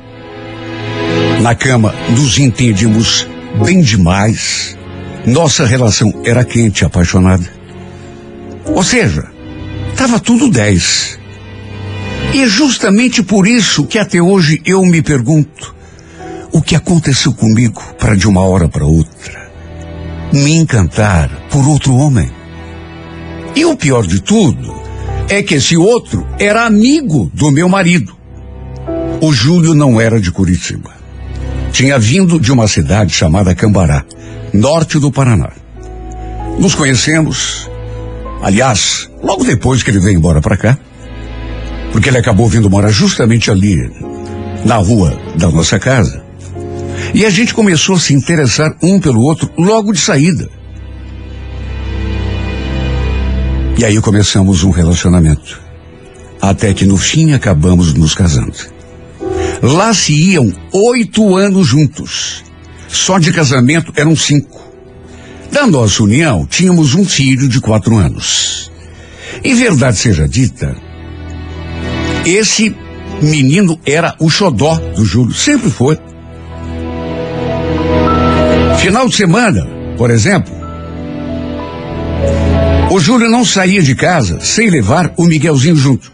Na 1.42 1.54
cama, 1.54 1.94
nos 2.08 2.38
entendíamos 2.38 3.28
bem 3.62 3.82
demais. 3.82 4.74
Nossa 5.26 5.66
relação 5.66 6.10
era 6.24 6.42
quente, 6.42 6.82
apaixonada. 6.82 7.46
Ou 8.64 8.82
seja, 8.82 9.35
estava 9.96 10.20
tudo 10.20 10.50
10. 10.50 11.18
E 12.34 12.42
é 12.42 12.46
justamente 12.46 13.22
por 13.22 13.48
isso 13.48 13.86
que 13.86 13.98
até 13.98 14.20
hoje 14.20 14.60
eu 14.66 14.82
me 14.82 15.00
pergunto 15.00 15.74
o 16.52 16.60
que 16.60 16.76
aconteceu 16.76 17.32
comigo 17.32 17.82
para 17.98 18.14
de 18.14 18.28
uma 18.28 18.42
hora 18.42 18.68
para 18.68 18.84
outra 18.84 19.46
me 20.32 20.54
encantar 20.54 21.30
por 21.50 21.66
outro 21.66 21.94
homem. 21.94 22.30
E 23.54 23.64
o 23.64 23.74
pior 23.74 24.06
de 24.06 24.20
tudo 24.20 24.74
é 25.30 25.42
que 25.42 25.54
esse 25.54 25.78
outro 25.78 26.26
era 26.38 26.66
amigo 26.66 27.30
do 27.32 27.50
meu 27.50 27.66
marido. 27.66 28.14
O 29.22 29.32
Júlio 29.32 29.72
não 29.72 29.98
era 29.98 30.20
de 30.20 30.30
Curitiba. 30.30 30.94
Tinha 31.72 31.98
vindo 31.98 32.38
de 32.38 32.52
uma 32.52 32.68
cidade 32.68 33.14
chamada 33.14 33.54
Cambará, 33.54 34.04
norte 34.52 34.98
do 34.98 35.10
Paraná. 35.10 35.52
Nos 36.58 36.74
conhecemos, 36.74 37.70
aliás, 38.42 39.10
logo 39.22 39.44
depois 39.44 39.82
que 39.82 39.90
ele 39.90 40.00
veio 40.00 40.16
embora 40.18 40.40
para 40.40 40.56
cá, 40.56 40.78
porque 41.92 42.08
ele 42.08 42.18
acabou 42.18 42.48
vindo 42.48 42.68
morar 42.70 42.90
justamente 42.90 43.50
ali, 43.50 43.90
na 44.64 44.76
rua 44.76 45.18
da 45.36 45.50
nossa 45.50 45.78
casa. 45.78 46.22
E 47.14 47.24
a 47.24 47.30
gente 47.30 47.54
começou 47.54 47.96
a 47.96 48.00
se 48.00 48.12
interessar 48.12 48.76
um 48.82 49.00
pelo 49.00 49.20
outro 49.20 49.50
logo 49.56 49.92
de 49.92 50.00
saída. 50.00 50.48
E 53.78 53.84
aí 53.84 54.00
começamos 54.00 54.64
um 54.64 54.70
relacionamento. 54.70 55.60
Até 56.40 56.74
que 56.74 56.84
no 56.84 56.96
fim 56.96 57.32
acabamos 57.32 57.94
nos 57.94 58.14
casando. 58.14 58.56
Lá 59.62 59.92
se 59.94 60.12
iam 60.12 60.52
oito 60.72 61.36
anos 61.36 61.66
juntos. 61.66 62.44
Só 62.88 63.18
de 63.18 63.32
casamento 63.32 63.92
eram 63.96 64.16
cinco. 64.16 64.65
Da 65.50 65.66
nossa 65.66 66.02
união, 66.02 66.46
tínhamos 66.46 66.94
um 66.94 67.04
filho 67.04 67.48
de 67.48 67.60
quatro 67.60 67.96
anos. 67.96 68.70
Em 69.42 69.54
verdade 69.54 69.96
seja 69.96 70.28
dita, 70.28 70.74
esse 72.24 72.74
menino 73.22 73.78
era 73.86 74.14
o 74.18 74.28
xodó 74.28 74.76
do 74.94 75.04
Júlio, 75.04 75.34
sempre 75.34 75.70
foi. 75.70 75.98
Final 78.78 79.08
de 79.08 79.16
semana, 79.16 79.66
por 79.96 80.10
exemplo, 80.10 80.54
o 82.90 83.00
Júlio 83.00 83.28
não 83.28 83.44
saía 83.44 83.82
de 83.82 83.94
casa 83.94 84.38
sem 84.40 84.70
levar 84.70 85.12
o 85.16 85.24
Miguelzinho 85.24 85.76
junto. 85.76 86.12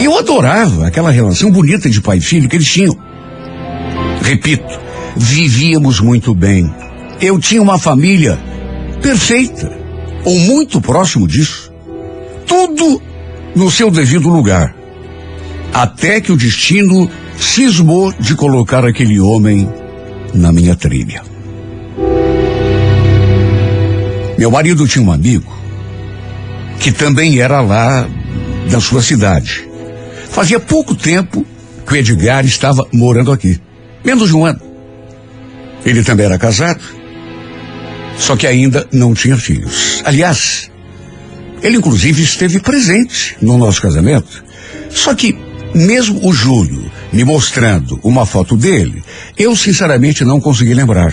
E 0.00 0.04
eu 0.04 0.18
adorava 0.18 0.86
aquela 0.86 1.10
relação 1.10 1.50
bonita 1.50 1.88
de 1.88 2.00
pai 2.00 2.18
e 2.18 2.20
filho 2.20 2.48
que 2.48 2.56
eles 2.56 2.68
tinham. 2.68 2.96
Repito, 4.22 4.80
vivíamos 5.16 6.00
muito 6.00 6.34
bem. 6.34 6.72
Eu 7.22 7.38
tinha 7.38 7.62
uma 7.62 7.78
família 7.78 8.36
perfeita, 9.00 9.70
ou 10.24 10.36
muito 10.40 10.80
próximo 10.80 11.28
disso. 11.28 11.72
Tudo 12.44 13.00
no 13.54 13.70
seu 13.70 13.92
devido 13.92 14.28
lugar. 14.28 14.74
Até 15.72 16.20
que 16.20 16.32
o 16.32 16.36
destino 16.36 17.08
cismou 17.38 18.12
de 18.12 18.34
colocar 18.34 18.84
aquele 18.84 19.20
homem 19.20 19.68
na 20.34 20.52
minha 20.52 20.74
trilha. 20.74 21.22
Meu 24.36 24.50
marido 24.50 24.88
tinha 24.88 25.04
um 25.04 25.12
amigo 25.12 25.56
que 26.80 26.90
também 26.90 27.38
era 27.38 27.60
lá 27.60 28.08
da 28.68 28.80
sua 28.80 29.00
cidade. 29.00 29.64
Fazia 30.28 30.58
pouco 30.58 30.96
tempo 30.96 31.46
que 31.86 31.92
o 31.92 31.96
Edgar 31.96 32.44
estava 32.44 32.84
morando 32.92 33.30
aqui. 33.30 33.60
Menos 34.04 34.28
de 34.28 34.34
um 34.34 34.44
ano. 34.44 34.60
Ele 35.86 36.02
também 36.02 36.26
era 36.26 36.36
casado, 36.36 36.82
só 38.22 38.36
que 38.36 38.46
ainda 38.46 38.86
não 38.92 39.14
tinha 39.14 39.36
filhos. 39.36 40.00
Aliás, 40.04 40.70
ele 41.60 41.76
inclusive 41.78 42.22
esteve 42.22 42.60
presente 42.60 43.36
no 43.42 43.58
nosso 43.58 43.82
casamento. 43.82 44.44
Só 44.88 45.12
que, 45.12 45.36
mesmo 45.74 46.24
o 46.24 46.32
Júlio 46.32 46.88
me 47.12 47.24
mostrando 47.24 47.98
uma 48.02 48.24
foto 48.24 48.56
dele, 48.56 49.02
eu 49.36 49.56
sinceramente 49.56 50.24
não 50.24 50.40
consegui 50.40 50.72
lembrar. 50.72 51.12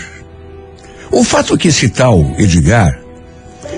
O 1.10 1.24
fato 1.24 1.54
é 1.54 1.58
que 1.58 1.66
esse 1.68 1.88
tal 1.88 2.34
Edgar 2.38 2.96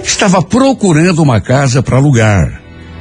estava 0.04 0.42
procurando 0.42 1.22
uma 1.22 1.40
casa 1.40 1.82
para 1.82 1.96
alugar, 1.96 2.60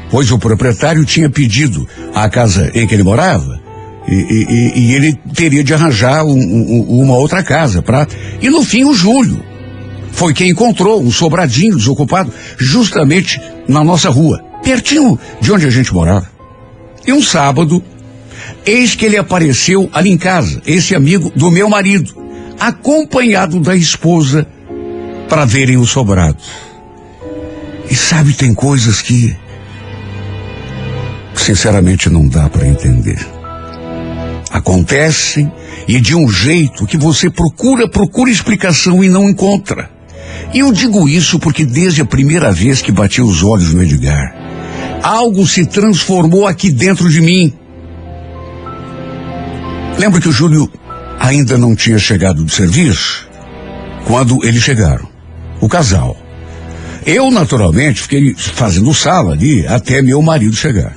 pois 0.09 0.31
o 0.31 0.39
proprietário 0.39 1.03
tinha 1.03 1.29
pedido 1.29 1.85
a 2.15 2.29
casa 2.29 2.71
em 2.73 2.87
que 2.87 2.93
ele 2.93 3.03
morava 3.03 3.59
e, 4.07 4.13
e- 4.15 4.79
e- 4.79 4.93
ele 4.95 5.19
teria 5.35 5.61
de 5.63 5.73
arranjar 5.73 6.23
um- 6.23 6.31
um- 6.31 7.01
uma 7.03 7.15
outra 7.17 7.43
casa 7.43 7.81
para. 7.81 8.07
E 8.41 8.49
no 8.49 8.63
fim 8.63 8.85
o 8.85 8.93
Júlio 8.93 9.50
foi 10.11 10.33
quem 10.33 10.49
encontrou 10.49 11.01
um 11.01 11.11
sobradinho 11.11 11.77
desocupado 11.77 12.33
justamente 12.57 13.41
na 13.67 13.83
nossa 13.83 14.09
rua, 14.09 14.43
pertinho 14.63 15.17
de 15.39 15.51
onde 15.51 15.65
a 15.65 15.69
gente 15.69 15.93
morava. 15.93 16.29
E 17.05 17.11
um 17.11 17.21
sábado, 17.21 17.83
eis 18.65 18.95
que 18.95 19.05
ele 19.05 19.17
apareceu 19.17 19.89
ali 19.93 20.09
em 20.09 20.17
casa, 20.17 20.61
esse 20.65 20.93
amigo 20.93 21.31
do 21.35 21.49
meu 21.49 21.67
marido, 21.69 22.13
acompanhado 22.59 23.59
da 23.59 23.75
esposa 23.75 24.47
para 25.27 25.45
verem 25.45 25.77
o 25.77 25.85
sobrado. 25.85 26.37
E 27.89 27.95
sabe, 27.95 28.33
tem 28.33 28.53
coisas 28.53 29.01
que, 29.01 29.35
sinceramente, 31.35 32.09
não 32.09 32.27
dá 32.27 32.47
para 32.49 32.67
entender. 32.67 33.19
Acontecem 34.51 35.51
e 35.87 35.99
de 35.99 36.15
um 36.15 36.29
jeito 36.29 36.85
que 36.85 36.97
você 36.97 37.29
procura, 37.29 37.89
procura 37.89 38.29
explicação 38.29 39.03
e 39.03 39.09
não 39.09 39.29
encontra. 39.29 39.89
E 40.53 40.59
eu 40.59 40.71
digo 40.71 41.07
isso 41.07 41.39
porque 41.39 41.65
desde 41.65 42.01
a 42.01 42.05
primeira 42.05 42.51
vez 42.51 42.81
que 42.81 42.91
bati 42.91 43.21
os 43.21 43.43
olhos 43.43 43.73
no 43.73 43.81
Edgar, 43.81 44.35
algo 45.01 45.47
se 45.47 45.65
transformou 45.65 46.47
aqui 46.47 46.71
dentro 46.71 47.09
de 47.09 47.21
mim. 47.21 47.53
Lembro 49.97 50.19
que 50.19 50.29
o 50.29 50.31
Júlio 50.31 50.69
ainda 51.19 51.57
não 51.57 51.75
tinha 51.75 51.99
chegado 51.99 52.43
do 52.43 52.51
serviço 52.51 53.29
quando 54.05 54.43
eles 54.43 54.61
chegaram. 54.61 55.07
O 55.59 55.69
casal. 55.69 56.17
Eu, 57.05 57.31
naturalmente, 57.31 58.01
fiquei 58.01 58.33
fazendo 58.35 58.93
sala 58.93 59.33
ali 59.33 59.65
até 59.67 60.01
meu 60.01 60.21
marido 60.21 60.55
chegar. 60.55 60.95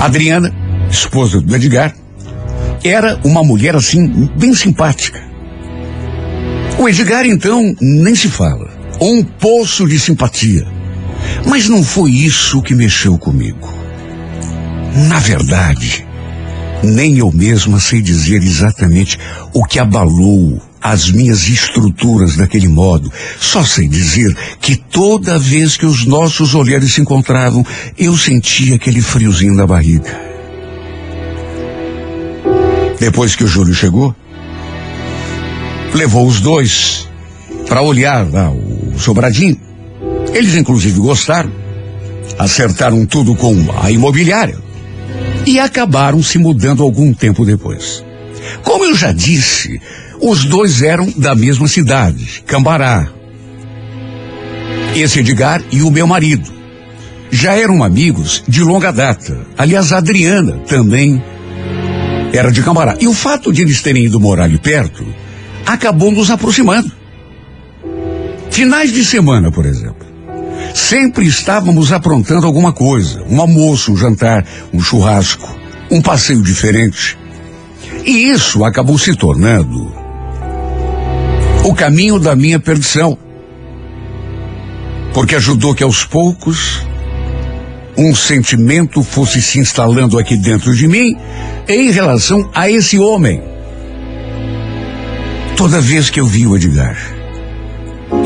Adriana, 0.00 0.52
esposa 0.90 1.40
do 1.40 1.54
Edgar, 1.54 1.94
era 2.84 3.18
uma 3.24 3.42
mulher 3.42 3.74
assim, 3.74 4.28
bem 4.36 4.54
simpática. 4.54 5.33
O 6.78 6.88
Edgar, 6.88 7.24
então, 7.24 7.74
nem 7.80 8.14
se 8.14 8.28
fala. 8.28 8.68
Um 9.00 9.22
poço 9.22 9.86
de 9.86 9.98
simpatia. 9.98 10.66
Mas 11.46 11.68
não 11.68 11.82
foi 11.82 12.10
isso 12.10 12.60
que 12.62 12.74
mexeu 12.74 13.16
comigo. 13.16 13.72
Na 15.08 15.18
verdade, 15.18 16.06
nem 16.82 17.18
eu 17.18 17.30
mesma 17.32 17.78
sei 17.78 18.02
dizer 18.02 18.42
exatamente 18.42 19.18
o 19.52 19.64
que 19.64 19.78
abalou 19.78 20.60
as 20.82 21.10
minhas 21.10 21.48
estruturas 21.48 22.36
daquele 22.36 22.68
modo. 22.68 23.10
Só 23.40 23.64
sei 23.64 23.88
dizer 23.88 24.36
que 24.60 24.76
toda 24.76 25.38
vez 25.38 25.76
que 25.76 25.86
os 25.86 26.04
nossos 26.04 26.54
olhares 26.54 26.92
se 26.92 27.00
encontravam, 27.00 27.64
eu 27.96 28.16
sentia 28.16 28.74
aquele 28.74 29.00
friozinho 29.00 29.54
na 29.54 29.66
barriga. 29.66 30.20
Depois 33.00 33.34
que 33.34 33.44
o 33.44 33.48
Júlio 33.48 33.74
chegou, 33.74 34.14
levou 35.94 36.26
os 36.26 36.40
dois 36.40 37.08
para 37.68 37.80
olhar 37.80 38.30
lá 38.30 38.50
o 38.50 38.98
sobradinho. 38.98 39.58
Eles 40.32 40.54
inclusive 40.56 40.98
gostaram, 40.98 41.50
acertaram 42.38 43.06
tudo 43.06 43.34
com 43.36 43.54
a 43.80 43.90
imobiliária 43.90 44.58
e 45.46 45.58
acabaram 45.58 46.22
se 46.22 46.38
mudando 46.38 46.82
algum 46.82 47.14
tempo 47.14 47.44
depois. 47.44 48.04
Como 48.62 48.84
eu 48.84 48.94
já 48.94 49.12
disse, 49.12 49.80
os 50.20 50.44
dois 50.44 50.82
eram 50.82 51.10
da 51.16 51.34
mesma 51.34 51.68
cidade, 51.68 52.42
Cambará. 52.46 53.08
Esse 54.94 55.20
Edgar 55.20 55.62
e 55.72 55.82
o 55.82 55.90
meu 55.90 56.06
marido. 56.06 56.52
Já 57.30 57.54
eram 57.54 57.82
amigos 57.82 58.44
de 58.46 58.62
longa 58.62 58.92
data. 58.92 59.36
Aliás, 59.58 59.92
a 59.92 59.98
Adriana 59.98 60.58
também 60.68 61.22
era 62.32 62.50
de 62.52 62.62
Cambará. 62.62 62.96
E 63.00 63.08
o 63.08 63.14
fato 63.14 63.52
de 63.52 63.62
eles 63.62 63.82
terem 63.82 64.04
ido 64.04 64.20
morar 64.20 64.44
ali 64.44 64.58
perto 64.58 65.04
acabou 65.66 66.10
nos 66.10 66.30
aproximando. 66.30 66.90
Finais 68.50 68.92
de 68.92 69.04
semana, 69.04 69.50
por 69.50 69.66
exemplo. 69.66 70.06
Sempre 70.74 71.26
estávamos 71.26 71.92
aprontando 71.92 72.46
alguma 72.46 72.72
coisa. 72.72 73.24
Um 73.28 73.40
almoço, 73.40 73.92
um 73.92 73.96
jantar, 73.96 74.44
um 74.72 74.80
churrasco, 74.80 75.48
um 75.90 76.00
passeio 76.00 76.42
diferente. 76.42 77.16
E 78.04 78.30
isso 78.30 78.64
acabou 78.64 78.98
se 78.98 79.14
tornando 79.14 79.92
o 81.64 81.74
caminho 81.74 82.18
da 82.18 82.36
minha 82.36 82.60
perdição. 82.60 83.16
Porque 85.12 85.36
ajudou 85.36 85.74
que 85.74 85.82
aos 85.82 86.04
poucos 86.04 86.84
um 87.96 88.14
sentimento 88.14 89.02
fosse 89.02 89.40
se 89.40 89.60
instalando 89.60 90.18
aqui 90.18 90.36
dentro 90.36 90.74
de 90.74 90.88
mim 90.88 91.16
em 91.68 91.90
relação 91.90 92.50
a 92.52 92.68
esse 92.68 92.98
homem. 92.98 93.53
Toda 95.56 95.80
vez 95.80 96.10
que 96.10 96.20
eu 96.20 96.26
vi 96.26 96.46
o 96.46 96.56
Edgar, 96.56 96.96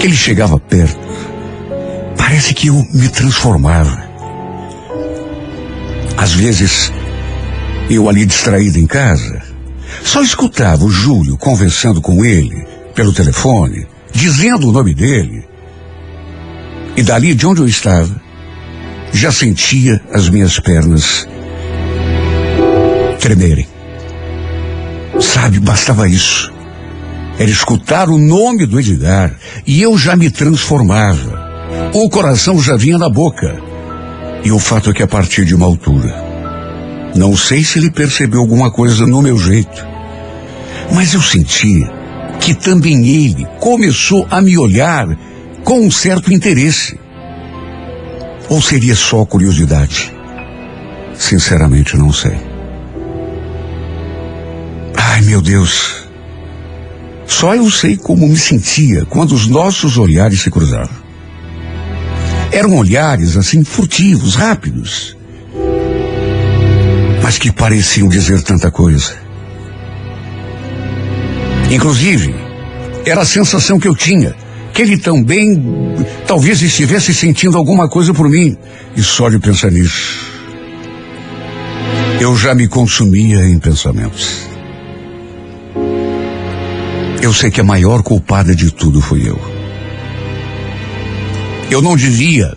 que 0.01 0.07
ele 0.07 0.17
chegava 0.17 0.59
perto, 0.59 0.99
parece 2.17 2.55
que 2.55 2.69
eu 2.69 2.87
me 2.93 3.09
transformava. 3.09 4.09
Às 6.17 6.33
vezes, 6.33 6.93
eu 7.91 8.09
ali 8.09 8.25
distraído 8.25 8.79
em 8.79 8.87
casa, 8.87 9.43
só 10.03 10.23
escutava 10.23 10.85
o 10.85 10.91
Júlio 10.91 11.37
conversando 11.37 12.01
com 12.01 12.25
ele 12.25 12.67
pelo 12.95 13.13
telefone, 13.13 13.87
dizendo 14.13 14.69
o 14.69 14.73
nome 14.73 14.95
dele. 14.95 15.47
E 16.97 17.03
dali 17.03 17.35
de 17.35 17.47
onde 17.47 17.61
eu 17.61 17.69
estava, 17.69 18.21
já 19.13 19.31
sentia 19.31 20.01
as 20.13 20.29
minhas 20.29 20.59
pernas 20.59 21.29
tremerem. 23.21 23.69
Sabe, 25.21 25.61
bastava 25.61 26.09
isso. 26.09 26.58
Era 27.39 27.51
escutar 27.51 28.09
o 28.09 28.19
nome 28.19 28.67
do 28.67 28.81
Edgar 28.81 29.33
e 29.65 29.81
eu 29.81 29.97
já 29.97 30.17
me 30.17 30.29
transformava. 30.29 31.49
O 31.95 32.11
coração 32.11 32.61
já 32.61 32.77
vinha 32.77 32.99
na 32.99 33.09
boca. 33.09 33.57
E 34.45 34.51
o 34.51 34.59
fato 34.59 34.91
é 34.91 34.93
que 34.93 35.03
a 35.03 35.07
partir 35.07 35.45
de 35.45 35.55
uma 35.55 35.67
altura, 35.67 36.15
não 37.15 37.37
sei 37.37 37.63
se 37.63 37.79
ele 37.79 37.91
percebeu 37.91 38.41
alguma 38.41 38.71
coisa 38.71 39.07
no 39.07 39.23
meu 39.23 39.39
jeito, 39.39 39.87
mas 40.93 41.15
eu 41.15 41.21
sentia 41.21 41.93
que 42.41 42.55
também 42.55 43.07
ele 43.07 43.47
começou 43.61 44.27
a 44.31 44.41
me 44.41 44.57
olhar 44.57 45.07
com 45.65 45.81
um 45.81 45.91
certo 45.91 46.33
interesse. 46.33 46.99
Ou 48.49 48.63
seria 48.63 48.95
só 48.95 49.25
curiosidade? 49.25 50.13
Sinceramente, 51.15 51.97
não 51.97 52.13
sei. 52.13 52.37
Ai, 54.97 55.21
meu 55.23 55.43
Deus. 55.43 56.08
Só 57.29 57.55
eu 57.55 57.71
sei 57.71 57.97
como 57.97 58.27
me 58.27 58.39
sentia 58.39 59.05
quando 59.05 59.33
os 59.33 59.47
nossos 59.47 59.99
olhares 59.99 60.41
se 60.41 60.51
cruzaram. 60.51 60.89
Eram 62.51 62.75
olhares 62.75 63.37
assim 63.37 63.63
furtivos, 63.63 64.35
rápidos, 64.35 65.15
mas 67.23 67.37
que 67.37 67.53
pareciam 67.53 68.09
dizer 68.09 68.43
tanta 68.43 68.71
coisa. 68.71 69.15
Inclusive, 71.71 72.35
era 73.05 73.21
a 73.21 73.27
sensação 73.27 73.79
que 73.79 73.87
eu 73.87 73.95
tinha, 73.95 74.35
que 74.73 74.81
ele 74.81 74.97
também 74.97 75.63
talvez 76.27 76.63
estivesse 76.63 77.13
sentindo 77.13 77.59
alguma 77.59 77.89
coisa 77.91 78.15
por 78.15 78.29
mim. 78.29 78.57
E 78.97 79.03
só 79.03 79.29
de 79.29 79.39
pensar 79.39 79.71
nisso, 79.71 80.19
eu 82.19 82.35
já 82.35 82.55
me 82.55 82.67
consumia 82.67 83.47
em 83.47 83.59
pensamentos. 83.59 84.49
Eu 87.21 87.35
sei 87.35 87.51
que 87.51 87.61
a 87.61 87.65
maior 87.65 88.03
culpada 88.03 88.55
de 88.55 88.71
tudo 88.71 89.01
fui 89.01 89.29
eu. 89.29 89.39
Eu 91.71 91.83
não 91.83 91.97
devia 91.97 92.57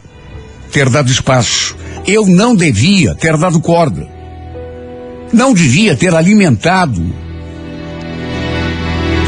ter 0.72 0.88
dado 0.90 1.12
espaço. 1.12 1.76
Eu 2.06 2.26
não 2.26 2.56
devia 2.56 3.16
ter 3.16 3.36
dado 3.38 3.60
corda. 3.60 4.08
Não 5.34 5.54
devia 5.54 5.96
ter 5.96 6.14
alimentado 6.14 7.04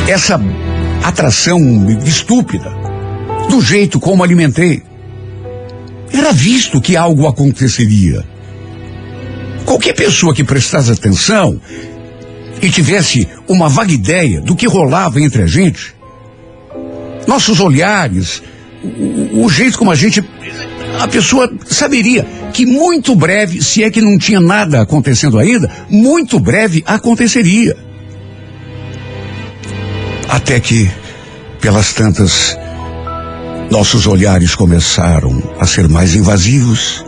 essa 0.08 0.40
atração 1.04 1.60
estúpida 2.06 2.72
do 3.50 3.62
jeito 3.62 4.00
como 4.00 4.24
alimentei. 4.24 4.84
Era 6.12 6.32
visto 6.32 6.80
que 6.80 6.96
algo 6.96 7.28
aconteceria. 7.28 8.24
Qualquer 9.66 9.94
pessoa 9.94 10.34
que 10.34 10.44
prestasse 10.44 10.92
atenção 10.92 11.60
e 12.64 12.70
tivesse 12.70 13.28
uma 13.46 13.68
vaga 13.68 13.92
ideia 13.92 14.40
do 14.40 14.56
que 14.56 14.66
rolava 14.66 15.20
entre 15.20 15.44
a 15.44 15.46
gente, 15.46 15.94
nossos 17.28 17.60
olhares, 17.60 18.42
o, 18.82 19.44
o 19.44 19.50
jeito 19.50 19.78
como 19.78 19.92
a 19.92 19.96
gente. 19.96 20.24
A 20.98 21.08
pessoa 21.08 21.52
saberia 21.66 22.26
que 22.54 22.66
muito 22.66 23.16
breve, 23.16 23.62
se 23.62 23.84
é 23.84 23.90
que 23.90 24.00
não 24.00 24.18
tinha 24.18 24.40
nada 24.40 24.82
acontecendo 24.82 25.38
ainda, 25.38 25.70
muito 25.90 26.40
breve 26.40 26.82
aconteceria. 26.86 27.76
Até 30.30 30.60
que, 30.60 30.90
pelas 31.60 31.94
tantas, 31.94 32.58
nossos 33.70 34.08
olhares 34.08 34.56
começaram 34.56 35.44
a 35.60 35.66
ser 35.66 35.90
mais 35.90 36.16
invasivos. 36.16 37.04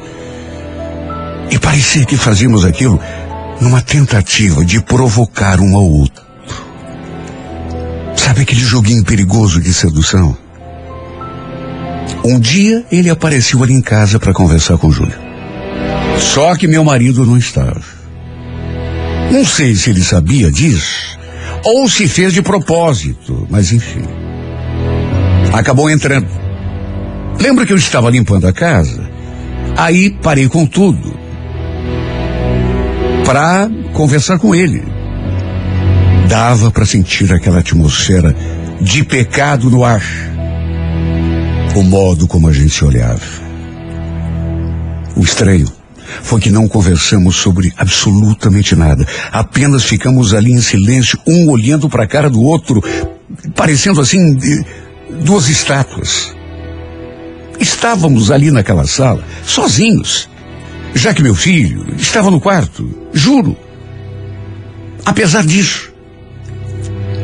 E 1.49 1.57
parecia 1.57 2.05
que 2.05 2.17
fazíamos 2.17 2.65
aquilo 2.65 2.99
numa 3.59 3.81
tentativa 3.81 4.63
de 4.63 4.81
provocar 4.81 5.59
um 5.59 5.75
ao 5.75 5.85
outro. 5.85 6.23
Sabe 8.15 8.41
aquele 8.41 8.61
joguinho 8.61 9.03
perigoso 9.03 9.61
de 9.61 9.73
sedução? 9.73 10.37
Um 12.23 12.39
dia 12.39 12.85
ele 12.91 13.09
apareceu 13.09 13.61
ali 13.63 13.73
em 13.73 13.81
casa 13.81 14.19
para 14.19 14.33
conversar 14.33 14.77
com 14.77 14.91
Júlia. 14.91 15.19
Só 16.17 16.55
que 16.55 16.67
meu 16.67 16.83
marido 16.83 17.25
não 17.25 17.37
estava. 17.37 17.81
Não 19.31 19.45
sei 19.45 19.75
se 19.75 19.89
ele 19.89 20.01
sabia 20.01 20.51
disso 20.51 21.17
ou 21.63 21.89
se 21.89 22.07
fez 22.07 22.33
de 22.33 22.41
propósito, 22.41 23.47
mas 23.49 23.71
enfim. 23.71 24.05
Acabou 25.51 25.89
entrando. 25.89 26.27
Lembra 27.39 27.65
que 27.65 27.73
eu 27.73 27.77
estava 27.77 28.09
limpando 28.09 28.47
a 28.47 28.53
casa? 28.53 29.09
Aí 29.75 30.09
parei 30.09 30.47
com 30.47 30.65
tudo 30.65 31.24
para 33.25 33.67
conversar 33.93 34.37
com 34.37 34.53
ele. 34.53 34.83
Dava 36.29 36.69
para 36.69 36.85
sentir 36.85 37.33
aquela 37.33 37.59
atmosfera 37.59 38.35
de 38.79 39.03
pecado 39.03 39.69
no 39.69 39.83
ar. 39.83 40.03
O 41.75 41.83
modo 41.83 42.27
como 42.27 42.47
a 42.47 42.53
gente 42.53 42.69
se 42.69 42.85
olhava. 42.85 43.21
O 45.15 45.21
estranho 45.21 45.67
foi 46.21 46.39
que 46.39 46.49
não 46.49 46.67
conversamos 46.67 47.35
sobre 47.35 47.73
absolutamente 47.77 48.75
nada. 48.75 49.05
Apenas 49.31 49.83
ficamos 49.83 50.33
ali 50.33 50.51
em 50.51 50.61
silêncio, 50.61 51.19
um 51.27 51.49
olhando 51.49 51.89
para 51.89 52.03
a 52.03 52.07
cara 52.07 52.29
do 52.29 52.41
outro, 52.41 52.83
parecendo 53.55 53.99
assim 53.99 54.37
duas 55.23 55.49
estátuas. 55.49 56.33
Estávamos 57.59 58.29
ali 58.29 58.51
naquela 58.51 58.85
sala, 58.85 59.23
sozinhos, 59.43 60.29
já 60.95 61.13
que 61.13 61.21
meu 61.21 61.35
filho 61.35 61.85
estava 61.97 62.31
no 62.31 62.39
quarto, 62.39 62.89
juro. 63.13 63.55
Apesar 65.05 65.45
disso, 65.45 65.93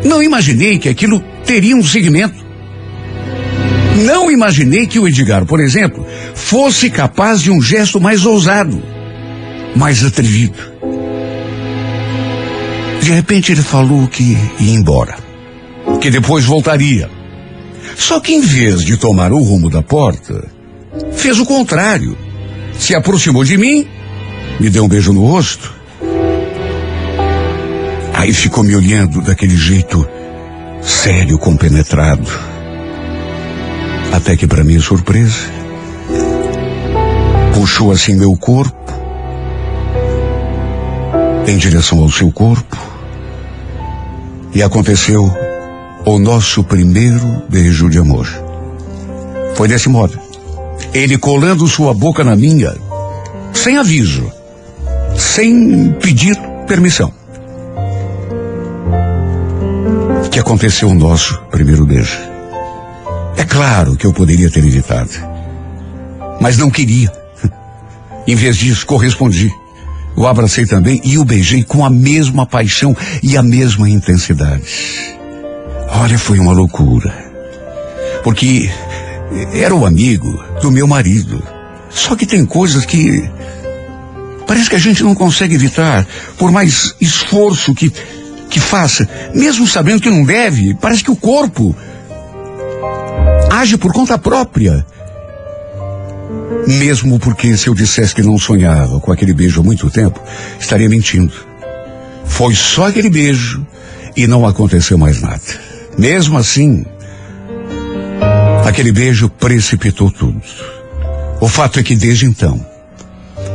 não 0.04 0.22
imaginei 0.22 0.78
que 0.78 0.90
aquilo 0.90 1.24
teria 1.46 1.76
um 1.76 1.84
segmento. 1.84 2.42
Não 4.06 4.30
imaginei 4.30 4.86
que 4.86 5.00
o 5.00 5.08
Edgar, 5.08 5.46
por 5.46 5.60
exemplo, 5.60 6.06
fosse 6.36 6.90
capaz 6.90 7.42
de 7.42 7.50
um 7.50 7.62
gesto 7.62 8.00
mais 8.00 8.26
ousado, 8.26 8.82
mais 9.76 10.04
atrevido. 10.04 10.60
De 13.02 13.12
repente 13.12 13.52
ele 13.52 13.64
falou 13.64 14.08
que 14.08 14.38
ia 14.60 14.74
embora, 14.74 15.18
que 16.00 16.10
depois 16.10 16.46
voltaria. 16.46 17.10
Só 17.96 18.20
que 18.20 18.34
em 18.34 18.42
vez 18.42 18.84
de 18.84 18.98
tomar 18.98 19.32
o 19.32 19.42
rumo 19.42 19.70
da 19.70 19.82
porta, 19.82 20.50
fez 21.14 21.40
o 21.40 21.46
contrário. 21.46 22.18
Se 22.82 22.96
aproximou 22.96 23.44
de 23.44 23.60
mim, 23.60 23.88
me 24.60 24.68
deu 24.68 24.86
um 24.86 24.88
beijo 24.88 25.14
no 25.14 25.24
rosto. 25.24 25.72
Aí 28.12 28.34
ficou 28.34 28.64
me 28.64 28.76
olhando 28.76 29.22
daquele 29.22 29.56
jeito 29.56 30.04
sério, 30.82 31.38
compenetrado. 31.38 32.28
Até 34.12 34.36
que, 34.36 34.48
para 34.48 34.64
minha 34.64 34.82
surpresa, 34.82 35.38
puxou 37.54 37.92
assim 37.92 38.16
meu 38.16 38.36
corpo 38.36 38.76
em 41.48 41.58
direção 41.58 42.00
ao 42.00 42.10
seu 42.10 42.32
corpo 42.32 42.78
e 44.56 44.64
aconteceu 44.64 45.32
o 46.04 46.18
nosso 46.18 46.64
primeiro 46.64 47.44
beijo 47.48 47.92
de 47.92 48.00
amor. 48.00 48.28
Foi 49.54 49.68
desse 49.68 49.88
modo. 49.88 50.21
Ele 50.94 51.18
colando 51.18 51.68
sua 51.68 51.94
boca 51.94 52.24
na 52.24 52.36
minha, 52.36 52.76
sem 53.54 53.78
aviso, 53.78 54.32
sem 55.18 55.94
pedir 55.94 56.36
permissão. 56.68 57.14
Que 60.30 60.40
aconteceu 60.40 60.90
o 60.90 60.94
nosso 60.94 61.42
primeiro 61.50 61.86
beijo. 61.86 62.18
É 63.38 63.44
claro 63.44 63.96
que 63.96 64.06
eu 64.06 64.14
poderia 64.14 64.50
ter 64.52 64.66
evitado, 64.66 65.12
mas 66.40 66.58
não 66.58 66.70
queria. 66.70 67.12
Em 68.28 68.36
vez 68.36 68.58
disso, 68.58 68.86
correspondi. 68.86 69.52
O 70.16 70.28
abracei 70.28 70.66
também 70.66 71.02
e 71.06 71.18
o 71.18 71.24
beijei 71.24 71.64
com 71.64 71.86
a 71.86 71.90
mesma 71.90 72.46
paixão 72.46 72.96
e 73.24 73.38
a 73.38 73.42
mesma 73.42 73.90
intensidade. 73.90 74.64
Olha, 75.90 76.18
foi 76.18 76.38
uma 76.38 76.52
loucura. 76.52 77.14
Porque 78.24 78.70
era 79.54 79.76
o 79.76 79.86
amigo 79.86 80.44
do 80.62 80.72
meu 80.72 80.88
marido. 80.88 81.42
Só 81.90 82.16
que 82.16 82.26
tem 82.26 82.46
coisas 82.46 82.86
que 82.86 83.30
parece 84.48 84.70
que 84.70 84.76
a 84.76 84.80
gente 84.80 85.04
não 85.04 85.16
consegue 85.16 85.56
evitar, 85.56 86.06
por 86.38 86.52
mais 86.52 86.96
esforço 87.00 87.74
que, 87.74 87.92
que 88.50 88.60
faça, 88.60 89.08
mesmo 89.34 89.68
sabendo 89.68 90.02
que 90.02 90.10
não 90.10 90.24
deve, 90.24 90.74
parece 90.76 91.04
que 91.04 91.12
o 91.12 91.16
corpo 91.16 91.76
age 93.50 93.78
por 93.78 93.94
conta 93.94 94.18
própria. 94.18 94.86
Mesmo 96.68 97.20
porque 97.20 97.58
se 97.58 97.68
eu 97.68 97.74
dissesse 97.74 98.14
que 98.14 98.22
não 98.22 98.38
sonhava 98.38 99.00
com 99.00 99.12
aquele 99.12 99.34
beijo 99.34 99.62
há 99.62 99.64
muito 99.64 99.90
tempo, 99.90 100.22
estaria 100.60 100.88
mentindo. 100.88 101.34
Foi 102.26 102.54
só 102.56 102.88
aquele 102.88 103.10
beijo 103.10 103.66
e 104.16 104.28
não 104.28 104.46
aconteceu 104.46 104.98
mais 104.98 105.22
nada. 105.22 105.42
Mesmo 105.98 106.38
assim, 106.38 106.86
aquele 108.66 108.92
beijo 108.92 109.30
precipitou 109.30 110.12
tudo. 110.12 110.42
O 111.40 111.48
fato 111.48 111.80
é 111.80 111.84
que 111.84 111.96
desde 111.96 112.26
então, 112.26 112.64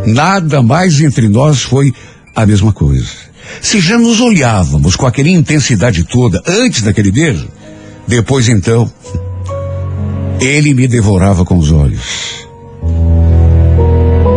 nada 0.06 0.62
mais 0.62 1.00
entre 1.00 1.28
nós 1.28 1.62
foi 1.62 1.92
a 2.34 2.44
mesma 2.44 2.72
coisa. 2.72 3.26
Se 3.62 3.80
já 3.80 3.98
nos 3.98 4.20
olhávamos 4.20 4.96
com 4.96 5.06
aquela 5.06 5.28
intensidade 5.28 6.04
toda 6.04 6.42
antes 6.46 6.82
daquele 6.82 7.12
beijo, 7.12 7.48
depois 8.06 8.48
então, 8.48 8.90
ele 10.40 10.74
me 10.74 10.86
devorava 10.86 11.44
com 11.44 11.56
os 11.56 11.70
olhos. 11.70 12.46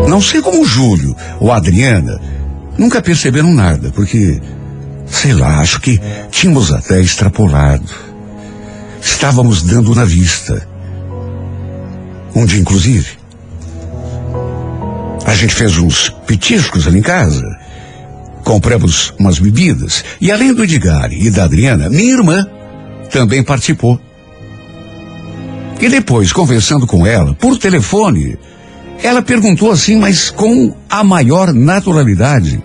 Não 0.07 0.21
sei 0.21 0.41
como 0.41 0.61
o 0.61 0.65
Júlio 0.65 1.15
ou 1.39 1.51
a 1.51 1.57
Adriana 1.57 2.19
nunca 2.77 3.01
perceberam 3.01 3.53
nada, 3.53 3.91
porque, 3.91 4.41
sei 5.05 5.33
lá, 5.33 5.59
acho 5.59 5.79
que 5.81 5.99
tínhamos 6.31 6.71
até 6.71 6.99
extrapolado. 7.01 8.08
Estávamos 9.01 9.61
dando 9.63 9.93
na 9.95 10.05
vista. 10.05 10.67
Dia, 12.45 12.59
inclusive, 12.59 13.07
a 15.25 15.35
gente 15.35 15.53
fez 15.53 15.77
uns 15.77 16.09
petiscos 16.25 16.87
ali 16.87 16.99
em 16.99 17.03
casa. 17.03 17.45
Compramos 18.43 19.13
umas 19.19 19.37
bebidas. 19.39 20.03
E 20.19 20.31
além 20.31 20.53
do 20.53 20.63
Edgar 20.63 21.11
e 21.11 21.29
da 21.29 21.43
Adriana, 21.43 21.89
minha 21.89 22.13
irmã 22.13 22.47
também 23.11 23.43
participou. 23.43 23.99
E 25.79 25.89
depois, 25.89 26.33
conversando 26.33 26.87
com 26.87 27.05
ela, 27.05 27.33
por 27.35 27.57
telefone, 27.57 28.37
ela 29.03 29.21
perguntou 29.21 29.71
assim, 29.71 29.97
mas 29.97 30.29
com 30.29 30.75
a 30.89 31.03
maior 31.03 31.53
naturalidade. 31.53 32.61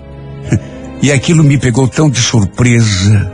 E 1.03 1.12
aquilo 1.12 1.45
me 1.45 1.59
pegou 1.59 1.87
tão 1.87 2.09
de 2.09 2.18
surpresa. 2.18 3.34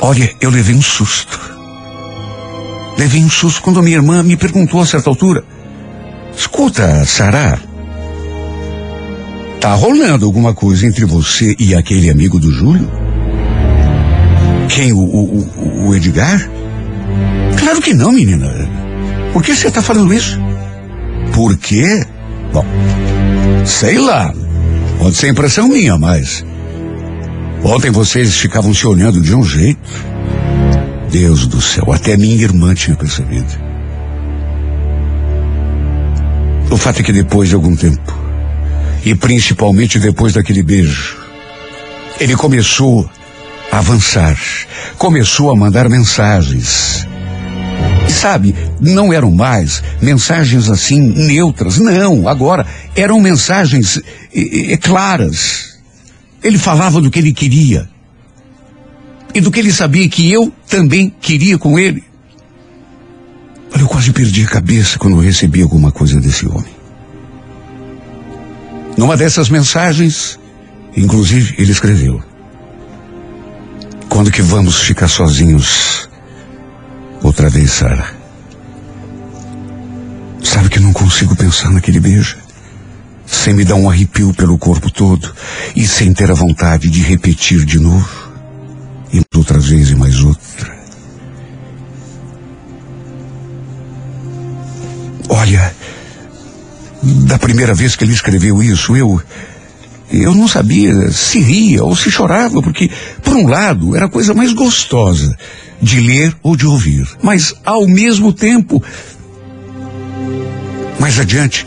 Olha, 0.00 0.30
eu 0.40 0.50
levei 0.50 0.74
um 0.74 0.82
susto. 0.82 1.38
Levei 2.98 3.22
um 3.22 3.30
susto 3.30 3.62
quando 3.62 3.82
minha 3.82 3.96
irmã 3.96 4.22
me 4.22 4.36
perguntou 4.36 4.80
a 4.80 4.86
certa 4.86 5.10
altura: 5.10 5.44
Escuta, 6.36 7.04
Sará, 7.04 7.58
tá 9.60 9.74
rolando 9.74 10.24
alguma 10.24 10.54
coisa 10.54 10.86
entre 10.86 11.04
você 11.04 11.54
e 11.58 11.74
aquele 11.74 12.10
amigo 12.10 12.38
do 12.38 12.50
Júlio? 12.52 12.90
Quem? 14.68 14.92
O, 14.92 14.98
o, 14.98 15.38
o- 15.38 15.88
o 15.88 15.94
Edgar? 15.94 16.48
Claro 17.58 17.80
que 17.82 17.92
não, 17.92 18.12
menina. 18.12 18.48
Por 19.32 19.42
que 19.42 19.54
você 19.54 19.68
está 19.68 19.82
falando 19.82 20.12
isso? 20.14 20.38
Por 21.34 21.56
quê? 21.56 22.04
Bom, 22.52 22.64
sei 23.64 23.98
lá. 23.98 24.32
Pode 24.98 25.16
ser 25.16 25.28
impressão 25.28 25.68
minha, 25.68 25.96
mas. 25.98 26.44
Ontem 27.62 27.90
vocês 27.90 28.36
ficavam 28.36 28.72
se 28.72 28.86
olhando 28.86 29.20
de 29.20 29.34
um 29.34 29.44
jeito. 29.44 29.80
Deus 31.10 31.46
do 31.46 31.60
céu, 31.60 31.92
até 31.92 32.16
minha 32.16 32.34
irmã 32.34 32.74
tinha 32.74 32.96
percebido. 32.96 33.52
O 36.70 36.76
fato 36.76 37.00
é 37.00 37.02
que 37.02 37.12
depois 37.12 37.48
de 37.48 37.54
algum 37.54 37.74
tempo, 37.74 38.16
e 39.04 39.14
principalmente 39.14 39.98
depois 39.98 40.32
daquele 40.32 40.62
beijo, 40.62 41.18
ele 42.20 42.36
começou 42.36 43.10
a 43.72 43.78
avançar, 43.78 44.38
começou 44.96 45.50
a 45.50 45.56
mandar 45.56 45.88
mensagens. 45.88 47.06
E 48.06 48.12
sabe, 48.12 48.54
não 48.80 49.12
eram 49.12 49.32
mais 49.32 49.82
mensagens 50.00 50.70
assim 50.70 51.00
neutras, 51.00 51.78
não. 51.78 52.28
Agora 52.28 52.64
eram 52.94 53.20
mensagens 53.20 54.00
claras. 54.80 55.69
Ele 56.42 56.58
falava 56.58 57.00
do 57.00 57.10
que 57.10 57.18
ele 57.18 57.32
queria 57.32 57.88
e 59.34 59.40
do 59.40 59.50
que 59.50 59.60
ele 59.60 59.72
sabia 59.72 60.08
que 60.08 60.30
eu 60.30 60.52
também 60.68 61.14
queria 61.20 61.58
com 61.58 61.78
ele. 61.78 62.02
Eu 63.78 63.86
quase 63.86 64.12
perdi 64.12 64.44
a 64.44 64.48
cabeça 64.48 64.98
quando 64.98 65.18
recebi 65.20 65.62
alguma 65.62 65.90
coisa 65.90 66.20
desse 66.20 66.46
homem. 66.46 66.80
Numa 68.96 69.16
dessas 69.16 69.48
mensagens, 69.48 70.38
inclusive, 70.94 71.54
ele 71.56 71.72
escreveu: 71.72 72.22
Quando 74.08 74.30
que 74.30 74.42
vamos 74.42 74.80
ficar 74.82 75.08
sozinhos 75.08 76.08
outra 77.22 77.48
vez, 77.48 77.70
Sara? 77.70 78.14
Sabe 80.42 80.68
que 80.68 80.78
eu 80.78 80.82
não 80.82 80.92
consigo 80.92 81.34
pensar 81.36 81.70
naquele 81.70 82.00
beijo? 82.00 82.36
Sem 83.30 83.54
me 83.54 83.64
dar 83.64 83.76
um 83.76 83.88
arrepio 83.88 84.34
pelo 84.34 84.58
corpo 84.58 84.90
todo 84.90 85.32
e 85.74 85.86
sem 85.86 86.12
ter 86.12 86.30
a 86.30 86.34
vontade 86.34 86.90
de 86.90 87.00
repetir 87.00 87.64
de 87.64 87.78
novo. 87.78 88.08
E 89.12 89.22
outra 89.34 89.58
vez 89.58 89.90
e 89.90 89.94
mais 89.94 90.20
outra. 90.22 90.78
Olha, 95.28 95.74
da 97.02 97.38
primeira 97.38 97.72
vez 97.72 97.96
que 97.96 98.04
ele 98.04 98.12
escreveu 98.12 98.62
isso, 98.62 98.96
eu. 98.96 99.20
Eu 100.12 100.34
não 100.34 100.48
sabia 100.48 101.10
se 101.12 101.38
ria 101.40 101.84
ou 101.84 101.94
se 101.94 102.10
chorava, 102.10 102.60
porque, 102.60 102.90
por 103.22 103.36
um 103.36 103.46
lado, 103.46 103.94
era 103.94 104.06
a 104.06 104.10
coisa 104.10 104.34
mais 104.34 104.52
gostosa 104.52 105.36
de 105.80 106.00
ler 106.00 106.36
ou 106.42 106.56
de 106.56 106.66
ouvir. 106.66 107.06
Mas, 107.22 107.54
ao 107.64 107.86
mesmo 107.86 108.32
tempo. 108.32 108.82
Mais 110.98 111.18
adiante, 111.18 111.64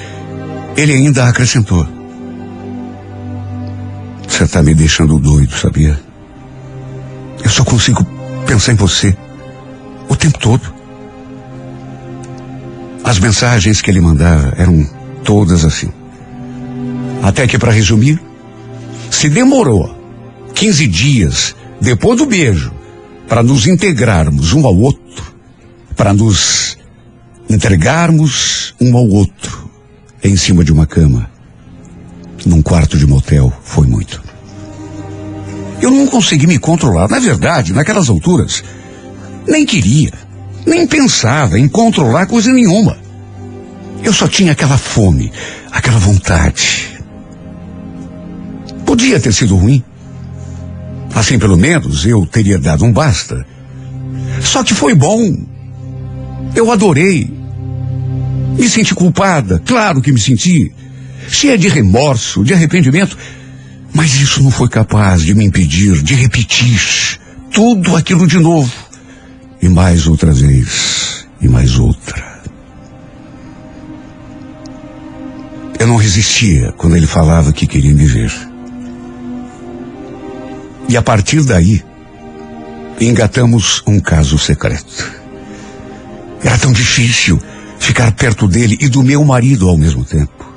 ele 0.75 0.93
ainda 0.93 1.27
acrescentou. 1.27 1.87
Você 4.27 4.43
está 4.43 4.63
me 4.63 4.73
deixando 4.73 5.19
doido, 5.19 5.55
sabia? 5.55 5.99
Eu 7.43 7.49
só 7.49 7.63
consigo 7.63 8.03
pensar 8.47 8.73
em 8.73 8.75
você 8.75 9.15
o 10.09 10.15
tempo 10.15 10.39
todo. 10.39 10.73
As 13.03 13.19
mensagens 13.19 13.81
que 13.81 13.91
ele 13.91 14.01
mandava 14.01 14.53
eram 14.57 14.83
todas 15.23 15.63
assim. 15.63 15.91
Até 17.21 17.47
que, 17.47 17.59
para 17.59 17.71
resumir, 17.71 18.19
se 19.11 19.29
demorou 19.29 19.95
15 20.55 20.87
dias 20.87 21.55
depois 21.79 22.17
do 22.17 22.25
beijo 22.25 22.71
para 23.27 23.43
nos 23.43 23.67
integrarmos 23.67 24.53
um 24.53 24.65
ao 24.65 24.75
outro, 24.75 25.33
para 25.95 26.13
nos 26.13 26.77
entregarmos 27.49 28.73
um 28.81 28.97
ao 28.97 29.07
outro 29.07 29.72
em 30.23 30.37
cima 30.37 30.63
de 30.63 30.71
uma 30.71 30.87
cama, 30.87 31.29
num 32.45 32.61
quarto 32.61 32.97
de 32.97 33.05
motel, 33.05 33.51
foi 33.61 33.85
muito. 33.85 34.21
Eu 35.81 35.91
não 35.91 36.07
consegui 36.07 36.47
me 36.47 36.57
controlar. 36.57 37.09
Na 37.09 37.19
verdade, 37.19 37.73
naquelas 37.73 38.09
alturas, 38.09 38.63
nem 39.45 39.65
queria, 39.65 40.13
nem 40.65 40.87
pensava 40.87 41.59
em 41.59 41.67
controlar 41.67 42.25
coisa 42.25 42.53
nenhuma. 42.53 42.97
Eu 44.01 44.13
só 44.13 44.27
tinha 44.27 44.53
aquela 44.53 44.77
fome, 44.77 45.31
aquela 45.71 45.97
vontade. 45.97 46.99
Podia 48.85 49.19
ter 49.19 49.33
sido 49.33 49.57
ruim. 49.57 49.83
Assim, 51.13 51.37
pelo 51.37 51.57
menos, 51.57 52.05
eu 52.05 52.25
teria 52.25 52.57
dado 52.57 52.85
um 52.85 52.91
basta. 52.91 53.45
Só 54.41 54.63
que 54.63 54.73
foi 54.73 54.95
bom. 54.95 55.35
Eu 56.55 56.71
adorei. 56.71 57.42
Me 58.63 58.69
senti 58.69 58.95
culpada, 58.95 59.59
claro 59.65 60.01
que 60.01 60.09
me 60.09 60.17
senti. 60.17 60.73
Cheia 61.27 61.57
de 61.57 61.67
remorso, 61.67 62.45
de 62.45 62.53
arrependimento. 62.53 63.17
Mas 63.93 64.15
isso 64.15 64.41
não 64.41 64.49
foi 64.49 64.69
capaz 64.69 65.21
de 65.21 65.35
me 65.35 65.43
impedir 65.43 66.01
de 66.01 66.15
repetir 66.15 66.79
tudo 67.51 67.93
aquilo 67.97 68.25
de 68.25 68.39
novo. 68.39 68.71
E 69.61 69.67
mais 69.67 70.07
outra 70.07 70.31
vez. 70.31 71.27
E 71.41 71.49
mais 71.49 71.77
outra. 71.77 72.41
Eu 75.77 75.85
não 75.85 75.97
resistia 75.97 76.71
quando 76.77 76.95
ele 76.95 77.05
falava 77.05 77.51
que 77.51 77.67
queria 77.67 77.93
me 77.93 78.05
ver. 78.07 78.31
E 80.87 80.95
a 80.95 81.01
partir 81.01 81.43
daí, 81.43 81.83
engatamos 83.01 83.83
um 83.85 83.99
caso 83.99 84.39
secreto. 84.39 85.21
Era 86.41 86.57
tão 86.57 86.71
difícil 86.71 87.41
ficar 87.83 88.13
perto 88.13 88.47
dele 88.47 88.77
e 88.79 88.87
do 88.87 89.03
meu 89.03 89.23
marido 89.25 89.67
ao 89.67 89.77
mesmo 89.77 90.05
tempo. 90.05 90.53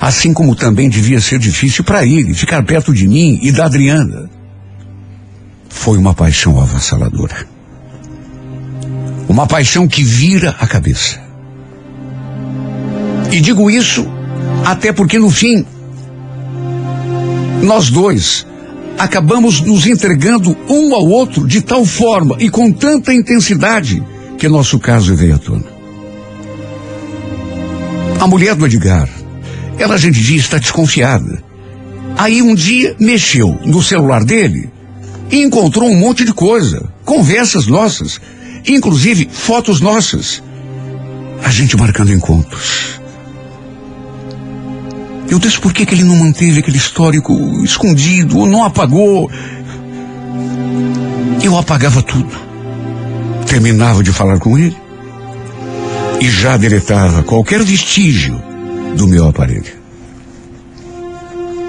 Assim 0.00 0.32
como 0.32 0.56
também 0.56 0.90
devia 0.90 1.20
ser 1.20 1.38
difícil 1.38 1.84
para 1.84 2.04
ele 2.04 2.34
ficar 2.34 2.62
perto 2.64 2.92
de 2.92 3.06
mim 3.06 3.38
e 3.40 3.52
da 3.52 3.66
Adriana. 3.66 4.28
Foi 5.68 5.96
uma 5.96 6.12
paixão 6.12 6.60
avassaladora. 6.60 7.46
Uma 9.28 9.46
paixão 9.46 9.86
que 9.86 10.02
vira 10.02 10.56
a 10.58 10.66
cabeça. 10.66 11.20
E 13.30 13.40
digo 13.40 13.70
isso 13.70 14.06
até 14.66 14.92
porque 14.92 15.20
no 15.20 15.30
fim, 15.30 15.64
nós 17.62 17.90
dois 17.90 18.44
acabamos 18.98 19.60
nos 19.60 19.86
entregando 19.86 20.56
um 20.68 20.94
ao 20.96 21.06
outro 21.06 21.46
de 21.46 21.62
tal 21.62 21.84
forma 21.84 22.36
e 22.40 22.50
com 22.50 22.72
tanta 22.72 23.14
intensidade 23.14 24.02
que 24.36 24.48
nosso 24.48 24.80
caso 24.80 25.14
veio 25.14 25.36
à 25.36 25.38
tona. 25.38 25.79
A 28.20 28.26
mulher 28.26 28.54
do 28.54 28.66
Edgar, 28.66 29.08
ela 29.78 29.94
a 29.94 29.98
gente 29.98 30.20
diz 30.20 30.42
está 30.42 30.58
desconfiada. 30.58 31.42
Aí 32.18 32.42
um 32.42 32.54
dia 32.54 32.94
mexeu 33.00 33.58
no 33.64 33.82
celular 33.82 34.22
dele 34.24 34.68
e 35.30 35.42
encontrou 35.42 35.88
um 35.88 35.96
monte 35.96 36.22
de 36.22 36.34
coisa, 36.34 36.86
conversas 37.02 37.66
nossas, 37.66 38.20
inclusive 38.68 39.26
fotos 39.32 39.80
nossas. 39.80 40.42
A 41.42 41.48
gente 41.48 41.78
marcando 41.78 42.12
encontros. 42.12 43.00
Eu 45.26 45.38
disse 45.38 45.58
por 45.58 45.72
que, 45.72 45.86
que 45.86 45.94
ele 45.94 46.04
não 46.04 46.16
manteve 46.16 46.58
aquele 46.58 46.76
histórico 46.76 47.32
escondido 47.64 48.36
ou 48.36 48.46
não 48.46 48.64
apagou. 48.64 49.30
Eu 51.42 51.56
apagava 51.56 52.02
tudo. 52.02 52.36
Terminava 53.46 54.02
de 54.02 54.12
falar 54.12 54.38
com 54.38 54.58
ele 54.58 54.76
e 56.20 56.28
já 56.28 56.56
deletava 56.56 57.22
qualquer 57.22 57.62
vestígio 57.62 58.40
do 58.94 59.08
meu 59.08 59.26
aparelho. 59.26 59.80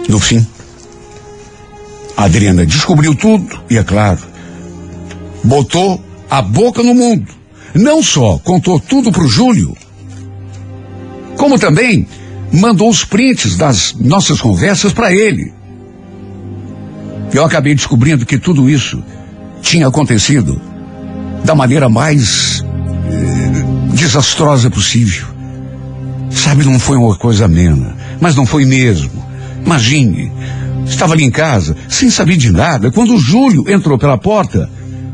No 0.10 0.20
fim, 0.20 0.46
a 2.18 2.26
Adriana 2.26 2.66
descobriu 2.66 3.16
tudo 3.16 3.48
e, 3.70 3.78
é 3.78 3.84
claro, 3.84 4.20
botou 5.44 6.04
a 6.30 6.42
boca 6.42 6.84
no 6.84 6.94
mundo. 6.94 7.32
Não 7.74 8.04
só 8.04 8.38
contou 8.40 8.80
tudo 8.80 9.12
para 9.12 9.24
o 9.24 9.28
Júlio, 9.28 9.76
como 11.38 11.58
também 11.58 12.06
mandou 12.52 12.90
os 12.90 13.06
prints 13.06 13.56
das 13.56 13.94
nossas 13.94 14.42
conversas 14.42 14.92
para 14.92 15.14
ele. 15.14 15.54
Eu 17.34 17.46
acabei 17.46 17.74
descobrindo 17.74 18.26
que 18.26 18.38
tudo 18.38 18.70
isso 18.70 19.02
tinha 19.62 19.88
acontecido 19.88 20.62
da 21.46 21.56
maneira 21.56 21.88
mais 21.88 22.62
desastrosa 24.02 24.70
possível. 24.70 25.28
Sabe, 26.32 26.66
não 26.66 26.80
foi 26.80 26.98
uma 26.98 27.16
coisa 27.16 27.46
amena, 27.46 27.96
mas 28.20 28.36
não 28.36 28.48
foi 28.48 28.66
mesmo. 28.66 29.12
Imagine, 29.64 30.32
estava 30.86 31.14
ali 31.14 31.24
em 31.24 31.30
casa, 31.30 31.78
sem 31.88 32.10
saber 32.10 32.36
de 32.36 32.52
nada, 32.52 32.92
quando 32.92 33.14
o 33.14 33.20
Júlio 33.20 33.70
entrou 33.70 34.00
pela 34.00 34.18
porta, 34.18 34.68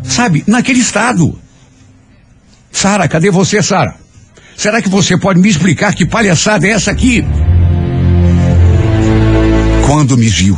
sabe, 0.03 0.43
naquele 0.47 0.79
estado. 0.79 1.37
Sara, 2.71 3.07
cadê 3.09 3.29
você, 3.29 3.61
Sara? 3.61 3.93
Será 4.55 4.81
que 4.81 4.89
você 4.89 5.17
pode 5.17 5.39
me 5.39 5.49
explicar 5.49 5.93
que 5.93 6.05
palhaçada 6.05 6.65
é 6.65 6.71
essa 6.71 6.89
aqui? 6.89 7.25
Quando 9.85 10.17
me 10.17 10.29
viu, 10.29 10.57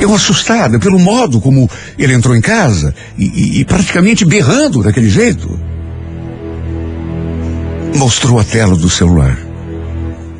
eu 0.00 0.14
assustada 0.14 0.78
pelo 0.78 0.98
modo 0.98 1.40
como 1.40 1.68
ele 1.98 2.14
entrou 2.14 2.34
em 2.34 2.40
casa 2.40 2.94
e, 3.18 3.24
e, 3.24 3.60
e 3.60 3.64
praticamente 3.64 4.24
berrando 4.24 4.82
daquele 4.82 5.08
jeito, 5.08 5.73
mostrou 7.94 8.40
a 8.40 8.44
tela 8.44 8.76
do 8.76 8.90
celular, 8.90 9.38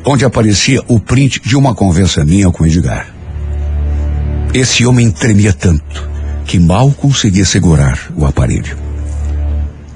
onde 0.05 0.25
aparecia 0.25 0.81
o 0.87 0.99
print 0.99 1.39
de 1.39 1.55
uma 1.55 1.73
conversa 1.73 2.25
minha 2.25 2.51
com 2.51 2.65
Edgar. 2.65 3.07
Esse 4.53 4.85
homem 4.85 5.09
tremia 5.09 5.53
tanto 5.53 6.09
que 6.45 6.59
mal 6.59 6.91
conseguia 6.91 7.45
segurar 7.45 8.11
o 8.15 8.25
aparelho. 8.25 8.77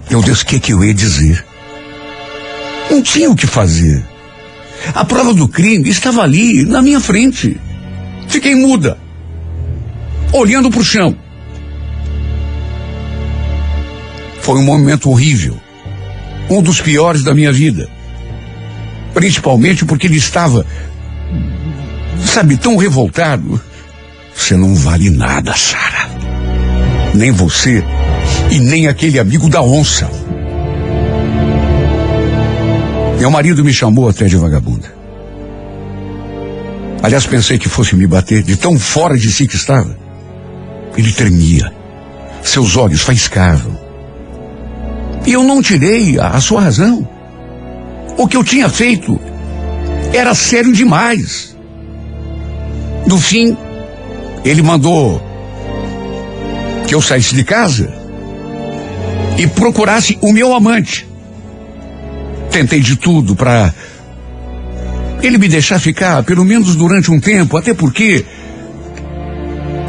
Eu 0.10 0.22
disse 0.22 0.44
o 0.44 0.46
que, 0.46 0.60
que 0.60 0.74
eu 0.74 0.84
ia 0.84 0.94
dizer. 0.94 1.46
Não 2.90 3.02
tinha 3.02 3.30
o 3.30 3.36
que 3.36 3.46
fazer. 3.46 4.04
A 4.96 5.04
prova 5.06 5.34
do 5.34 5.48
crime 5.48 5.90
estava 5.90 6.24
ali, 6.24 6.64
na 6.64 6.82
minha 6.82 7.00
frente. 7.00 7.60
Fiquei 8.28 8.56
muda, 8.56 8.98
olhando 10.32 10.70
para 10.72 10.80
o 10.80 10.84
chão. 10.84 11.16
Foi 14.42 14.58
um 14.58 14.64
momento 14.64 15.10
horrível. 15.10 15.60
Um 16.50 16.62
dos 16.62 16.82
piores 16.82 17.24
da 17.24 17.34
minha 17.34 17.52
vida. 17.52 17.88
Principalmente 19.14 19.86
porque 19.86 20.08
ele 20.08 20.18
estava, 20.18 20.66
sabe, 22.26 22.58
tão 22.58 22.78
revoltado. 22.78 23.62
Você 24.36 24.56
não 24.56 24.74
vale 24.76 25.10
nada, 25.10 25.54
Sara. 25.56 26.10
Nem 27.14 27.32
você 27.32 27.84
e 28.52 28.60
nem 28.60 28.88
aquele 28.88 29.20
amigo 29.20 29.50
da 29.50 29.62
onça. 29.62 30.10
Meu 33.20 33.30
marido 33.30 33.64
me 33.64 33.74
chamou 33.74 34.08
até 34.08 34.26
de 34.26 34.38
vagabunda. 34.38 35.00
Aliás, 37.02 37.26
pensei 37.26 37.58
que 37.58 37.70
fosse 37.70 37.96
me 37.96 38.06
bater 38.06 38.44
de 38.44 38.56
tão 38.58 38.78
fora 38.78 39.18
de 39.18 39.32
si 39.32 39.48
que 39.48 39.56
estava. 39.56 39.98
Ele 40.98 41.12
tremia. 41.12 41.72
Seus 42.44 42.76
olhos 42.76 43.02
faiscavam. 43.02 43.79
E 45.30 45.34
eu 45.34 45.44
não 45.44 45.62
tirei 45.62 46.18
a, 46.18 46.30
a 46.30 46.42
sua 46.42 46.62
razão. 46.62 47.08
O 48.18 48.28
que 48.28 48.36
eu 48.36 48.44
tinha 48.44 48.68
feito 48.68 49.22
era 50.12 50.34
sério 50.34 50.74
demais. 50.74 51.56
No 53.06 53.20
fim, 53.20 53.56
ele 54.44 54.64
mandou 54.64 55.22
que 56.88 56.96
eu 56.96 57.00
saísse 57.00 57.36
de 57.36 57.44
casa 57.44 57.94
e 59.38 59.46
procurasse 59.46 60.18
o 60.20 60.34
meu 60.34 60.52
amante. 60.52 61.08
Tentei 62.50 62.80
de 62.80 62.96
tudo 62.96 63.36
para 63.36 63.72
ele 65.22 65.38
me 65.38 65.48
deixar 65.48 65.78
ficar, 65.78 66.24
pelo 66.24 66.44
menos 66.44 66.76
durante 66.76 67.12
um 67.12 67.20
tempo, 67.20 67.56
até 67.56 67.76
porque 67.76 68.26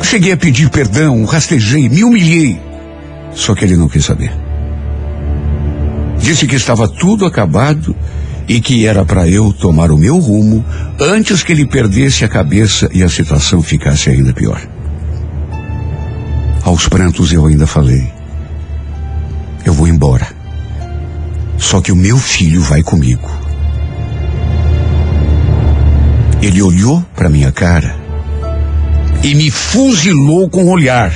cheguei 0.02 0.32
a 0.32 0.36
pedir 0.36 0.68
perdão, 0.68 1.24
rastejei, 1.24 1.88
me 1.88 2.04
humilhei. 2.04 2.60
Só 3.32 3.54
que 3.54 3.64
ele 3.64 3.78
não 3.78 3.88
quis 3.88 4.04
saber. 4.04 4.49
Disse 6.30 6.46
que 6.46 6.54
estava 6.54 6.86
tudo 6.86 7.26
acabado 7.26 7.92
e 8.46 8.60
que 8.60 8.86
era 8.86 9.04
para 9.04 9.28
eu 9.28 9.52
tomar 9.52 9.90
o 9.90 9.98
meu 9.98 10.16
rumo 10.16 10.64
antes 11.00 11.42
que 11.42 11.50
ele 11.50 11.66
perdesse 11.66 12.24
a 12.24 12.28
cabeça 12.28 12.88
e 12.94 13.02
a 13.02 13.08
situação 13.08 13.60
ficasse 13.60 14.10
ainda 14.10 14.32
pior. 14.32 14.60
Aos 16.62 16.88
prantos 16.88 17.32
eu 17.32 17.46
ainda 17.46 17.66
falei: 17.66 18.08
Eu 19.64 19.72
vou 19.72 19.88
embora. 19.88 20.28
Só 21.58 21.80
que 21.80 21.90
o 21.90 21.96
meu 21.96 22.16
filho 22.16 22.62
vai 22.62 22.80
comigo. 22.80 23.28
Ele 26.40 26.62
olhou 26.62 27.04
para 27.16 27.28
minha 27.28 27.50
cara 27.50 27.96
e 29.24 29.34
me 29.34 29.50
fuzilou 29.50 30.48
com 30.48 30.66
o 30.66 30.70
olhar. 30.70 31.12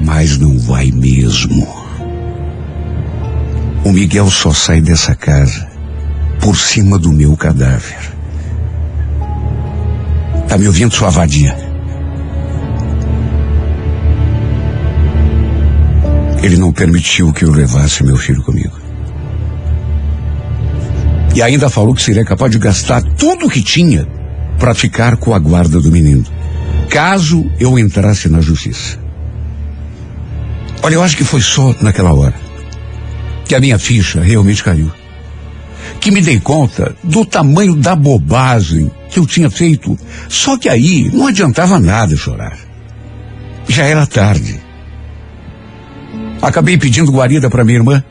Mas 0.00 0.38
não 0.38 0.56
vai 0.60 0.92
mesmo. 0.92 1.81
O 3.84 3.90
Miguel 3.90 4.30
só 4.30 4.52
sai 4.52 4.80
dessa 4.80 5.14
casa 5.16 5.68
por 6.40 6.56
cima 6.56 6.98
do 6.98 7.12
meu 7.12 7.36
cadáver. 7.36 7.98
Tá 10.46 10.56
me 10.56 10.68
ouvindo, 10.68 10.94
sua 10.94 11.10
vadia? 11.10 11.56
Ele 16.42 16.56
não 16.56 16.72
permitiu 16.72 17.32
que 17.32 17.44
eu 17.44 17.50
levasse 17.50 18.04
meu 18.04 18.16
filho 18.16 18.42
comigo. 18.42 18.78
E 21.34 21.42
ainda 21.42 21.68
falou 21.68 21.94
que 21.94 22.02
seria 22.02 22.24
capaz 22.24 22.52
de 22.52 22.58
gastar 22.58 23.02
tudo 23.02 23.46
o 23.46 23.50
que 23.50 23.62
tinha 23.62 24.06
para 24.60 24.74
ficar 24.74 25.16
com 25.16 25.34
a 25.34 25.38
guarda 25.40 25.80
do 25.80 25.90
menino, 25.90 26.24
caso 26.88 27.50
eu 27.58 27.76
entrasse 27.78 28.28
na 28.28 28.40
justiça. 28.40 28.96
Olha, 30.84 30.94
eu 30.94 31.02
acho 31.02 31.16
que 31.16 31.24
foi 31.24 31.40
só 31.40 31.74
naquela 31.80 32.12
hora 32.12 32.51
que 33.52 33.56
a 33.56 33.60
minha 33.60 33.78
ficha 33.78 34.22
realmente 34.22 34.64
caiu. 34.64 34.90
Que 36.00 36.10
me 36.10 36.22
dei 36.22 36.40
conta 36.40 36.96
do 37.04 37.22
tamanho 37.22 37.76
da 37.76 37.94
bobagem 37.94 38.90
que 39.10 39.18
eu 39.18 39.26
tinha 39.26 39.50
feito. 39.50 39.98
Só 40.26 40.56
que 40.56 40.70
aí 40.70 41.10
não 41.12 41.26
adiantava 41.26 41.78
nada 41.78 42.16
chorar. 42.16 42.58
Já 43.68 43.84
era 43.84 44.06
tarde. 44.06 44.58
Acabei 46.40 46.78
pedindo 46.78 47.12
guarida 47.12 47.50
para 47.50 47.62
minha 47.62 47.76
irmã, 47.76 48.02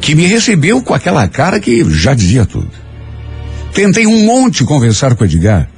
que 0.00 0.14
me 0.14 0.24
recebeu 0.24 0.80
com 0.80 0.94
aquela 0.94 1.26
cara 1.26 1.58
que 1.58 1.82
já 1.90 2.14
dizia 2.14 2.46
tudo. 2.46 2.70
Tentei 3.74 4.06
um 4.06 4.24
monte 4.24 4.62
conversar 4.62 5.16
com 5.16 5.24
o 5.24 5.26
Edgar, 5.26 5.68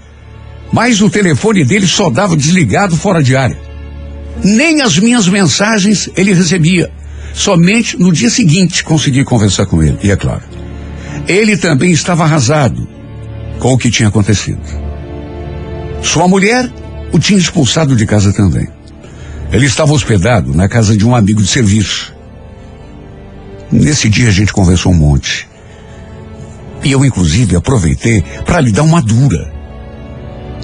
mas 0.71 1.01
o 1.01 1.09
telefone 1.09 1.65
dele 1.65 1.87
só 1.87 2.11
dava 2.11 2.37
desligado 2.37 2.95
fora 2.95 3.23
de 3.23 3.35
área. 3.35 3.59
Nem 4.45 4.83
as 4.83 4.99
minhas 4.99 5.27
mensagens 5.27 6.11
ele 6.15 6.35
recebia. 6.35 6.98
Somente 7.39 7.97
no 7.97 8.13
dia 8.13 8.29
seguinte 8.29 8.83
consegui 8.83 9.23
conversar 9.25 9.65
com 9.67 9.81
ele. 9.81 9.97
E 10.03 10.11
é 10.11 10.17
claro, 10.17 10.43
ele 11.29 11.57
também 11.57 11.93
estava 11.93 12.25
arrasado 12.25 12.89
com 13.61 13.73
o 13.73 13.79
que 13.79 13.93
tinha 13.93 14.09
acontecido. 14.09 14.61
Sua 16.03 16.27
mulher 16.27 16.69
o 17.13 17.19
tinha 17.19 17.39
expulsado 17.39 17.95
de 17.95 18.05
casa 18.07 18.33
também. 18.33 18.67
Ele 19.53 19.67
estava 19.67 19.93
hospedado 19.93 20.53
na 20.53 20.69
casa 20.69 20.97
de 20.97 21.07
um 21.07 21.15
amigo 21.15 21.41
de 21.41 21.47
serviço. 21.47 22.13
Nesse 23.71 24.09
dia 24.09 24.31
a 24.31 24.33
gente 24.33 24.53
conversou 24.53 24.91
um 24.91 24.97
monte. 24.97 25.49
E 26.83 26.91
eu, 26.91 27.05
inclusive, 27.05 27.55
aproveitei 27.55 28.21
para 28.45 28.61
lhe 28.61 28.73
dar 28.73 28.83
uma 28.83 29.01
dura. 29.01 29.55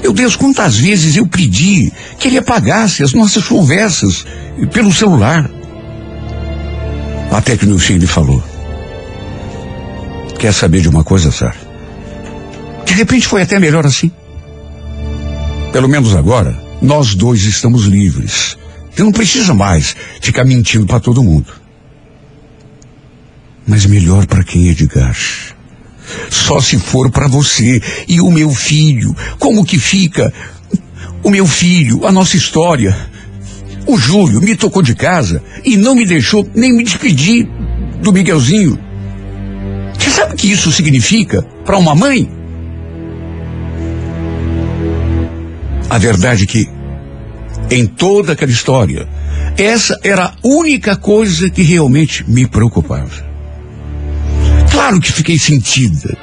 Meu 0.02 0.12
Deus, 0.12 0.34
quantas 0.34 0.76
vezes 0.76 1.14
eu 1.16 1.26
pedi 1.28 1.92
que 2.18 2.26
ele 2.26 2.38
apagasse 2.38 3.04
as 3.04 3.12
nossas 3.12 3.44
conversas 3.44 4.26
pelo 4.72 4.92
celular. 4.92 5.48
Até 7.30 7.56
que 7.56 7.66
no 7.66 7.78
fim 7.78 7.94
ele 7.94 8.06
falou: 8.06 8.42
Quer 10.38 10.52
saber 10.52 10.80
de 10.80 10.88
uma 10.88 11.04
coisa, 11.04 11.30
Sar? 11.30 11.56
De 12.84 12.92
repente 12.94 13.26
foi 13.26 13.42
até 13.42 13.58
melhor 13.58 13.86
assim. 13.86 14.10
Pelo 15.72 15.88
menos 15.88 16.14
agora, 16.14 16.56
nós 16.80 17.14
dois 17.14 17.42
estamos 17.44 17.84
livres. 17.84 18.56
Você 18.94 19.02
não 19.02 19.10
precisa 19.10 19.52
mais 19.52 19.96
ficar 20.20 20.44
mentindo 20.44 20.86
para 20.86 21.00
todo 21.00 21.22
mundo. 21.22 21.52
Mas 23.66 23.86
melhor 23.86 24.26
para 24.26 24.44
quem, 24.44 24.68
Edgar? 24.68 25.16
Só 26.30 26.60
se 26.60 26.78
for 26.78 27.10
para 27.10 27.26
você 27.26 27.82
e 28.06 28.20
o 28.20 28.30
meu 28.30 28.50
filho. 28.50 29.16
Como 29.38 29.64
que 29.64 29.78
fica 29.78 30.32
o 31.22 31.30
meu 31.30 31.46
filho, 31.46 32.06
a 32.06 32.12
nossa 32.12 32.36
história? 32.36 32.94
O 33.86 33.98
Júlio 33.98 34.40
me 34.40 34.56
tocou 34.56 34.82
de 34.82 34.94
casa 34.94 35.42
e 35.64 35.76
não 35.76 35.94
me 35.94 36.06
deixou 36.06 36.48
nem 36.54 36.72
me 36.72 36.82
despedir 36.82 37.48
do 38.02 38.12
Miguelzinho. 38.12 38.78
Você 39.98 40.10
sabe 40.10 40.34
o 40.34 40.36
que 40.36 40.50
isso 40.50 40.72
significa 40.72 41.42
para 41.64 41.78
uma 41.78 41.94
mãe? 41.94 42.28
A 45.90 45.98
verdade 45.98 46.44
é 46.44 46.46
que, 46.46 46.68
em 47.70 47.86
toda 47.86 48.32
aquela 48.32 48.50
história, 48.50 49.06
essa 49.56 49.98
era 50.02 50.24
a 50.24 50.34
única 50.42 50.96
coisa 50.96 51.48
que 51.50 51.62
realmente 51.62 52.28
me 52.28 52.46
preocupava. 52.46 53.24
Claro 54.70 55.00
que 55.00 55.12
fiquei 55.12 55.38
sentida 55.38 56.16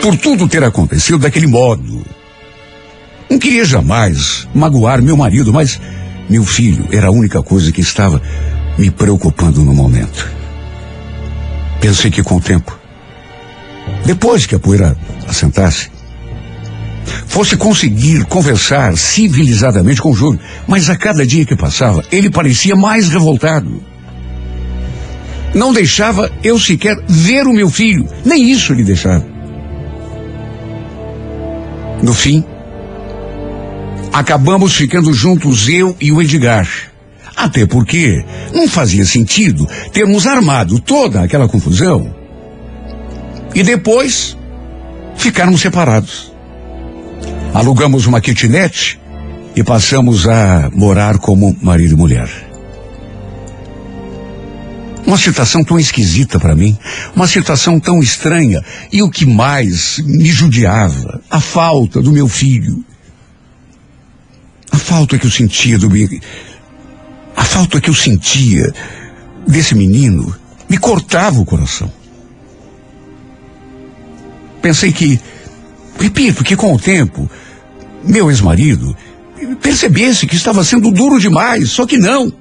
por 0.00 0.16
tudo 0.16 0.48
ter 0.48 0.64
acontecido 0.64 1.18
daquele 1.18 1.46
modo. 1.46 2.04
Não 3.28 3.38
queria 3.38 3.64
jamais 3.64 4.48
magoar 4.54 5.02
meu 5.02 5.16
marido, 5.16 5.52
mas 5.52 5.78
meu 6.28 6.44
filho 6.44 6.86
era 6.92 7.08
a 7.08 7.10
única 7.10 7.42
coisa 7.42 7.72
que 7.72 7.80
estava 7.80 8.20
me 8.76 8.90
preocupando 8.90 9.62
no 9.62 9.74
momento. 9.74 10.30
Pensei 11.80 12.10
que 12.10 12.22
com 12.22 12.36
o 12.36 12.40
tempo, 12.40 12.78
depois 14.04 14.46
que 14.46 14.54
a 14.54 14.58
poeira 14.58 14.96
assentasse, 15.26 15.90
fosse 17.26 17.56
conseguir 17.56 18.24
conversar 18.26 18.96
civilizadamente 18.96 20.00
com 20.00 20.10
o 20.10 20.14
Júlio, 20.14 20.40
mas 20.66 20.90
a 20.90 20.96
cada 20.96 21.26
dia 21.26 21.46
que 21.46 21.56
passava, 21.56 22.04
ele 22.12 22.30
parecia 22.30 22.76
mais 22.76 23.08
revoltado. 23.08 23.82
Não 25.54 25.72
deixava 25.72 26.30
eu 26.42 26.58
sequer 26.58 26.96
ver 27.08 27.46
o 27.46 27.52
meu 27.52 27.70
filho, 27.70 28.06
nem 28.24 28.50
isso 28.50 28.72
ele 28.72 28.84
deixava. 28.84 29.24
No 32.02 32.12
fim, 32.12 32.44
acabamos 34.18 34.74
ficando 34.74 35.14
juntos 35.14 35.68
eu 35.68 35.96
e 36.00 36.10
o 36.10 36.20
Edgar. 36.20 36.68
Até 37.36 37.64
porque 37.66 38.24
não 38.52 38.66
fazia 38.66 39.06
sentido 39.06 39.64
termos 39.92 40.26
armado 40.26 40.80
toda 40.80 41.22
aquela 41.22 41.48
confusão 41.48 42.12
e 43.54 43.62
depois 43.62 44.36
ficarmos 45.16 45.60
separados. 45.60 46.32
Alugamos 47.54 48.06
uma 48.06 48.20
kitnet 48.20 48.98
e 49.54 49.62
passamos 49.62 50.26
a 50.26 50.68
morar 50.74 51.18
como 51.18 51.56
marido 51.62 51.94
e 51.94 51.96
mulher. 51.96 52.28
Uma 55.06 55.16
situação 55.16 55.62
tão 55.62 55.78
esquisita 55.78 56.40
para 56.40 56.56
mim, 56.56 56.76
uma 57.14 57.28
situação 57.28 57.78
tão 57.78 58.00
estranha. 58.00 58.62
E 58.92 59.00
o 59.00 59.08
que 59.08 59.24
mais 59.24 59.98
me 60.04 60.26
judiava? 60.26 61.22
A 61.30 61.40
falta 61.40 62.02
do 62.02 62.12
meu 62.12 62.28
filho. 62.28 62.84
A 64.78 64.80
falta 64.80 65.18
que 65.18 65.26
eu 65.26 65.30
sentia 65.30 65.76
do. 65.76 65.88
A 67.34 67.42
falta 67.42 67.80
que 67.80 67.90
eu 67.90 67.94
sentia 67.94 68.72
desse 69.44 69.74
menino 69.74 70.32
me 70.68 70.78
cortava 70.78 71.40
o 71.40 71.44
coração. 71.44 71.92
Pensei 74.62 74.92
que, 74.92 75.20
repito, 75.98 76.44
que 76.44 76.54
com 76.54 76.72
o 76.72 76.78
tempo, 76.78 77.28
meu 78.04 78.30
ex-marido 78.30 78.96
percebesse 79.60 80.28
que 80.28 80.36
estava 80.36 80.62
sendo 80.62 80.92
duro 80.92 81.18
demais, 81.18 81.70
só 81.70 81.84
que 81.84 81.98
não. 81.98 82.32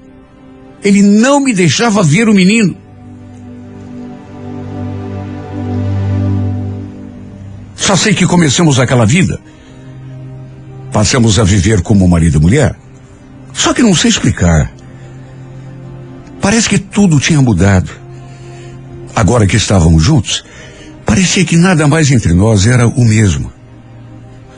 Ele 0.84 1.02
não 1.02 1.40
me 1.40 1.54
deixava 1.54 2.04
ver 2.04 2.30
o 2.30 2.36
menino. 2.36 2.78
Só 7.76 7.96
sei 7.96 8.14
que 8.14 8.28
começamos 8.28 8.80
aquela 8.80 9.08
vida. 9.08 9.42
Passamos 10.92 11.40
a 11.40 11.44
viver 11.44 11.82
como 11.82 12.08
marido 12.08 12.38
e 12.38 12.42
mulher. 12.42 12.76
Só 13.54 13.74
que 13.74 13.84
não 13.84 13.96
sei 13.96 14.10
explicar. 14.10 14.72
Parece 16.42 16.70
que 16.70 16.80
tudo 16.80 17.20
tinha 17.20 17.42
mudado. 17.42 17.92
Agora 19.16 19.48
que 19.48 19.58
estávamos 19.58 20.04
juntos, 20.04 20.46
parecia 21.06 21.44
que 21.44 21.58
nada 21.58 21.88
mais 21.88 22.12
entre 22.12 22.34
nós 22.34 22.68
era 22.68 22.88
o 22.88 23.04
mesmo. 23.04 23.52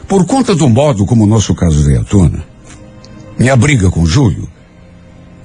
Por 0.07 0.25
conta 0.25 0.55
do 0.55 0.67
modo 0.67 1.05
como 1.05 1.23
o 1.23 1.27
nosso 1.27 1.55
caso 1.55 1.83
veio 1.83 2.01
à 2.01 2.03
tona, 2.03 2.43
minha 3.37 3.55
briga 3.55 3.89
com 3.89 4.05
Júlio, 4.05 4.49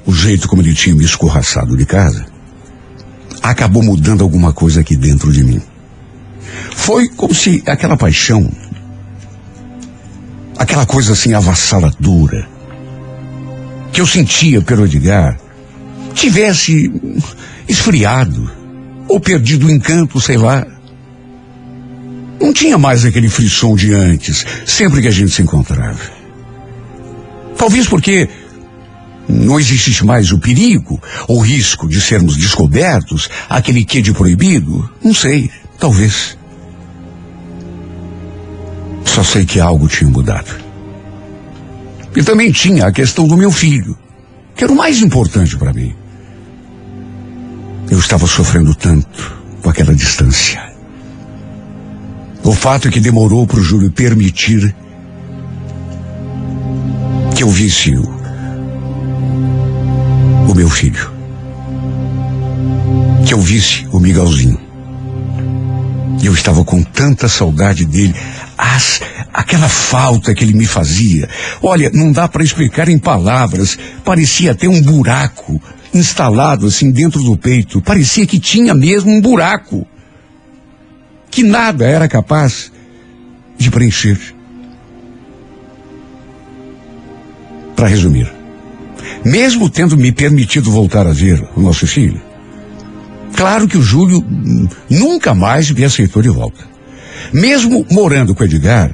o 0.07 0.13
jeito 0.13 0.49
como 0.49 0.63
ele 0.63 0.75
tinha 0.75 0.97
me 0.97 1.05
escorraçado 1.05 1.77
de 1.77 1.87
casa, 1.87 2.27
acabou 3.43 3.83
mudando 3.83 4.25
alguma 4.25 4.53
coisa 4.53 4.81
aqui 4.81 4.97
dentro 4.97 5.31
de 5.31 5.45
mim. 5.45 5.63
Foi 6.75 7.09
como 7.09 7.35
se 7.35 7.63
aquela 7.67 7.97
paixão, 7.97 8.51
aquela 10.59 10.87
coisa 10.87 11.13
assim 11.13 11.35
avassaladora, 11.35 12.49
que 13.93 14.01
eu 14.01 14.07
sentia 14.07 14.61
pelo 14.63 14.85
Edgar, 14.85 15.39
tivesse 16.15 16.91
esfriado, 17.69 18.51
ou 19.09 19.21
perdido 19.21 19.67
o 19.67 19.71
encanto, 19.71 20.21
sei 20.21 20.37
lá. 20.37 20.67
Não 22.41 22.53
tinha 22.53 22.77
mais 22.77 23.05
aquele 23.05 23.29
frisson 23.29 23.75
de 23.75 23.93
antes, 23.93 24.45
sempre 24.67 25.01
que 25.01 25.09
a 25.09 25.13
gente 25.13 25.31
se 25.31 25.43
encontrava. 25.43 26.01
Talvez 27.57 27.87
porque 27.87 28.29
não 29.29 29.59
existe 29.59 30.05
mais 30.05 30.33
o 30.33 30.39
perigo 30.39 31.01
ou 31.29 31.41
risco 31.41 31.89
de 31.89 32.01
sermos 32.01 32.37
descobertos, 32.37 33.29
aquele 33.49 33.85
quê 33.85 34.03
de 34.03 34.13
proibido? 34.13 34.91
Não 35.03 35.15
sei, 35.15 35.51
talvez. 35.79 36.37
Só 39.05 39.23
sei 39.23 39.45
que 39.45 39.61
algo 39.61 39.89
tinha 39.89 40.11
mudado. 40.11 40.51
E 42.17 42.23
também 42.23 42.53
tinha 42.53 42.87
a 42.87 42.93
questão 42.93 43.27
do 43.27 43.37
meu 43.37 43.51
filho, 43.51 43.97
que 44.55 44.65
era 44.65 44.73
o 44.73 44.77
mais 44.77 45.01
importante 45.01 45.57
para 45.57 45.73
mim. 45.73 45.95
Eu 47.91 47.99
estava 47.99 48.27
sofrendo 48.27 48.75
tanto 48.75 49.37
com 49.63 49.71
aquela 49.71 49.95
distância. 49.95 50.63
O 52.45 52.53
fato 52.53 52.89
é 52.89 52.91
que 52.91 53.01
demorou 53.01 53.47
para 53.47 53.59
o 53.59 53.63
Júlio 53.63 53.91
permitir 53.91 54.75
que 57.35 57.43
eu 57.43 57.49
visse 57.49 57.91
o, 57.97 58.03
o 60.51 60.55
meu 60.55 60.69
filho. 60.69 61.11
Que 63.27 63.35
eu 63.35 63.41
visse 63.41 63.87
o 63.91 63.99
Miguelzinho. 63.99 64.61
E 66.23 66.27
eu 66.27 66.35
estava 66.35 66.65
com 66.65 66.83
tanta 66.83 67.29
saudade 67.29 67.85
dele. 67.85 68.15
As, 68.57 69.01
aquela 69.33 69.69
falta 69.69 70.35
que 70.35 70.45
ele 70.45 70.55
me 70.55 70.67
fazia. 70.67 71.29
Olha, 71.61 71.91
não 71.93 72.13
dá 72.13 72.29
para 72.29 72.45
explicar 72.45 72.89
em 72.89 72.99
palavras. 72.99 73.77
Parecia 74.05 74.55
ter 74.55 74.69
um 74.69 74.81
buraco 74.81 75.61
instalado 75.93 76.67
assim 76.67 76.91
dentro 76.91 77.23
do 77.23 77.37
peito. 77.37 77.81
Parecia 77.81 78.27
que 78.27 78.39
tinha 78.39 78.75
mesmo 78.75 79.11
um 79.11 79.21
buraco. 79.21 79.87
Que 81.31 81.43
nada 81.43 81.85
era 81.85 82.09
capaz 82.09 82.71
de 83.59 83.71
preencher. 83.71 84.19
Para 87.75 87.89
resumir, 87.89 88.33
mesmo 89.25 89.69
tendo 89.69 89.97
me 89.97 90.13
permitido 90.13 90.71
voltar 90.71 91.09
a 91.09 91.13
ver 91.13 91.45
o 91.57 91.61
nosso 91.61 91.89
filho, 91.89 92.23
claro 93.35 93.67
que 93.67 93.77
o 93.77 93.83
Júlio 93.83 94.25
nunca 94.89 95.35
mais 95.35 95.71
me 95.73 95.85
aceitou 95.85 96.23
de 96.23 96.29
volta. 96.29 96.74
Mesmo 97.33 97.87
morando 97.91 98.35
com 98.35 98.43
o 98.43 98.47
Edgar, 98.47 98.93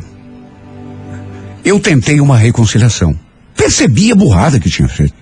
eu 1.64 1.78
tentei 1.78 2.20
uma 2.20 2.36
reconciliação. 2.36 3.18
Percebi 3.56 4.10
a 4.10 4.14
burrada 4.14 4.58
que 4.58 4.70
tinha 4.70 4.88
feito. 4.88 5.14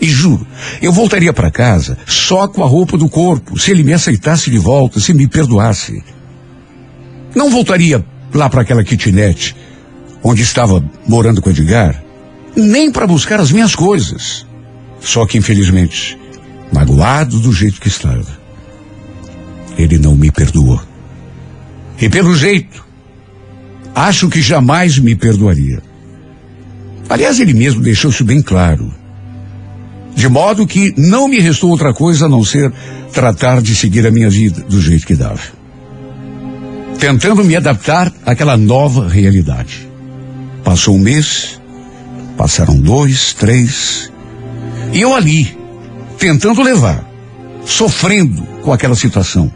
E 0.00 0.06
juro, 0.06 0.46
eu 0.80 0.92
voltaria 0.92 1.32
para 1.32 1.50
casa 1.50 1.98
só 2.06 2.48
com 2.48 2.64
a 2.64 2.66
roupa 2.66 2.96
do 2.96 3.08
corpo, 3.08 3.58
se 3.58 3.70
ele 3.70 3.82
me 3.82 3.92
aceitasse 3.92 4.50
de 4.50 4.58
volta, 4.58 4.98
se 4.98 5.12
me 5.12 5.28
perdoasse. 5.28 6.02
Não 7.34 7.50
voltaria 7.50 8.04
lá 8.32 8.48
para 8.48 8.62
aquela 8.62 8.82
kitnet 8.82 9.54
onde 10.22 10.42
estava 10.42 10.82
morando 11.06 11.40
com 11.42 11.48
o 11.48 11.52
Edgar, 11.52 12.02
nem 12.56 12.90
para 12.90 13.06
buscar 13.06 13.40
as 13.40 13.52
minhas 13.52 13.74
coisas. 13.74 14.46
Só 15.00 15.26
que, 15.26 15.38
infelizmente, 15.38 16.18
magoado 16.72 17.38
do 17.38 17.52
jeito 17.52 17.80
que 17.80 17.88
estava, 17.88 18.26
ele 19.78 19.98
não 19.98 20.14
me 20.14 20.30
perdoou. 20.30 20.80
E 22.00 22.08
pelo 22.08 22.34
jeito, 22.34 22.84
acho 23.94 24.28
que 24.28 24.40
jamais 24.40 24.98
me 24.98 25.14
perdoaria. 25.14 25.82
Aliás, 27.08 27.38
ele 27.40 27.52
mesmo 27.52 27.82
deixou 27.82 28.10
isso 28.10 28.24
bem 28.24 28.40
claro. 28.40 28.92
De 30.14 30.28
modo 30.28 30.66
que 30.66 30.94
não 30.96 31.28
me 31.28 31.38
restou 31.38 31.70
outra 31.70 31.92
coisa 31.92 32.26
a 32.26 32.28
não 32.28 32.44
ser 32.44 32.72
tratar 33.12 33.60
de 33.60 33.74
seguir 33.74 34.06
a 34.06 34.10
minha 34.10 34.30
vida 34.30 34.62
do 34.62 34.80
jeito 34.80 35.06
que 35.06 35.14
dava. 35.14 35.40
Tentando 36.98 37.44
me 37.44 37.56
adaptar 37.56 38.12
àquela 38.24 38.56
nova 38.56 39.08
realidade. 39.08 39.88
Passou 40.64 40.94
um 40.94 40.98
mês, 40.98 41.60
passaram 42.36 42.78
dois, 42.78 43.34
três, 43.34 44.10
e 44.92 45.00
eu 45.00 45.14
ali, 45.14 45.56
tentando 46.18 46.62
levar, 46.62 47.04
sofrendo 47.64 48.42
com 48.62 48.72
aquela 48.72 48.94
situação, 48.94 49.50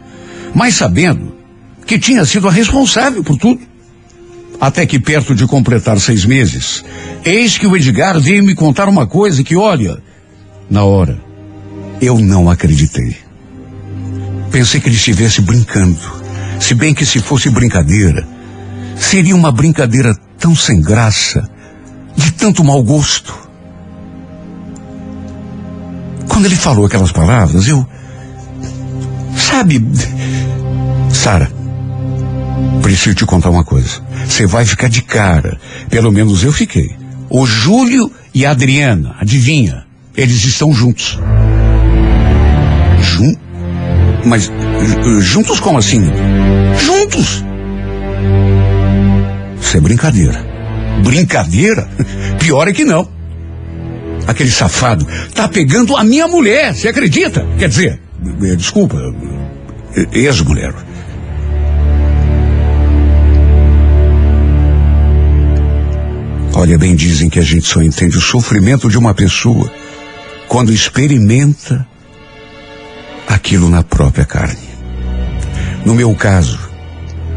mas 0.53 0.75
sabendo 0.75 1.35
que 1.85 1.99
tinha 1.99 2.25
sido 2.25 2.47
a 2.47 2.51
responsável 2.51 3.23
por 3.23 3.37
tudo. 3.37 3.61
Até 4.59 4.85
que 4.85 4.99
perto 4.99 5.35
de 5.35 5.45
completar 5.45 5.99
seis 5.99 6.25
meses, 6.25 6.83
eis 7.23 7.57
que 7.57 7.67
o 7.67 7.75
Edgar 7.75 8.19
veio 8.19 8.43
me 8.43 8.55
contar 8.55 8.87
uma 8.87 9.05
coisa 9.05 9.43
que, 9.43 9.55
olha, 9.55 10.01
na 10.69 10.83
hora, 10.83 11.21
eu 12.01 12.17
não 12.19 12.49
acreditei. 12.49 13.17
Pensei 14.51 14.79
que 14.79 14.87
ele 14.87 14.95
estivesse 14.95 15.41
brincando, 15.41 15.99
se 16.59 16.73
bem 16.73 16.93
que 16.93 17.05
se 17.05 17.19
fosse 17.19 17.49
brincadeira, 17.49 18.25
seria 18.95 19.35
uma 19.35 19.51
brincadeira 19.51 20.15
tão 20.39 20.55
sem 20.55 20.81
graça, 20.81 21.49
de 22.15 22.31
tanto 22.31 22.63
mau 22.63 22.81
gosto. 22.81 23.37
Quando 26.29 26.45
ele 26.45 26.55
falou 26.55 26.85
aquelas 26.85 27.11
palavras, 27.11 27.67
eu. 27.67 27.85
Sabe. 29.37 29.85
Sara, 31.11 31.51
preciso 32.81 33.15
te 33.15 33.25
contar 33.25 33.49
uma 33.49 33.63
coisa. 33.63 34.01
Você 34.27 34.45
vai 34.45 34.65
ficar 34.65 34.87
de 34.87 35.01
cara. 35.01 35.59
Pelo 35.89 36.11
menos 36.11 36.43
eu 36.43 36.51
fiquei. 36.51 36.95
O 37.29 37.45
Júlio 37.45 38.11
e 38.33 38.45
a 38.45 38.51
Adriana, 38.51 39.15
adivinha? 39.19 39.85
Eles 40.15 40.43
estão 40.45 40.73
juntos. 40.73 41.19
Jun... 43.01 43.35
Mas 44.25 44.51
juntos 45.19 45.59
como 45.59 45.77
assim? 45.77 46.01
Juntos! 46.79 47.43
Isso 49.61 49.77
é 49.77 49.79
brincadeira. 49.79 50.45
Brincadeira? 51.03 51.89
Pior 52.39 52.67
é 52.67 52.73
que 52.73 52.85
não. 52.85 53.07
Aquele 54.27 54.49
safado 54.49 55.05
tá 55.33 55.47
pegando 55.47 55.95
a 55.95 56.03
minha 56.03 56.27
mulher, 56.27 56.73
você 56.73 56.87
acredita? 56.87 57.45
Quer 57.59 57.69
dizer, 57.69 57.99
desculpa, 58.57 58.97
ex-mulher. 60.11 60.73
Olha, 66.57 66.77
bem 66.77 66.95
dizem 66.95 67.29
que 67.29 67.37
a 67.37 67.43
gente 67.43 67.67
só 67.67 67.81
entende 67.81 68.17
o 68.17 68.21
sofrimento 68.21 68.89
de 68.89 68.97
uma 68.97 69.13
pessoa 69.13 69.69
quando 70.47 70.71
experimenta 70.71 71.85
aquilo 73.27 73.67
na 73.67 73.83
própria 73.83 74.23
carne. 74.23 74.69
No 75.85 75.93
meu 75.93 76.15
caso, 76.15 76.57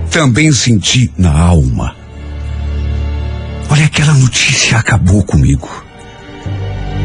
também 0.09 0.53
senti 0.53 1.11
na 1.19 1.37
alma. 1.37 1.97
Olha, 3.69 3.87
aquela 3.87 4.15
notícia 4.15 4.79
acabou 4.79 5.25
comigo. 5.25 5.69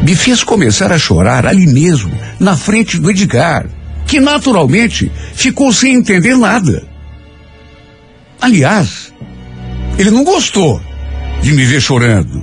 Me 0.04 0.14
fez 0.14 0.44
começar 0.44 0.92
a 0.92 0.98
chorar 0.98 1.44
ali 1.44 1.66
mesmo, 1.66 2.16
na 2.38 2.56
frente 2.56 2.96
do 2.96 3.10
Edgar, 3.10 3.66
que 4.06 4.20
naturalmente 4.20 5.10
ficou 5.34 5.72
sem 5.72 5.94
entender 5.94 6.36
nada. 6.36 6.86
Aliás, 8.40 9.12
ele 9.98 10.12
não 10.12 10.22
gostou 10.22 10.80
de 11.44 11.52
me 11.52 11.62
ver 11.62 11.80
chorando. 11.80 12.42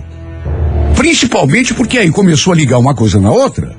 Principalmente 0.96 1.74
porque 1.74 1.98
aí 1.98 2.12
começou 2.12 2.54
a 2.54 2.56
ligar 2.56 2.78
uma 2.78 2.94
coisa 2.94 3.20
na 3.20 3.32
outra 3.32 3.76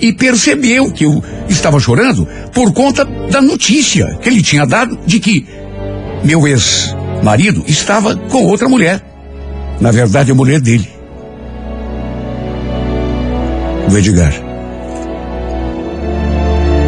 e 0.00 0.12
percebeu 0.12 0.92
que 0.92 1.04
eu 1.04 1.22
estava 1.48 1.80
chorando 1.80 2.26
por 2.54 2.72
conta 2.72 3.04
da 3.04 3.42
notícia 3.42 4.16
que 4.22 4.28
ele 4.28 4.40
tinha 4.40 4.64
dado 4.64 4.96
de 5.04 5.18
que 5.18 5.44
meu 6.22 6.46
ex-marido 6.46 7.64
estava 7.66 8.14
com 8.14 8.44
outra 8.44 8.68
mulher. 8.68 9.04
Na 9.80 9.90
verdade, 9.90 10.30
a 10.30 10.34
mulher 10.36 10.60
dele. 10.60 10.88
O 13.90 13.98
Edgar. 13.98 14.32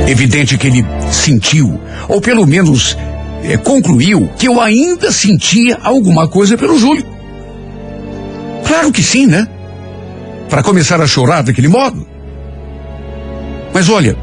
Evidente 0.07 0.57
que 0.57 0.69
ele 0.69 0.85
sentiu, 1.11 1.81
ou 2.09 2.21
pelo 2.21 2.47
menos 2.47 2.97
eh, 3.43 3.57
concluiu, 3.57 4.29
que 4.39 4.47
eu 4.47 4.61
ainda 4.61 5.11
sentia 5.11 5.79
alguma 5.83 6.29
coisa 6.29 6.57
pelo 6.57 6.79
Júlio. 6.79 7.12
Claro 8.73 8.91
que 8.91 9.03
sim, 9.03 9.27
né? 9.27 9.47
Para 10.49 10.63
começar 10.63 10.99
a 10.99 11.07
chorar 11.07 11.43
daquele 11.43 11.69
modo. 11.69 12.07
Mas 13.75 13.91
olha, 13.91 14.17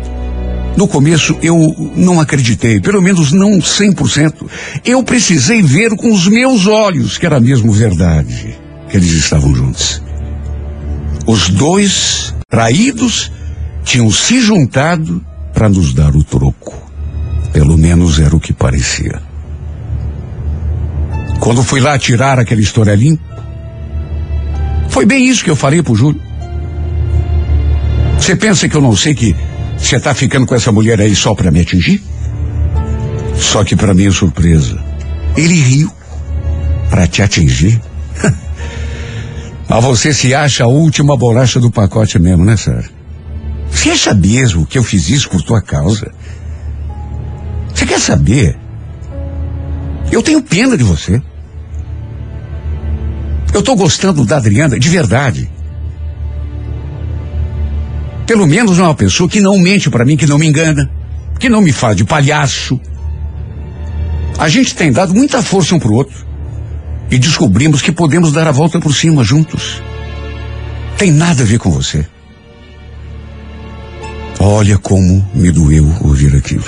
no 0.75 0.87
começo 0.87 1.37
eu 1.43 1.55
não 1.95 2.19
acreditei, 2.19 2.81
pelo 2.81 2.99
menos 2.99 3.31
não 3.31 3.59
100%. 3.59 4.49
Eu 4.83 5.03
precisei 5.03 5.61
ver 5.61 5.95
com 5.95 6.11
os 6.11 6.27
meus 6.27 6.65
olhos 6.65 7.15
que 7.15 7.27
era 7.27 7.39
mesmo 7.39 7.71
verdade, 7.71 8.57
que 8.89 8.97
eles 8.97 9.11
estavam 9.11 9.53
juntos. 9.53 10.01
Os 11.27 11.49
dois 11.49 12.33
traídos 12.49 13.31
tinham 13.83 14.09
se 14.09 14.41
juntado 14.41 15.23
para 15.53 15.69
nos 15.69 15.93
dar 15.93 16.15
o 16.15 16.23
troco. 16.23 16.75
Pelo 17.53 17.77
menos 17.77 18.19
era 18.19 18.35
o 18.35 18.39
que 18.39 18.51
parecia. 18.51 19.21
Quando 21.39 21.61
fui 21.61 21.79
lá 21.79 21.99
tirar 21.99 22.39
aquela 22.39 22.61
história 22.61 22.95
limpa, 22.95 23.28
foi 24.89 25.05
bem 25.05 25.27
isso 25.27 25.43
que 25.43 25.49
eu 25.49 25.55
falei 25.55 25.81
pro 25.81 25.95
Júlio. 25.95 26.21
Você 28.17 28.35
pensa 28.35 28.67
que 28.67 28.75
eu 28.75 28.81
não 28.81 28.95
sei 28.95 29.15
que 29.15 29.35
você 29.77 29.99
tá 29.99 30.13
ficando 30.13 30.45
com 30.45 30.53
essa 30.53 30.71
mulher 30.71 30.99
aí 30.99 31.15
só 31.15 31.33
para 31.33 31.51
me 31.51 31.61
atingir? 31.61 32.03
Só 33.37 33.63
que 33.63 33.75
para 33.75 33.93
minha 33.93 34.11
surpresa, 34.11 34.77
ele 35.35 35.55
riu 35.55 35.91
para 36.89 37.07
te 37.07 37.21
atingir. 37.21 37.81
Mas 39.69 39.83
você 39.83 40.13
se 40.13 40.33
acha 40.33 40.65
a 40.65 40.67
última 40.67 41.15
bolacha 41.15 41.59
do 41.59 41.71
pacote 41.71 42.19
mesmo, 42.19 42.43
né, 42.43 42.57
Sara? 42.57 42.89
Você 43.71 43.91
acha 43.91 44.13
mesmo 44.13 44.65
que 44.65 44.77
eu 44.77 44.83
fiz 44.83 45.09
isso 45.09 45.29
por 45.29 45.41
tua 45.41 45.61
causa? 45.61 46.11
Você 47.73 47.85
quer 47.85 47.99
saber? 47.99 48.57
Eu 50.11 50.21
tenho 50.21 50.41
pena 50.41 50.75
de 50.75 50.83
você. 50.83 51.21
Eu 53.59 53.63
tô 53.63 53.75
gostando 53.75 54.23
da 54.23 54.37
Adriana 54.37 54.79
de 54.79 54.87
verdade. 54.87 55.51
Pelo 58.25 58.47
menos 58.47 58.79
é 58.79 58.83
uma 58.83 58.95
pessoa 58.95 59.29
que 59.29 59.41
não 59.41 59.59
mente 59.59 59.89
para 59.89 60.05
mim, 60.05 60.15
que 60.15 60.25
não 60.25 60.37
me 60.37 60.47
engana, 60.47 60.89
que 61.37 61.49
não 61.49 61.59
me 61.59 61.73
faz 61.73 61.97
de 61.97 62.05
palhaço. 62.05 62.79
A 64.37 64.47
gente 64.47 64.73
tem 64.73 64.93
dado 64.93 65.13
muita 65.13 65.43
força 65.43 65.75
um 65.75 65.79
pro 65.79 65.91
outro 65.91 66.25
e 67.11 67.17
descobrimos 67.17 67.81
que 67.81 67.91
podemos 67.91 68.31
dar 68.31 68.47
a 68.47 68.51
volta 68.53 68.79
por 68.79 68.95
cima 68.95 69.25
juntos. 69.25 69.83
Tem 70.97 71.11
nada 71.11 71.43
a 71.43 71.45
ver 71.45 71.59
com 71.59 71.69
você. 71.69 72.07
Olha 74.39 74.77
como 74.77 75.29
me 75.35 75.51
doeu 75.51 75.93
ouvir 75.99 76.33
aquilo. 76.33 76.63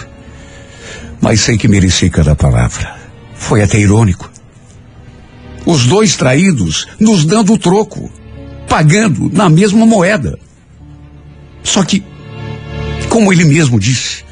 Mas 1.22 1.40
sei 1.40 1.58
que 1.58 1.70
mereci 1.70 2.10
cada 2.10 2.36
palavra. 2.36 2.98
Foi 3.34 3.64
até 3.64 3.80
irônico. 3.80 4.31
Os 5.66 5.86
dois 5.86 6.16
traídos 6.16 6.88
nos 7.00 7.26
dando 7.26 7.54
o 7.54 7.58
troco, 7.58 8.12
pagando 8.68 9.30
na 9.32 9.50
mesma 9.50 9.86
moeda. 9.86 10.38
Só 11.64 11.84
que, 11.84 12.04
como 13.10 13.32
ele 13.32 13.44
mesmo 13.44 13.80
disse, 13.80 14.24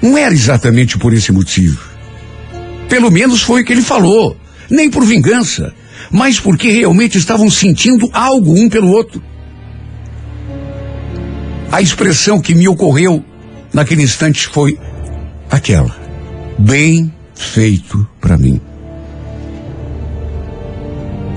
não 0.00 0.16
era 0.16 0.32
exatamente 0.32 0.96
por 0.98 1.12
esse 1.12 1.32
motivo. 1.32 1.80
Pelo 2.88 3.10
menos 3.10 3.42
foi 3.42 3.62
o 3.62 3.64
que 3.64 3.72
ele 3.72 3.82
falou. 3.82 4.36
Nem 4.70 4.90
por 4.90 5.04
vingança, 5.04 5.74
mas 6.10 6.38
porque 6.38 6.70
realmente 6.70 7.18
estavam 7.18 7.50
sentindo 7.50 8.08
algo 8.12 8.52
um 8.52 8.68
pelo 8.68 8.90
outro. 8.90 9.22
A 11.72 11.82
expressão 11.82 12.40
que 12.40 12.54
me 12.54 12.68
ocorreu 12.68 13.24
naquele 13.72 14.02
instante 14.02 14.46
foi 14.48 14.78
aquela: 15.50 15.96
bem 16.58 17.12
feito 17.34 18.06
para 18.20 18.36
mim. 18.36 18.60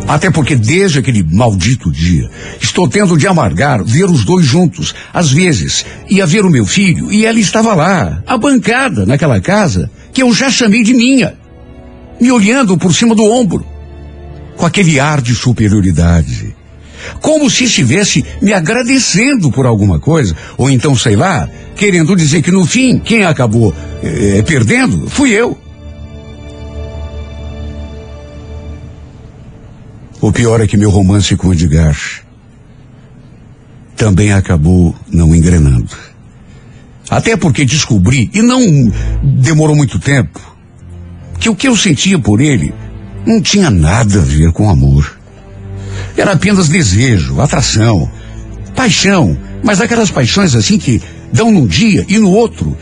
Até 0.08 0.30
porque 0.30 0.56
desde 0.56 1.00
aquele 1.00 1.24
maldito 1.24 1.92
dia, 1.92 2.30
estou 2.60 2.88
tendo 2.88 3.18
de 3.18 3.28
amargar 3.28 3.84
ver 3.84 4.06
os 4.06 4.26
dois 4.26 4.46
juntos. 4.46 4.94
Às 5.14 5.32
vezes, 5.32 5.86
ia 6.10 6.26
ver 6.26 6.46
o 6.46 6.50
meu 6.50 6.66
filho 6.66 7.12
e 7.12 7.26
ela 7.26 7.40
estava 7.40 7.74
lá, 7.74 8.22
a 8.28 8.38
bancada 8.38 9.06
naquela 9.06 9.40
casa, 9.40 9.90
que 10.14 10.22
eu 10.22 10.34
já 10.34 10.50
chamei 10.50 10.84
de 10.84 10.94
minha, 10.94 11.36
me 12.20 12.32
olhando 12.32 12.78
por 12.78 12.94
cima 12.94 13.16
do 13.16 13.24
ombro, 13.24 13.66
com 14.58 14.66
aquele 14.66 15.00
ar 15.00 15.22
de 15.22 15.34
superioridade. 15.34 16.56
Como 17.20 17.50
se 17.50 17.64
estivesse 17.64 18.24
me 18.42 18.54
agradecendo 18.54 19.52
por 19.52 19.66
alguma 19.66 20.00
coisa, 20.00 20.36
ou 20.58 20.70
então, 20.70 20.96
sei 20.96 21.16
lá, 21.16 21.50
querendo 21.76 22.16
dizer 22.16 22.42
que 22.42 22.52
no 22.52 22.66
fim, 22.66 23.00
quem 23.00 23.24
acabou 23.24 23.74
eh, 24.04 24.44
perdendo 24.46 25.10
fui 25.10 25.32
eu. 25.32 25.58
O 30.22 30.32
pior 30.32 30.62
é 30.62 30.68
que 30.68 30.78
meu 30.78 30.92
romance 30.92 31.36
com 31.36 31.48
o 31.48 31.54
Edgar 31.54 31.98
também 33.96 34.32
acabou 34.32 34.96
não 35.12 35.36
engrenando. 35.36 35.90
Até 37.10 37.36
porque 37.36 37.66
descobri, 37.66 38.30
e 38.34 38.42
não 38.42 38.62
demorou 39.24 39.76
muito 39.76 40.00
tempo, 40.00 40.40
que 41.40 41.50
o 41.50 41.56
que 41.56 41.68
eu 41.68 41.76
sentia 41.76 42.20
por 42.20 42.40
ele 42.40 42.72
não 43.26 43.42
tinha 43.42 43.72
nada 43.72 44.20
a 44.20 44.24
ver 44.24 44.52
com 44.52 44.70
amor. 44.70 45.20
Era 46.16 46.34
apenas 46.34 46.70
desejo, 46.70 47.42
atração, 47.42 48.10
paixão, 48.76 49.36
mas 49.64 49.82
aquelas 49.82 50.12
paixões 50.12 50.56
assim 50.56 50.78
que 50.78 51.02
dão 51.34 51.52
num 51.52 51.66
dia 51.66 52.06
e 52.08 52.20
no 52.20 52.30
outro. 52.30 52.78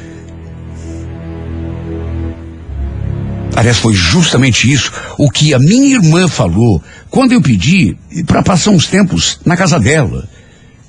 Aliás, 3.59 3.77
foi 3.77 3.93
justamente 3.93 4.71
isso 4.71 4.89
o 5.17 5.29
que 5.29 5.53
a 5.53 5.59
minha 5.59 5.97
irmã 5.97 6.29
falou 6.29 6.81
quando 7.09 7.33
eu 7.33 7.41
pedi 7.41 7.93
para 8.25 8.41
passar 8.41 8.71
uns 8.71 8.87
tempos 8.87 9.37
na 9.43 9.57
casa 9.57 9.77
dela. 9.77 10.29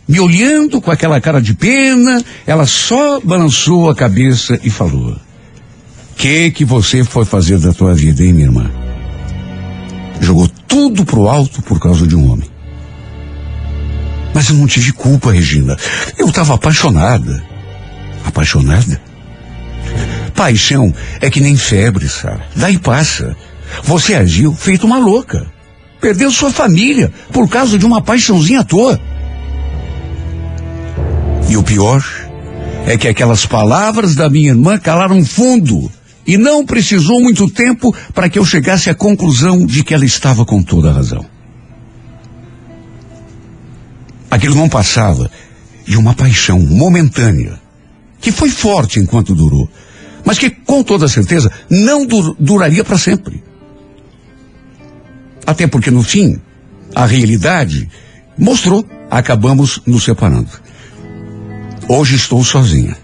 Me 0.07 0.21
olhando 0.21 0.81
com 0.81 0.89
aquela 0.89 1.21
cara 1.21 1.43
de 1.43 1.53
pena, 1.53 2.23
ela 2.47 2.67
só 2.67 3.19
balançou 3.19 3.91
a 3.91 3.95
cabeça 3.97 4.57
e 4.63 4.71
falou: 4.71 5.17
Que 6.17 6.53
que 6.53 6.65
você 6.65 7.03
foi 7.03 7.25
fazer 7.25 7.59
da 7.59 7.73
tua 7.73 7.93
vida, 7.93 8.23
hein, 8.23 8.35
minha 8.35 8.47
irmã? 8.47 8.71
Jogou 10.21 10.49
tudo 10.69 11.05
pro 11.05 11.29
alto 11.29 11.63
por 11.63 11.81
causa 11.81 12.07
de 12.07 12.15
um 12.15 12.31
homem. 12.31 12.49
Mas 14.33 14.49
eu 14.49 14.55
não 14.55 14.69
tive 14.69 14.93
culpa, 14.93 15.33
Regina. 15.33 15.77
Eu 16.17 16.29
estava 16.29 16.55
apaixonada. 16.55 17.43
Apaixonada? 18.25 19.10
Paixão 20.41 20.91
é 21.21 21.29
que 21.29 21.39
nem 21.39 21.55
febre, 21.55 22.09
Sara. 22.09 22.41
Daí 22.57 22.79
passa. 22.79 23.37
Você 23.85 24.15
agiu 24.15 24.55
feito 24.55 24.87
uma 24.87 24.97
louca. 24.97 25.47
Perdeu 26.01 26.31
sua 26.31 26.51
família 26.51 27.13
por 27.31 27.47
causa 27.47 27.79
de 27.79 27.85
uma 27.85 28.01
paixãozinha 28.01 28.61
à 28.61 28.65
toa. 28.65 28.99
E 31.47 31.59
o 31.59 31.63
pior 31.63 32.03
é 32.87 32.97
que 32.97 33.07
aquelas 33.07 33.45
palavras 33.45 34.15
da 34.15 34.31
minha 34.31 34.49
irmã 34.49 34.79
calaram 34.79 35.23
fundo 35.27 35.93
e 36.27 36.39
não 36.39 36.65
precisou 36.65 37.21
muito 37.21 37.47
tempo 37.51 37.95
para 38.15 38.31
que 38.31 38.39
eu 38.39 38.45
chegasse 38.47 38.89
à 38.89 38.95
conclusão 38.95 39.67
de 39.67 39.85
que 39.85 39.93
ela 39.93 40.07
estava 40.07 40.47
com 40.47 40.63
toda 40.63 40.89
a 40.89 40.95
razão. 40.95 41.27
Aquilo 44.31 44.55
não 44.55 44.71
passava 44.71 45.31
de 45.87 45.99
uma 45.99 46.15
paixão 46.15 46.59
momentânea, 46.61 47.61
que 48.23 48.33
foi 48.33 48.49
forte 48.49 48.99
enquanto 48.99 49.35
durou, 49.35 49.69
mas 50.25 50.39
que 50.39 50.51
com 50.51 50.83
toda 50.83 51.09
certeza 51.09 51.51
não 51.69 52.07
dur 52.07 52.37
duraria 52.39 52.85
para 52.85 52.99
sempre. 52.99 53.43
Até 55.47 55.67
porque 55.67 55.91
no 55.91 56.03
fim, 56.03 56.41
a 56.95 57.07
realidade 57.07 57.89
mostrou, 58.39 58.87
acabamos 59.11 59.83
nos 59.87 60.05
separando. 60.05 60.51
Hoje 61.89 62.15
estou 62.15 62.45
sozinha, 62.45 62.97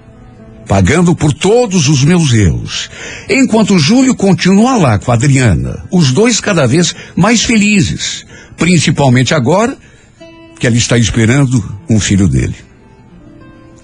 pagando 0.68 1.14
por 1.14 1.32
todos 1.32 1.88
os 1.88 2.04
meus 2.04 2.32
erros, 2.32 2.88
enquanto 3.28 3.78
Júlio 3.78 4.14
continua 4.14 4.76
lá 4.76 4.98
com 4.98 5.10
a 5.10 5.14
Adriana, 5.14 5.84
os 5.90 6.12
dois 6.12 6.40
cada 6.40 6.66
vez 6.66 6.94
mais 7.16 7.42
felizes, 7.42 8.24
principalmente 8.56 9.34
agora 9.34 9.76
que 10.58 10.66
ela 10.66 10.76
está 10.76 10.96
esperando 10.96 11.62
um 11.88 11.98
filho 12.00 12.28
dele. 12.28 12.65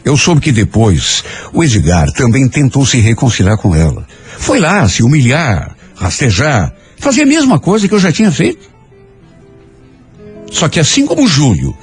Eu 0.04 0.16
soube 0.16 0.40
que 0.40 0.52
depois 0.52 1.22
o 1.52 1.62
Edgar 1.62 2.10
também 2.12 2.48
tentou 2.48 2.84
se 2.84 2.98
reconciliar 2.98 3.56
com 3.56 3.74
ela. 3.74 4.06
Foi 4.38 4.58
lá 4.58 4.88
se 4.88 5.02
humilhar, 5.02 5.76
rastejar, 5.94 6.74
fazer 6.96 7.22
a 7.22 7.26
mesma 7.26 7.58
coisa 7.58 7.86
que 7.86 7.94
eu 7.94 8.00
já 8.00 8.10
tinha 8.10 8.30
feito. 8.32 8.70
Só 10.50 10.68
que 10.68 10.80
assim 10.80 11.06
como 11.06 11.26
Júlio 11.26 11.76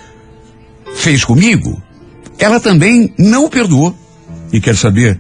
fez 0.96 1.24
comigo, 1.24 1.82
ela 2.38 2.60
também 2.60 3.14
não 3.18 3.46
o 3.46 3.50
perdoou. 3.50 3.96
E 4.52 4.60
quer 4.60 4.76
saber? 4.76 5.20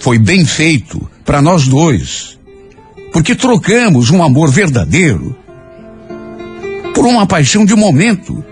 Foi 0.00 0.18
bem 0.18 0.44
feito 0.44 1.08
para 1.24 1.42
nós 1.42 1.66
dois. 1.68 2.38
Porque 3.12 3.34
trocamos 3.34 4.10
um 4.10 4.22
amor 4.22 4.50
verdadeiro 4.50 5.36
por 6.94 7.06
uma 7.06 7.26
paixão 7.26 7.64
de 7.64 7.74
momento. 7.74 8.44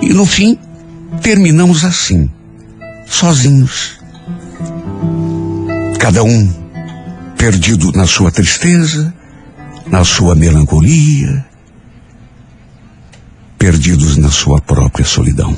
E 0.00 0.12
no 0.12 0.26
fim, 0.26 0.58
terminamos 1.22 1.84
assim, 1.84 2.30
sozinhos. 3.08 3.98
Cada 5.98 6.22
um 6.22 6.52
perdido 7.36 7.92
na 7.92 8.06
sua 8.06 8.30
tristeza, 8.30 9.12
na 9.86 10.04
sua 10.04 10.34
melancolia, 10.34 11.44
perdidos 13.58 14.16
na 14.16 14.30
sua 14.30 14.60
própria 14.60 15.04
solidão. 15.04 15.56